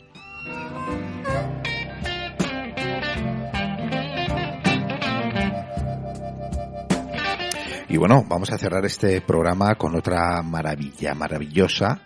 Y 7.91 7.97
bueno, 7.97 8.23
vamos 8.27 8.51
a 8.51 8.57
cerrar 8.59 8.85
este 8.85 9.19
programa 9.21 9.73
con 9.73 9.95
otra 9.95 10.43
maravilla, 10.43 11.15
maravillosa, 11.15 12.01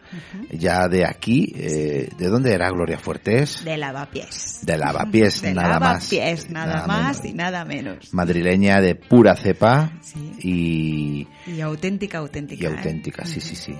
ya 0.49 0.87
de 0.87 1.05
aquí, 1.05 1.51
eh, 1.57 2.09
¿de 2.17 2.27
dónde 2.29 2.53
era 2.53 2.69
Gloria 2.69 2.97
Fuertes? 2.97 3.65
De 3.65 3.75
lavapiés. 3.77 4.59
De 4.63 4.77
lavapiés, 4.77 5.41
De 5.41 5.53
nada 5.53 5.79
más. 5.81 6.09
lavapiés, 6.13 6.49
nada, 6.49 6.73
Nada 6.75 6.87
más 6.87 7.17
menos. 7.19 7.25
y 7.25 7.33
nada 7.33 7.65
menos. 7.65 8.13
Madrileña 8.13 8.79
de 8.79 8.95
pura 8.95 9.35
cepa 9.35 9.91
Sí. 10.01 11.27
y, 11.47 11.51
Y 11.51 11.59
auténtica, 11.59 12.19
auténtica. 12.19 12.63
y 12.63 12.65
¿eh? 12.71 12.75
auténtica, 12.77 13.25
sí, 13.25 13.41
sí, 13.41 13.55
sí. 13.57 13.75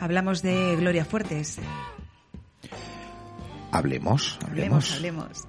Hablamos 0.00 0.42
de 0.42 0.76
Gloria 0.76 1.04
Fuertes. 1.04 1.58
Hablemos, 3.70 4.38
Hablemos, 4.44 4.92
hablemos. 4.94 4.94
hablemos. 4.94 5.48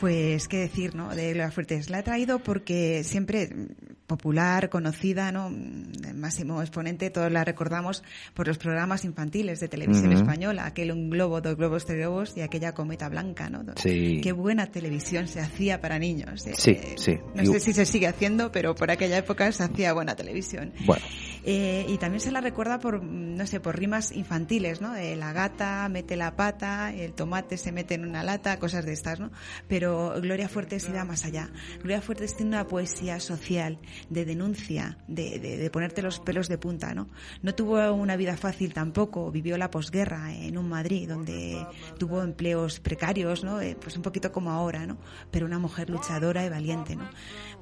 Pues 0.00 0.48
qué 0.48 0.58
decir, 0.58 0.94
¿no? 0.94 1.14
De 1.14 1.32
Gloria 1.32 1.50
Fuertes. 1.50 1.88
La 1.88 2.00
he 2.00 2.02
traído 2.02 2.38
porque 2.40 3.04
siempre 3.04 3.48
mm, 3.48 3.94
popular, 4.06 4.68
conocida, 4.68 5.32
¿no? 5.32 5.48
Mm, 5.50 5.92
El 6.08 6.14
máximo 6.16 6.60
exponente, 6.60 7.08
todos 7.10 7.30
la 7.32 7.44
recordamos 7.44 8.02
por 8.34 8.46
los 8.46 8.58
programas 8.58 9.04
infantiles 9.04 9.60
de 9.60 9.68
televisión 9.68 10.12
española, 10.12 10.66
aquel 10.66 10.92
un 10.92 11.08
globo, 11.10 11.40
dos 11.40 11.56
globos, 11.56 11.86
tres 11.86 11.98
globos 11.98 12.36
y 12.36 12.42
aquella 12.42 12.72
cometa 12.74 13.08
blanca, 13.08 13.48
¿no? 13.48 13.64
Sí. 13.76 14.20
Qué 14.22 14.32
buena 14.32 14.66
televisión 14.66 15.26
se 15.28 15.40
hacía 15.40 15.80
para 15.80 15.98
niños. 15.98 16.46
eh. 16.46 16.54
Sí, 16.56 16.78
sí. 16.96 17.18
No 17.34 17.42
Y- 17.42 17.46
sé 17.46 17.60
si 17.60 17.72
se 17.72 17.86
sigue 17.86 18.06
haciendo, 18.08 18.50
pero 18.52 18.74
por 18.74 18.90
aquella 18.90 19.16
época 19.18 19.50
se 19.52 19.62
hacía 19.62 19.92
buena 19.92 20.14
televisión. 20.16 20.72
Bueno, 20.84 21.04
Eh, 21.46 21.84
y 21.90 21.98
también 21.98 22.20
se 22.22 22.30
la 22.32 22.40
recuerda 22.40 22.78
por, 22.78 23.02
mm, 23.02 23.36
no 23.36 23.46
sé, 23.46 23.60
por 23.60 23.78
rimas 23.78 24.12
infantiles, 24.12 24.80
¿no? 24.80 24.94
De 24.94 25.14
la 25.14 25.34
gata 25.34 25.86
mete 25.90 26.16
la 26.16 26.36
pata, 26.36 26.90
el 26.94 27.12
tomate 27.12 27.58
se 27.58 27.70
mete 27.70 27.92
en 27.96 28.06
una 28.08 28.22
lata, 28.22 28.58
cosas 28.58 28.86
de 28.86 28.94
estas, 28.94 29.20
¿no? 29.20 29.30
Pero 29.68 29.83
Gloria 30.20 30.48
Fuertes 30.48 30.88
iba 30.88 31.04
más 31.04 31.24
allá. 31.24 31.50
Gloria 31.78 32.00
Fuertes 32.00 32.36
tiene 32.36 32.50
una 32.56 32.66
poesía 32.66 33.20
social, 33.20 33.78
de 34.10 34.24
denuncia, 34.24 34.98
de, 35.08 35.38
de, 35.38 35.56
de 35.56 35.70
ponerte 35.70 36.02
los 36.02 36.20
pelos 36.20 36.48
de 36.48 36.58
punta, 36.58 36.94
¿no? 36.94 37.08
No 37.42 37.54
tuvo 37.54 37.92
una 37.92 38.16
vida 38.16 38.36
fácil 38.36 38.72
tampoco, 38.72 39.30
vivió 39.30 39.58
la 39.58 39.70
posguerra 39.70 40.34
en 40.34 40.58
un 40.58 40.68
Madrid 40.68 41.08
donde 41.08 41.66
tuvo 41.98 42.22
empleos 42.22 42.80
precarios, 42.80 43.44
¿no? 43.44 43.60
Eh, 43.60 43.76
pues 43.80 43.96
un 43.96 44.02
poquito 44.02 44.32
como 44.32 44.50
ahora, 44.50 44.86
¿no? 44.86 44.98
Pero 45.30 45.46
una 45.46 45.58
mujer 45.58 45.90
luchadora 45.90 46.44
y 46.44 46.48
valiente, 46.48 46.96
¿no? 46.96 47.08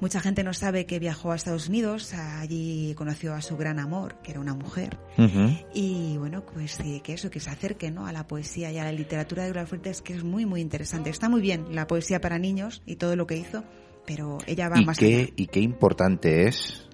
Mucha 0.03 0.19
gente 0.19 0.43
no 0.43 0.51
sabe 0.51 0.85
que 0.85 0.99
viajó 0.99 1.31
a 1.31 1.35
Estados 1.37 1.69
Unidos, 1.69 2.13
allí 2.13 2.93
conoció 2.97 3.33
a 3.33 3.41
su 3.41 3.55
gran 3.55 3.79
amor, 3.79 4.17
que 4.21 4.31
era 4.31 4.41
una 4.41 4.53
mujer. 4.53 4.97
Y 5.73 6.17
bueno, 6.17 6.43
pues 6.45 6.77
eh, 6.81 6.99
que 7.01 7.13
eso, 7.13 7.29
que 7.29 7.39
se 7.39 7.49
acerque 7.49 7.89
¿no? 7.89 8.05
a 8.05 8.11
la 8.11 8.27
poesía 8.27 8.69
y 8.69 8.77
a 8.77 8.83
la 8.83 8.91
literatura 8.91 9.43
de 9.43 9.51
Gloria 9.51 9.65
Fuertes, 9.65 10.01
que 10.01 10.11
es 10.11 10.25
muy, 10.25 10.45
muy 10.45 10.59
interesante. 10.59 11.09
Está 11.09 11.29
muy 11.29 11.39
bien 11.39 11.73
la 11.73 11.87
poesía 11.87 12.19
para 12.19 12.37
niños 12.37 12.81
y 12.85 12.97
todo 12.97 13.15
lo 13.15 13.27
que 13.27 13.37
hizo, 13.37 13.63
pero 14.05 14.39
ella 14.45 14.67
va 14.67 14.81
y 14.81 14.83
más 14.83 14.99
allá. 14.99 15.07
qué, 15.07 15.33
y 15.37 15.47
qué 15.47 15.61
importante 15.61 16.49
es 16.49 16.85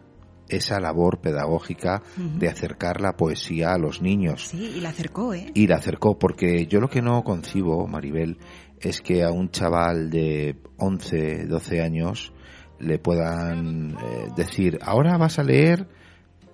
esa 0.47 0.79
labor 0.79 1.19
pedagógica 1.19 2.03
de 2.15 2.47
acercar 2.47 3.01
la 3.01 3.17
poesía 3.17 3.73
a 3.73 3.79
los 3.79 4.03
niños. 4.03 4.49
Sí, 4.49 4.73
y 4.75 4.81
la 4.81 4.89
acercó, 4.89 5.33
¿eh? 5.33 5.49
Y 5.55 5.65
la 5.65 5.77
acercó, 5.77 6.19
porque 6.19 6.67
yo 6.67 6.79
lo 6.79 6.89
que 6.91 7.01
no 7.01 7.23
concibo, 7.23 7.87
Maribel, 7.87 8.37
es 8.79 9.01
que 9.01 9.23
a 9.23 9.31
un 9.31 9.49
chaval 9.49 10.11
de 10.11 10.57
11, 10.77 11.47
12 11.47 11.81
años 11.81 12.33
le 12.79 12.99
puedan 12.99 13.91
eh, 13.91 14.27
decir, 14.35 14.79
ahora 14.81 15.17
vas 15.17 15.39
a 15.39 15.43
leer 15.43 15.87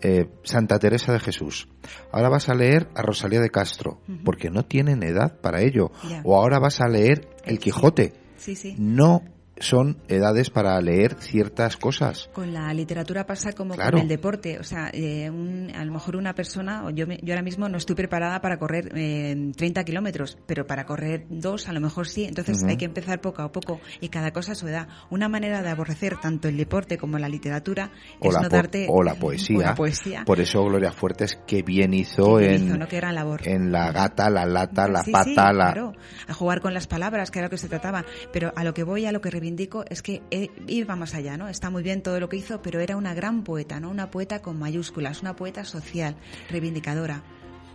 eh, 0.02 0.28
Santa 0.44 0.80
Teresa 0.80 1.14
de 1.14 1.20
Jesús, 1.20 1.68
ahora 2.12 2.30
vas 2.30 2.50
a 2.50 2.56
leer 2.56 2.90
a 2.96 3.02
Rosalía 3.02 3.40
de 3.40 3.50
Castro, 3.50 4.00
porque 4.24 4.50
no 4.50 4.64
tienen 4.64 5.04
edad 5.04 5.40
para 5.40 5.62
ello, 5.62 5.92
o 6.24 6.38
ahora 6.38 6.60
vas 6.60 6.82
a 6.82 6.88
leer 6.88 7.28
El 7.46 7.60
Quijote. 7.60 8.14
Sí, 8.38 8.56
sí. 8.56 8.76
No 8.78 9.24
son 9.58 9.98
edades 10.08 10.50
para 10.50 10.80
leer 10.82 11.16
ciertas 11.20 11.78
cosas. 11.78 12.30
Con 12.34 12.54
la 12.54 12.74
literatura 12.74 13.26
pasa 13.26 13.54
como 13.54 13.76
Claro. 13.76 13.92
con 13.94 14.02
el 14.02 14.08
deporte. 14.08 14.60
O 14.60 14.64
sea, 14.64 14.90
eh, 14.92 15.30
un- 15.30 15.72
a 15.74 15.84
lo 15.86 15.92
mejor 15.94 16.16
una 16.18 16.34
persona, 16.36 16.84
yo, 16.94 17.08
me- 17.08 17.20
yo 17.24 17.34
ahora 17.34 17.42
mismo 17.44 17.70
no 17.70 17.78
estoy 17.78 17.96
preparada 17.96 18.42
para 18.42 18.58
correr 18.58 18.92
eh, 18.96 19.52
30 19.56 19.84
kilómetros, 19.86 20.38
pero 20.46 20.68
para 20.68 20.86
correr 20.86 21.26
dos 21.30 21.68
a 21.70 21.74
lo 21.74 21.80
mejor 21.80 22.08
sí. 22.08 22.26
Entonces 22.26 22.64
hay 22.66 22.78
que 22.78 22.86
empezar 22.86 23.22
poco 23.22 23.42
a 23.44 23.52
poco 23.52 23.80
y 24.02 24.10
cada 24.10 24.32
cosa 24.32 24.52
a 24.52 24.56
su 24.56 24.68
edad. 24.68 24.88
Una 25.10 25.30
manera 25.30 25.62
de 25.62 25.70
aborrecer 25.70 26.18
tanto 26.22 26.48
el 26.50 26.58
deporte 26.58 26.98
como 26.98 27.18
la 27.18 27.30
literatura 27.30 27.92
O 28.20 28.28
es 28.28 28.34
la, 28.34 28.42
no 28.42 28.50
darte... 28.50 28.88
o 28.90 29.04
la 29.04 29.16
poesía. 29.16 29.58
o 29.58 29.62
la 29.62 29.76
poesía. 29.76 30.24
Por 30.26 30.40
eso 30.42 30.64
Gloria 30.66 30.92
Fuertes, 30.92 31.40
qué 31.48 31.64
bien 31.64 31.94
hizo, 31.94 32.38
que 32.38 32.56
en, 32.56 32.66
hizo, 32.68 32.78
¿no? 32.78 32.88
Qué 32.88 32.98
gran 32.98 33.16
labor. 33.16 33.48
en 33.48 33.72
la 33.72 33.92
gata, 33.92 34.30
la 34.30 34.46
lata, 34.46 34.88
la 34.88 35.02
Sí, 35.04 35.12
pata, 35.12 35.24
sí, 35.26 35.36
la... 35.36 35.52
claro, 35.54 35.94
a 36.28 36.34
jugar 36.34 36.60
con 36.62 36.74
las 36.74 36.88
palabras, 36.88 37.32
que 37.32 37.40
era 37.40 37.46
lo 37.48 37.50
que 37.52 37.58
se 37.58 37.70
trataba. 37.70 38.04
Pero 38.34 38.52
a 38.56 38.64
lo 38.64 38.74
que 38.74 38.84
voy, 38.84 39.06
a 39.06 39.12
lo 39.12 39.22
que 39.22 39.30
reivindico, 39.46 39.86
es 39.88 40.02
que 40.02 40.24
eh, 40.32 40.50
iba 40.68 40.96
más 40.96 41.14
allá, 41.14 41.38
¿no? 41.38 41.48
Está 41.48 41.70
muy 41.70 41.84
bien 41.84 42.02
todo 42.02 42.20
lo 42.20 42.30
que 42.30 42.38
hizo, 42.38 42.62
pero 42.64 42.80
era 42.80 42.98
una 42.98 43.14
gran 43.14 43.44
poeta, 43.44 43.80
¿no? 43.80 43.92
Una 43.92 44.10
poeta 44.10 44.42
con 44.42 44.58
mayúsculas, 44.58 45.22
una 45.22 45.36
poeta 45.36 45.64
social, 45.64 46.16
reivindicadora. 46.50 47.22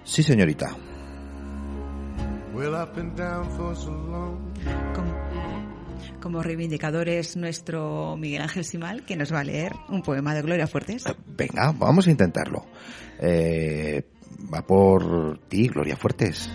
Sí, 0.03 0.25
señorita. 0.25 0.77
Como, 4.95 6.21
como 6.21 6.43
reivindicador 6.43 7.09
es 7.09 7.37
nuestro 7.37 8.17
Miguel 8.17 8.43
Ángel 8.43 8.65
Simal, 8.65 9.05
que 9.05 9.17
nos 9.17 9.33
va 9.33 9.41
a 9.41 9.45
leer 9.45 9.73
un 9.89 10.03
poema 10.03 10.35
de 10.35 10.43
Gloria 10.43 10.67
Fuertes. 10.67 11.05
Venga, 11.37 11.73
vamos 11.73 12.09
a 12.09 12.11
intentarlo. 12.11 12.67
Eh, 13.21 14.03
va 14.53 14.67
por 14.67 15.39
ti, 15.47 15.69
Gloria 15.69 15.97
Fuertes. 15.97 16.51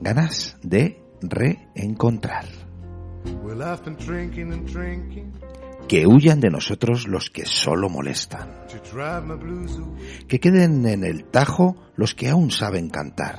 Ganas 0.00 0.56
de 0.62 1.02
reencontrar. 1.20 2.67
Que 5.88 6.06
huyan 6.06 6.40
de 6.40 6.50
nosotros 6.50 7.08
los 7.08 7.30
que 7.30 7.46
solo 7.46 7.88
molestan. 7.88 8.66
Que 10.28 10.38
queden 10.38 10.86
en 10.86 11.04
el 11.04 11.24
tajo 11.24 11.76
los 11.96 12.14
que 12.14 12.28
aún 12.28 12.50
saben 12.50 12.90
cantar. 12.90 13.38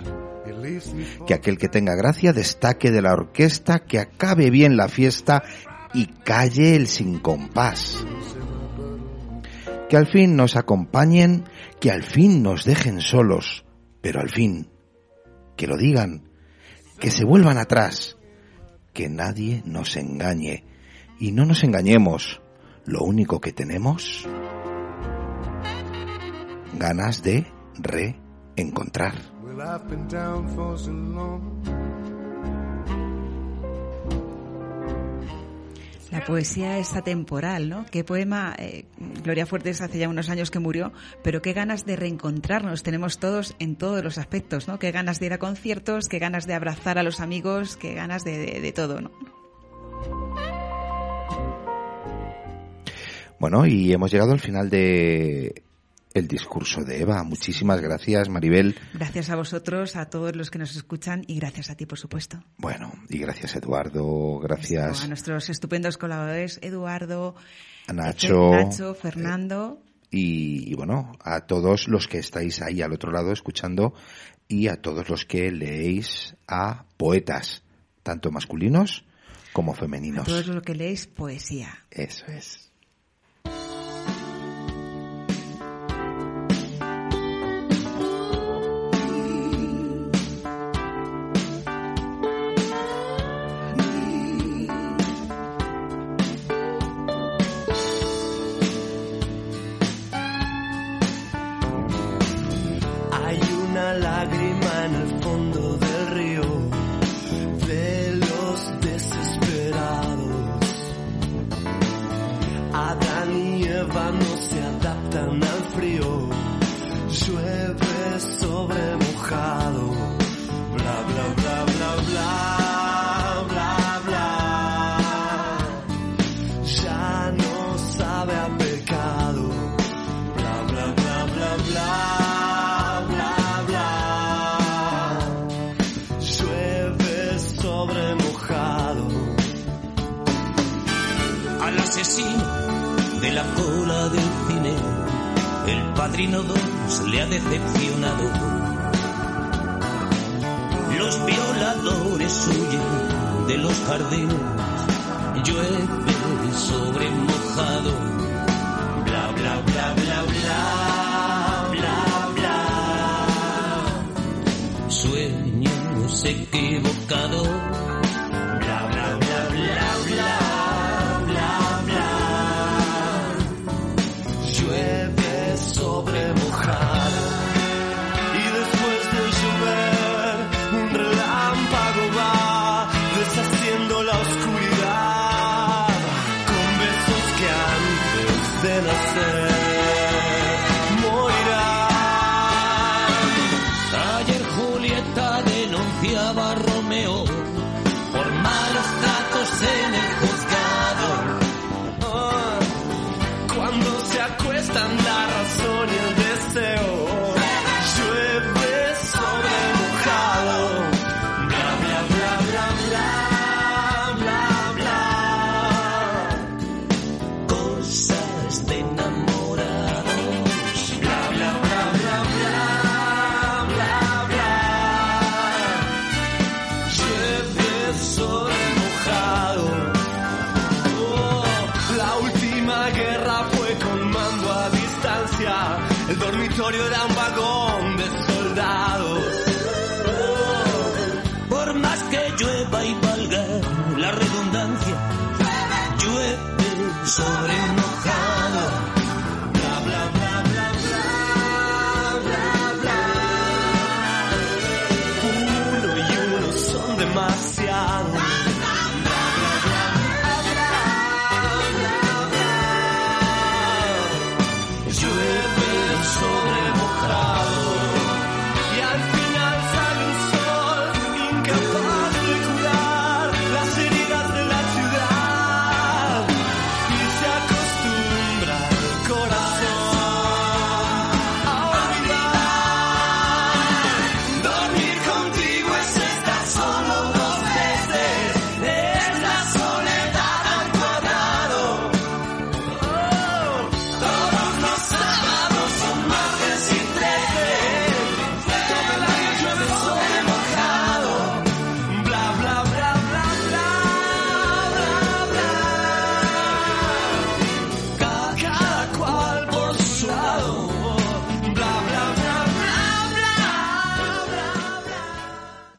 Que 1.28 1.34
aquel 1.34 1.58
que 1.58 1.70
tenga 1.70 1.96
gracia 1.96 2.34
destaque 2.34 2.92
de 2.92 3.02
la 3.02 3.14
orquesta, 3.14 3.80
que 3.80 4.00
acabe 4.00 4.50
bien 4.50 4.78
la 4.78 4.88
fiesta 4.90 5.44
y 5.94 6.08
calle 6.08 6.76
el 6.76 6.88
sin 6.88 7.20
compás. 7.20 8.06
Que 9.90 9.98
al 9.98 10.08
fin 10.08 10.36
nos 10.36 10.56
acompañen, 10.56 11.46
que 11.80 11.92
al 11.92 12.04
fin 12.04 12.44
nos 12.44 12.66
dejen 12.66 13.02
solos, 13.02 13.66
pero 14.02 14.22
al 14.22 14.30
fin, 14.30 14.70
que 15.56 15.68
lo 15.68 15.78
digan, 15.78 16.30
que 17.00 17.12
se 17.12 17.26
vuelvan 17.26 17.58
atrás, 17.58 18.18
que 18.94 19.10
nadie 19.10 19.62
nos 19.66 19.96
engañe 19.96 20.64
y 21.20 21.32
no 21.32 21.46
nos 21.46 21.64
engañemos. 21.64 22.42
Lo 22.86 23.02
único 23.02 23.40
que 23.40 23.52
tenemos, 23.52 24.28
ganas 26.78 27.22
de 27.22 27.46
reencontrar. 27.78 29.14
La 36.12 36.26
poesía 36.26 36.80
es 36.80 36.95
atemporal, 36.95 37.70
¿no? 37.70 37.86
Qué 37.91 38.03
poema, 38.03 38.55
eh, 38.57 38.86
Gloria 39.24 39.45
Fuertes 39.45 39.80
hace 39.82 39.99
ya 39.99 40.10
unos 40.10 40.30
años 40.30 40.49
que 40.49 40.57
murió, 40.57 40.91
pero 41.24 41.41
qué 41.41 41.53
ganas 41.53 41.86
de 41.86 41.95
reencontrarnos 41.95 42.82
tenemos 42.82 43.20
todos 43.20 43.55
en 43.60 43.76
todos 43.76 44.03
los 44.03 44.18
aspectos, 44.18 44.68
¿no? 44.68 44.80
Qué 44.80 44.91
ganas 44.91 45.20
de 45.20 45.28
ir 45.28 45.34
a 45.34 45.38
conciertos, 45.38 46.07
qué 46.10 46.18
ganas 46.18 46.47
de 46.47 46.55
abrazar 46.55 46.97
a 46.97 47.03
los 47.03 47.20
amigos, 47.20 47.78
qué 47.78 47.93
ganas 47.93 48.24
de, 48.24 48.38
de- 48.39 48.60
de 48.60 48.72
todo, 48.72 49.01
¿no? 49.01 49.12
Bueno, 53.39 53.66
y 53.66 53.93
hemos 53.93 54.12
llegado 54.12 54.34
al 54.34 54.39
final 54.39 54.70
de 54.70 55.64
el 56.14 56.28
discurso 56.28 56.84
de 56.84 57.01
Eva. 57.01 57.24
Muchísimas 57.24 57.82
gracias, 57.82 58.30
Maribel. 58.30 58.76
Gracias 58.93 59.30
a 59.30 59.36
vosotros, 59.36 59.95
a 59.95 60.10
todos 60.10 60.36
los 60.36 60.49
que 60.49 60.60
nos 60.60 60.76
escuchan 60.76 61.24
y 61.28 61.36
gracias 61.39 61.70
a 61.70 61.76
ti, 61.76 61.86
por 61.86 61.99
supuesto. 61.99 62.43
Bueno, 62.57 62.91
y 63.10 63.20
gracias, 63.20 63.55
Eduardo. 63.55 64.39
Gracias. 64.39 65.03
a 65.03 65.07
nuestros 65.07 65.49
estupendos 65.49 65.97
colaboradores, 65.97 66.60
Eduardo, 66.62 67.36
a 67.88 67.93
Nacho, 67.93 68.51
Nacho 68.51 68.93
Fernando. 68.95 69.84
Y, 70.12 70.72
y, 70.72 70.74
bueno, 70.74 71.12
a 71.24 71.41
todos 71.41 71.88
los 71.88 72.07
que 72.07 72.18
estáis 72.18 72.64
ahí 72.64 72.82
al 72.82 72.93
otro 72.93 73.12
lado 73.12 73.32
escuchando 73.32 73.93
y 74.47 74.68
a 74.68 74.82
todos 74.82 75.07
los 75.07 75.26
que 75.26 75.51
leéis 75.51 76.36
a 76.47 76.86
poetas, 76.97 77.62
tanto 78.01 78.32
masculinos 78.32 79.05
como 79.53 79.76
femeninos. 79.76 80.24
A 80.24 80.26
todos 80.26 80.47
los 80.47 80.64
que 80.64 80.74
leéis 80.74 81.05
poesía. 81.05 81.86
Eso 81.91 82.26
es. 82.26 82.68